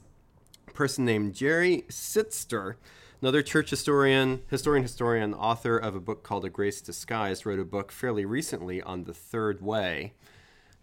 a 0.66 0.72
person 0.72 1.04
named 1.04 1.34
Jerry 1.36 1.84
Sittser, 1.90 2.76
another 3.22 3.42
church 3.42 3.70
historian, 3.70 4.44
historian, 4.50 4.84
historian, 4.84 5.34
author 5.34 5.78
of 5.78 5.94
a 5.94 6.00
book 6.00 6.24
called 6.24 6.46
A 6.46 6.50
Grace 6.50 6.80
Disguised, 6.80 7.46
wrote 7.46 7.60
a 7.60 7.66
book 7.66 7.92
fairly 7.92 8.24
recently 8.24 8.82
on 8.82 9.04
the 9.04 9.14
third 9.14 9.62
way 9.62 10.14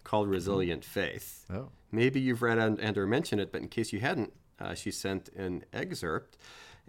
called 0.02 0.28
Resilient 0.28 0.84
Faith. 0.84 1.46
Oh. 1.50 1.70
Maybe 1.90 2.20
you've 2.20 2.42
read 2.42 2.58
and, 2.58 2.78
and 2.78 2.98
or 2.98 3.06
mentioned 3.06 3.40
it, 3.40 3.50
but 3.50 3.62
in 3.62 3.68
case 3.68 3.90
you 3.90 4.00
hadn't, 4.00 4.34
uh, 4.60 4.74
she 4.74 4.90
sent 4.90 5.30
an 5.30 5.64
excerpt 5.72 6.36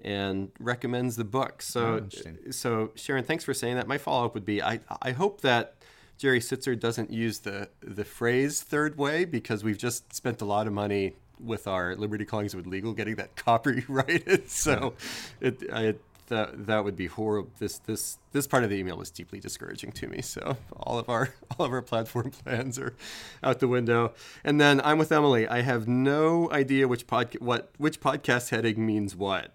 and 0.03 0.51
recommends 0.59 1.15
the 1.15 1.23
book. 1.23 1.61
So, 1.61 2.07
Oh, 2.25 2.51
so 2.51 2.91
Sharon, 2.95 3.23
thanks 3.23 3.43
for 3.43 3.53
saying 3.53 3.75
that. 3.75 3.87
My 3.87 3.97
follow 3.97 4.25
up 4.25 4.33
would 4.33 4.45
be, 4.45 4.61
I, 4.61 4.79
I 5.01 5.11
hope 5.11 5.41
that 5.41 5.75
Jerry 6.17 6.39
Sittser 6.39 6.79
doesn't 6.79 7.11
use 7.11 7.39
the 7.39 7.69
the 7.81 8.05
phrase 8.05 8.61
third 8.61 8.97
way 8.97 9.25
because 9.25 9.63
we've 9.63 9.77
just 9.77 10.13
spent 10.13 10.41
a 10.41 10.45
lot 10.45 10.67
of 10.67 10.73
money 10.73 11.13
with 11.39 11.67
our 11.67 11.95
Liberty 11.95 12.25
Collingswood 12.25 12.65
Legal 12.65 12.93
getting 12.93 13.15
that 13.15 13.35
copyrighted. 13.45 14.49
So, 14.49 14.93
it 15.41 15.63
I, 15.73 15.95
that 16.27 16.65
that 16.67 16.83
would 16.83 16.95
be 16.95 17.07
horrible. 17.07 17.51
This 17.59 17.77
this 17.79 18.17
this 18.31 18.47
part 18.47 18.63
of 18.63 18.69
the 18.69 18.77
email 18.77 19.01
is 19.01 19.09
deeply 19.11 19.39
discouraging 19.39 19.91
to 19.93 20.07
me. 20.07 20.21
So 20.21 20.57
all 20.75 20.97
of 20.97 21.09
our 21.09 21.33
all 21.59 21.65
of 21.65 21.71
our 21.71 21.81
platform 21.81 22.31
plans 22.31 22.79
are 22.79 22.95
out 23.43 23.59
the 23.59 23.67
window. 23.67 24.13
And 24.43 24.59
then 24.59 24.81
I'm 24.81 24.97
with 24.97 25.11
Emily. 25.11 25.47
I 25.47 25.61
have 25.61 25.87
no 25.87 26.49
idea 26.51 26.87
which 26.87 27.07
pod 27.07 27.35
what 27.39 27.71
which 27.77 27.99
podcast 27.99 28.49
heading 28.49 28.85
means 28.85 29.15
what. 29.15 29.51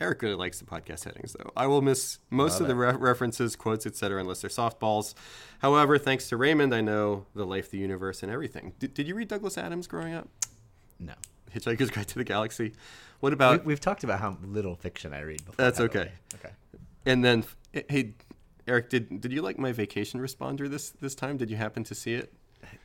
Eric 0.00 0.22
really 0.22 0.36
likes 0.36 0.60
the 0.60 0.64
podcast 0.64 1.04
headings, 1.04 1.32
though. 1.32 1.50
I 1.56 1.66
will 1.66 1.82
miss 1.82 2.18
most 2.30 2.54
Love 2.54 2.62
of 2.62 2.68
the 2.68 2.74
re- 2.76 2.94
references, 2.94 3.56
quotes, 3.56 3.84
etc., 3.84 4.20
unless 4.20 4.40
they're 4.42 4.50
softballs. 4.50 5.14
However, 5.58 5.98
thanks 5.98 6.28
to 6.28 6.36
Raymond, 6.36 6.74
I 6.74 6.80
know 6.80 7.26
the 7.34 7.44
life, 7.44 7.70
the 7.70 7.78
universe, 7.78 8.22
and 8.22 8.30
everything. 8.30 8.74
Did, 8.78 8.94
did 8.94 9.08
you 9.08 9.14
read 9.16 9.28
Douglas 9.28 9.58
Adams 9.58 9.88
growing 9.88 10.14
up? 10.14 10.28
No. 11.00 11.14
Hitchhiker's 11.54 11.90
Guide 11.90 12.06
to 12.08 12.14
the 12.14 12.24
Galaxy. 12.24 12.74
What 13.20 13.32
about 13.32 13.64
we've 13.64 13.80
talked 13.80 14.04
about 14.04 14.20
how 14.20 14.36
little 14.44 14.76
fiction 14.76 15.12
I 15.12 15.20
read 15.20 15.44
before. 15.44 15.56
That's 15.56 15.80
okay. 15.80 16.12
Okay. 16.36 16.54
and 17.06 17.24
then 17.24 17.44
eh, 17.74 17.82
hey, 17.88 18.14
Eric, 18.68 18.90
did 18.90 19.20
did 19.20 19.32
you 19.32 19.42
like 19.42 19.58
my 19.58 19.72
vacation 19.72 20.20
responder 20.20 20.70
this 20.70 20.90
this 20.90 21.14
time? 21.14 21.36
Did 21.36 21.50
you 21.50 21.56
happen 21.56 21.82
to 21.84 21.94
see 21.94 22.14
it? 22.14 22.32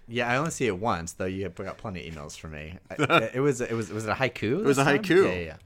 Yeah, 0.08 0.30
I 0.30 0.38
only 0.38 0.52
see 0.52 0.66
it 0.68 0.78
once, 0.78 1.14
though. 1.14 1.26
You 1.26 1.44
have 1.44 1.56
got 1.56 1.78
plenty 1.78 2.08
of 2.08 2.14
emails 2.14 2.38
from 2.38 2.52
me. 2.52 2.78
I, 2.90 3.30
it 3.34 3.42
was 3.42 3.62
it 3.62 3.74
was 3.74 3.92
was 3.92 4.06
it 4.06 4.10
a 4.10 4.16
haiku? 4.16 4.60
It 4.60 4.66
was 4.66 4.78
a 4.78 4.86
haiku. 4.86 5.26
Yeah, 5.26 5.40
yeah, 5.40 5.58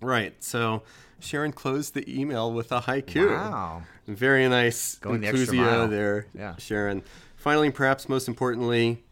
Right. 0.00 0.32
So 0.42 0.82
Sharon 1.20 1.52
closed 1.52 1.94
the 1.94 2.04
email 2.20 2.52
with 2.52 2.72
a 2.72 2.80
haiku. 2.80 3.30
Wow. 3.30 3.82
Very 4.06 4.48
nice 4.48 4.96
Going 4.96 5.20
the 5.20 5.28
inclusio 5.28 5.54
mile. 5.54 5.88
there, 5.88 6.26
Yeah. 6.34 6.56
Sharon. 6.56 7.02
Finally, 7.36 7.68
and 7.68 7.74
perhaps 7.74 8.08
most 8.08 8.28
importantly, 8.28 9.02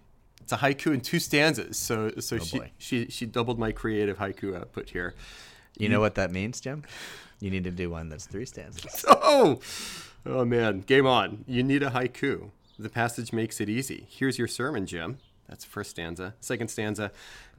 it's 0.41 0.53
a 0.53 0.57
haiku 0.57 0.93
in 0.93 1.01
two 1.01 1.19
stanzas. 1.19 1.77
So, 1.79 2.11
so 2.21 2.37
Oh, 2.37 2.39
she, 2.41 2.61
she 2.79 3.07
she 3.09 3.27
doubled 3.27 3.59
my 3.59 3.73
creative 3.73 4.19
haiku 4.19 4.57
output 4.57 4.91
here. 4.91 5.15
You 5.77 5.89
know 5.89 6.01
what 6.01 6.15
that 6.17 6.31
means, 6.33 6.61
Jim? 6.61 6.83
You 7.41 7.51
need 7.51 7.65
to 7.65 7.71
do 7.71 7.89
one 7.91 8.09
that's 8.09 8.27
three 8.27 8.47
stanzas. 8.47 9.05
Oh, 9.31 9.61
oh 10.27 10.45
man, 10.45 10.81
game 10.81 11.07
on. 11.07 11.45
You 11.47 11.63
need 11.63 11.83
a 11.83 11.91
haiku. 11.91 12.51
The 12.79 12.89
passage 12.89 13.33
makes 13.33 13.61
it 13.61 13.69
easy. 13.69 14.07
Here's 14.11 14.39
your 14.39 14.49
sermon, 14.49 14.87
Jim. 14.87 15.19
That's 15.49 15.65
the 15.65 15.71
first 15.71 15.91
stanza. 15.91 16.35
Second 16.41 16.69
stanza 16.69 17.13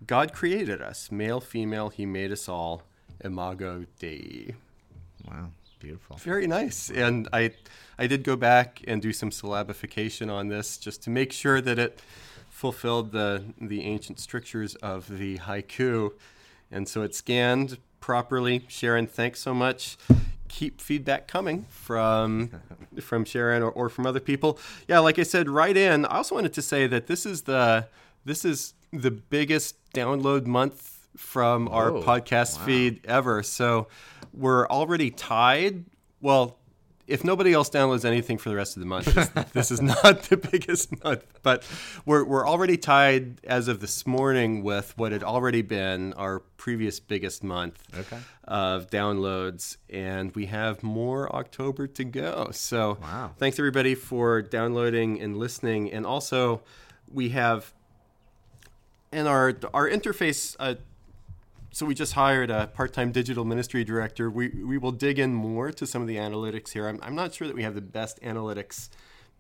God 0.06 0.34
created 0.34 0.82
us, 0.82 1.12
male, 1.12 1.40
female, 1.40 1.90
he 1.90 2.06
made 2.06 2.32
us 2.32 2.50
all. 2.50 2.84
Imago 3.24 3.86
Dei. 4.00 4.56
Wow, 5.28 5.50
beautiful. 5.80 6.18
Very 6.18 6.48
nice. 6.48 6.90
And 6.90 7.28
I 7.34 7.52
I 7.98 8.08
did 8.08 8.24
go 8.24 8.36
back 8.36 8.82
and 8.88 9.02
do 9.02 9.12
some 9.12 9.30
syllabification 9.30 10.32
on 10.32 10.48
this 10.48 10.78
just 10.78 11.04
to 11.04 11.10
make 11.10 11.32
sure 11.32 11.62
that 11.62 11.78
it 11.78 12.02
fulfilled 12.50 13.12
the 13.12 13.44
the 13.60 13.84
ancient 13.84 14.20
strictures 14.20 14.76
of 14.76 15.18
the 15.18 15.38
haiku. 15.40 16.12
And 16.72 16.88
so 16.88 17.02
it 17.02 17.16
scanned 17.16 17.78
properly. 18.00 18.66
Sharon, 18.68 19.08
thanks 19.08 19.40
so 19.40 19.54
much. 19.54 19.98
Keep 20.48 20.82
feedback 20.82 21.28
coming 21.28 21.66
from 21.70 22.52
from 23.02 23.26
Sharon 23.26 23.62
or, 23.62 23.72
or 23.72 23.90
from 23.90 24.06
other 24.06 24.20
people. 24.20 24.60
Yeah, 24.88 25.00
like 25.00 25.20
I 25.20 25.24
said, 25.24 25.50
right 25.50 25.76
in. 25.76 26.06
I 26.06 26.18
also 26.18 26.36
wanted 26.36 26.54
to 26.54 26.62
say 26.62 26.88
that 26.88 27.08
this 27.08 27.26
is 27.26 27.44
the 27.44 27.88
this 28.26 28.46
is 28.46 28.74
the 28.92 29.12
biggest 29.12 29.76
download 29.94 30.46
month 30.46 30.99
from 31.18 31.68
our 31.70 31.90
Oh, 31.92 32.02
podcast 32.02 32.58
wow. 32.60 32.66
feed 32.66 33.02
ever. 33.06 33.44
So 33.44 33.88
we're 34.34 34.68
already 34.68 35.12
tied. 35.12 35.86
Well, 36.22 36.58
if 37.08 37.24
nobody 37.24 37.52
else 37.54 37.72
downloads 37.72 38.06
anything 38.06 38.38
for 38.38 38.50
the 38.50 38.56
rest 38.56 38.78
of 38.78 38.82
the 38.82 38.86
month, 38.86 39.06
this, 39.16 39.30
this 39.54 39.72
is 39.72 39.82
not 39.82 40.22
the 40.24 40.38
biggest 40.38 41.04
month. 41.04 41.26
But 41.42 41.64
we're, 42.06 42.24
we're 42.24 42.48
already 42.48 42.78
tied 42.78 43.44
as 43.46 43.68
of 43.68 43.80
this 43.80 44.06
morning 44.06 44.62
with 44.64 44.96
what 44.96 45.12
had 45.12 45.24
already 45.24 45.64
been 45.64 46.14
our 46.14 46.40
previous 46.58 47.00
biggest 47.00 47.44
month 47.44 47.82
Okay. 47.98 48.20
of 48.44 48.92
downloads. 48.92 49.78
And 49.90 50.36
we 50.36 50.46
have 50.46 50.84
more 50.84 51.36
October 51.36 51.88
to 51.88 52.04
go. 52.04 52.50
So 52.52 53.00
Wow. 53.02 53.32
thanks 53.40 53.58
everybody 53.58 53.96
for 53.96 54.44
downloading 54.44 55.20
and 55.20 55.36
listening. 55.36 55.92
And 55.92 56.06
also, 56.06 56.62
we 57.12 57.30
have 57.30 57.74
and 59.12 59.28
our 59.28 59.56
our 59.74 59.90
interface 59.90 60.56
uh, 60.60 60.76
so 61.72 61.86
we 61.86 61.94
just 61.94 62.14
hired 62.14 62.50
a 62.50 62.68
part-time 62.68 63.12
digital 63.12 63.46
ministry 63.46 63.84
director 63.84 64.30
we 64.30 64.50
we 64.50 64.78
will 64.78 64.92
dig 64.92 65.20
in 65.20 65.34
more 65.34 65.72
to 65.72 65.86
some 65.86 66.02
of 66.02 66.08
the 66.08 66.18
analytics 66.18 66.72
here 66.72 66.88
i'm, 66.88 67.00
I'm 67.02 67.16
not 67.16 67.34
sure 67.34 67.48
that 67.48 67.56
we 67.56 67.64
have 67.64 67.76
the 67.76 67.82
best 67.82 68.22
analytics 68.22 68.90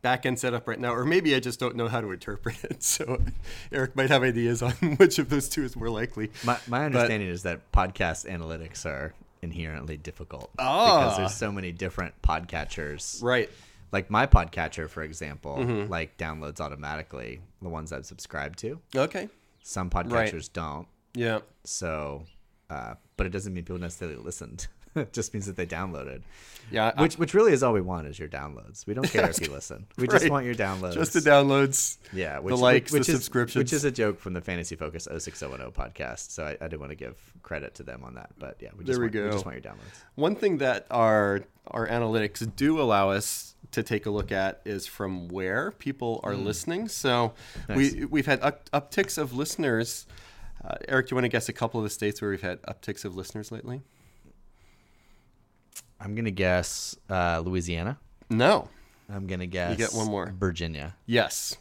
back 0.02 0.26
end 0.26 0.40
setup 0.40 0.66
right 0.66 0.80
now, 0.80 0.94
or 0.94 1.04
maybe 1.04 1.36
I 1.36 1.42
just 1.42 1.60
don't 1.60 1.76
know 1.76 1.90
how 1.90 2.00
to 2.00 2.10
interpret 2.14 2.64
it. 2.72 2.82
So 2.84 3.22
Eric 3.70 3.98
might 3.98 4.10
have 4.10 4.24
ideas 4.24 4.62
on 4.62 4.72
which 4.98 5.20
of 5.20 5.28
those 5.30 5.50
two 5.50 5.66
is 5.66 5.76
more 5.76 5.90
likely. 5.90 6.32
My, 6.46 6.58
my 6.70 6.86
understanding 6.86 7.28
is 7.28 7.44
that 7.44 7.70
podcast 7.74 8.26
analytics 8.26 8.86
are 8.86 9.14
inherently 9.42 9.98
difficult 9.98 10.52
Ah. 10.58 11.00
because 11.02 11.18
there's 11.18 11.36
so 11.36 11.52
many 11.52 11.74
different 11.74 12.14
podcatchers. 12.22 13.22
Right. 13.22 13.50
Like 13.92 14.10
my 14.10 14.26
podcatcher, 14.26 14.88
for 14.90 15.04
example, 15.04 15.58
Mm-hmm. 15.60 15.92
like 15.92 16.18
downloads 16.18 16.62
automatically 16.62 17.42
the 17.62 17.68
ones 17.68 17.92
I've 17.92 18.06
subscribed 18.06 18.60
to. 18.60 18.80
Okay. 18.96 19.28
Some 19.64 19.90
podcatchers 19.90 20.50
don't. 20.54 20.88
Yeah. 21.14 21.40
So, 21.64 22.24
uh, 22.70 22.96
but 23.18 23.26
it 23.26 23.30
doesn't 23.32 23.54
mean 23.54 23.64
people 23.64 23.80
necessarily 23.80 24.18
listened. 24.18 24.68
it 24.96 25.14
just 25.14 25.34
means 25.34 25.46
that 25.46 25.56
they 25.56 25.66
downloaded. 25.66 26.22
Yeah. 26.72 26.92
I- 26.96 27.02
Which, 27.02 27.18
which 27.18 27.34
really 27.34 27.52
is 27.54 27.64
all 27.64 27.74
we 27.74 27.82
want 27.82 28.08
is 28.08 28.18
your 28.20 28.28
downloads. 28.28 28.86
We 28.88 28.94
don't 28.94 29.08
care 29.12 29.30
if 29.30 29.42
you 29.42 29.52
listen. 29.52 29.88
We 29.98 30.08
just 30.08 30.30
want 30.30 30.46
your 30.46 30.56
downloads. 30.56 30.94
just 30.94 31.14
the 31.14 31.20
downloads. 31.20 31.98
yeah, 32.14 32.40
which, 32.40 32.56
likes, 32.56 32.92
which 32.92 33.08
the 33.08 33.14
is, 33.14 33.18
subscriptions. 33.18 33.58
which 33.60 33.74
is 33.74 33.84
a 33.86 33.92
joke 33.92 34.20
from 34.20 34.34
the 34.34 34.42
Fantasy 34.42 34.76
Focus 34.76 35.08
06010 35.18 35.72
podcast. 35.72 36.32
So 36.32 36.44
I, 36.46 36.58
I 36.64 36.68
did 36.68 36.80
want 36.80 36.92
to 36.92 36.96
give 36.96 37.18
credit 37.44 37.76
to 37.76 37.84
them 37.84 38.04
on 38.04 38.16
that. 38.16 38.30
But 38.38 38.58
yeah, 38.62 38.70
we 38.78 38.84
just, 38.86 39.00
There 39.00 39.08
we 39.08 39.12
want, 39.20 39.26
we 39.26 39.32
just 39.32 39.46
want 39.46 39.64
your 39.64 39.74
downloads. 39.74 40.04
One 40.16 40.36
thing 40.36 40.60
that 40.60 40.86
our 40.92 41.42
our 41.68 41.88
analytics 41.88 42.48
do 42.56 42.82
allow 42.82 43.12
us 43.12 43.56
to 43.72 43.84
take 43.84 44.08
a 44.08 44.10
look 44.10 44.32
at 44.32 44.62
is 44.66 44.88
from 44.88 45.28
where 45.28 45.72
people 45.72 46.20
are 46.24 46.36
listening. 46.36 46.88
So 46.88 47.34
we 47.68 48.06
we've 48.06 48.26
had 48.26 48.42
up, 48.42 48.70
upticks 48.72 49.18
of 49.20 49.34
listeners. 49.34 50.06
Uh, 50.64 50.76
Eric, 50.88 51.08
do 51.08 51.12
you 51.14 51.16
want 51.16 51.26
to 51.26 51.30
guess 51.30 51.48
a 51.50 51.54
couple 51.54 51.80
of 51.80 51.84
the 51.86 51.90
states 51.90 52.22
where 52.22 52.32
we've 52.32 52.42
had 52.42 52.62
upticks 52.64 53.06
of 53.06 53.16
listeners 53.16 53.52
lately? 53.52 53.82
I'm 56.02 56.16
gonna 56.16 56.32
guess 56.32 56.96
uh, 57.10 57.42
Louisiana. 57.46 57.98
No. 58.30 58.70
I'm 59.12 59.28
gonna 59.28 59.48
guess 59.48 59.72
You 59.72 59.78
get 59.78 59.94
one 59.94 60.08
more. 60.08 60.34
Virginia. 60.38 60.96
Yes. 61.06 61.58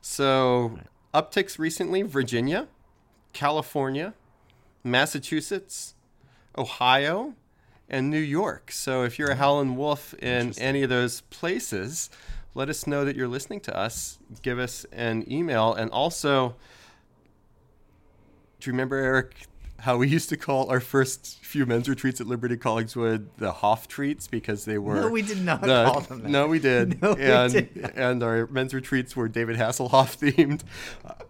So 0.00 0.78
upticks 1.14 1.58
recently: 1.58 2.02
Virginia, 2.02 2.66
California, 3.32 4.14
Massachusetts, 4.82 5.94
Ohio, 6.58 7.34
and 7.88 8.10
New 8.10 8.18
York. 8.18 8.72
So 8.72 9.04
if 9.04 9.18
you're 9.18 9.30
a 9.30 9.36
Howlin' 9.36 9.76
Wolf 9.76 10.14
in 10.14 10.54
any 10.58 10.82
of 10.82 10.88
those 10.88 11.20
places, 11.22 12.10
let 12.54 12.68
us 12.68 12.86
know 12.86 13.04
that 13.04 13.14
you're 13.16 13.28
listening 13.28 13.60
to 13.60 13.76
us. 13.76 14.18
Give 14.42 14.58
us 14.58 14.84
an 14.92 15.30
email, 15.30 15.72
and 15.74 15.90
also, 15.90 16.56
do 18.62 18.70
you 18.70 18.74
remember 18.74 18.96
Eric? 18.96 19.34
How 19.80 19.96
we 19.96 20.06
used 20.06 20.28
to 20.28 20.36
call 20.36 20.70
our 20.70 20.78
first 20.78 21.44
few 21.44 21.66
men's 21.66 21.88
retreats 21.88 22.20
at 22.20 22.28
Liberty 22.28 22.56
Collingswood 22.56 23.26
the 23.38 23.50
Hoff 23.50 23.88
treats 23.88 24.28
because 24.28 24.64
they 24.64 24.78
were 24.78 24.94
No, 24.94 25.08
we 25.08 25.22
did 25.22 25.42
not 25.44 25.60
the- 25.62 25.84
call 25.84 26.00
them 26.02 26.22
that. 26.22 26.30
No, 26.30 26.46
we 26.46 26.60
did. 26.60 27.02
No, 27.02 27.14
we 27.14 27.22
and 27.24 27.52
did 27.52 27.92
and 27.96 28.22
our 28.22 28.46
men's 28.46 28.72
retreats 28.72 29.16
were 29.16 29.26
David 29.26 29.56
Hasselhoff 29.56 30.16
themed. 30.16 30.62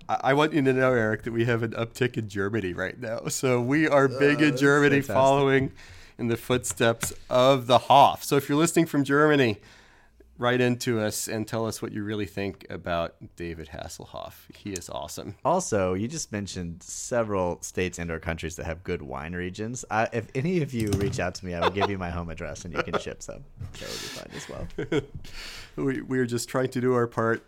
I, 0.06 0.20
I 0.24 0.34
want 0.34 0.52
you 0.52 0.60
to 0.60 0.72
know, 0.74 0.92
Eric, 0.92 1.22
that 1.22 1.32
we 1.32 1.46
have 1.46 1.62
an 1.62 1.70
uptick 1.70 2.18
in 2.18 2.28
Germany 2.28 2.74
right 2.74 3.00
now. 3.00 3.28
So 3.28 3.58
we 3.62 3.88
are 3.88 4.06
big 4.08 4.42
in 4.42 4.52
oh, 4.52 4.56
Germany, 4.58 5.00
following 5.00 5.72
in 6.18 6.28
the 6.28 6.36
footsteps 6.36 7.14
of 7.30 7.66
the 7.66 7.78
Hoff. 7.78 8.22
So 8.22 8.36
if 8.36 8.50
you're 8.50 8.58
listening 8.58 8.84
from 8.84 9.04
Germany, 9.04 9.58
write 10.38 10.60
into 10.60 10.98
us 11.00 11.28
and 11.28 11.46
tell 11.46 11.66
us 11.66 11.80
what 11.80 11.92
you 11.92 12.02
really 12.02 12.26
think 12.26 12.66
about 12.70 13.14
David 13.36 13.68
Hasselhoff. 13.68 14.32
He 14.54 14.72
is 14.72 14.88
awesome. 14.88 15.36
Also, 15.44 15.94
you 15.94 16.08
just 16.08 16.32
mentioned 16.32 16.82
several 16.82 17.60
states 17.62 17.98
and/or 17.98 18.18
countries 18.18 18.56
that 18.56 18.66
have 18.66 18.82
good 18.82 19.02
wine 19.02 19.34
regions. 19.34 19.84
I, 19.90 20.08
if 20.12 20.28
any 20.34 20.62
of 20.62 20.72
you 20.74 20.90
reach 20.96 21.20
out 21.20 21.34
to 21.36 21.46
me, 21.46 21.54
I 21.54 21.60
will 21.60 21.70
give 21.70 21.90
you 21.90 21.98
my 21.98 22.10
home 22.10 22.30
address 22.30 22.64
and 22.64 22.74
you 22.74 22.82
can 22.82 22.98
ship 22.98 23.22
some. 23.22 23.44
That 23.74 23.80
would 23.80 23.88
be 23.88 23.94
fine 23.94 24.30
as 24.34 24.48
well. 24.48 25.00
We, 25.74 26.02
we 26.02 26.18
are 26.18 26.26
just 26.26 26.50
trying 26.50 26.68
to 26.68 26.82
do 26.82 26.92
our 26.92 27.06
part 27.06 27.46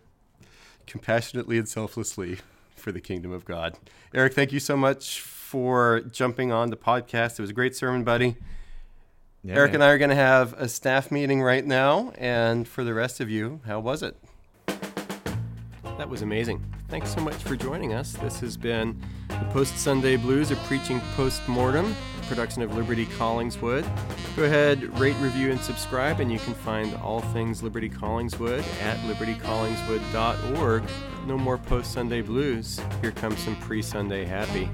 compassionately 0.87 1.59
and 1.59 1.68
selflessly 1.68 2.39
for 2.74 2.91
the 2.91 3.01
kingdom 3.01 3.32
of 3.32 3.45
God. 3.45 3.76
Eric, 4.14 4.32
thank 4.32 4.51
you 4.51 4.61
so 4.61 4.78
much 4.78 5.20
for 5.20 6.01
jumping 6.11 6.51
on 6.51 6.70
the 6.70 6.76
podcast. 6.76 7.39
It 7.39 7.41
was 7.41 7.51
a 7.51 7.55
great 7.55 7.76
sermon, 7.76 8.03
buddy. 8.03 8.37
Yeah, 9.45 9.57
Eric 9.57 9.73
man. 9.73 9.75
and 9.77 9.85
I 9.85 9.89
are 9.89 9.99
going 9.99 10.11
to 10.11 10.17
have 10.17 10.55
a 10.55 10.69
staff 10.69 11.11
meeting 11.11 11.43
right 11.43 11.67
now. 11.67 12.13
And 12.17 12.67
for 12.67 12.83
the 12.83 12.95
rest 12.95 13.21
of 13.21 13.29
you, 13.29 13.61
how 13.67 13.79
was 13.79 14.03
it? 14.03 14.17
That 15.99 16.09
was 16.09 16.23
amazing. 16.23 16.65
Thanks 16.89 17.15
so 17.15 17.21
much 17.21 17.37
for 17.37 17.55
joining 17.55 17.93
us. 17.93 18.13
This 18.15 18.41
has 18.41 18.57
been 18.57 19.01
the 19.29 19.45
Post 19.51 19.77
Sunday 19.77 20.17
Blues, 20.17 20.51
a 20.51 20.57
preaching 20.57 21.01
post 21.15 21.47
mortem 21.47 21.95
production 22.27 22.63
of 22.63 22.75
Liberty 22.75 23.05
Collingswood. 23.05 23.85
Go 24.35 24.45
ahead, 24.45 24.99
rate, 24.99 25.17
review, 25.21 25.51
and 25.51 25.61
subscribe, 25.61 26.21
and 26.21 26.33
you 26.33 26.39
can 26.39 26.55
find 26.55 26.95
all 26.97 27.21
things 27.21 27.63
Liberty 27.63 27.91
Collingswood 27.91 28.61
at 28.83 28.97
libertycollingswood.org. 29.01 30.85
No 31.27 31.37
more 31.37 31.59
Post 31.59 31.93
Sunday 31.93 32.23
Blues. 32.23 32.81
Here 33.03 33.13
comes 33.13 33.39
some 33.41 33.57
pre 33.57 33.83
Sunday 33.83 34.25
happy. 34.25 34.71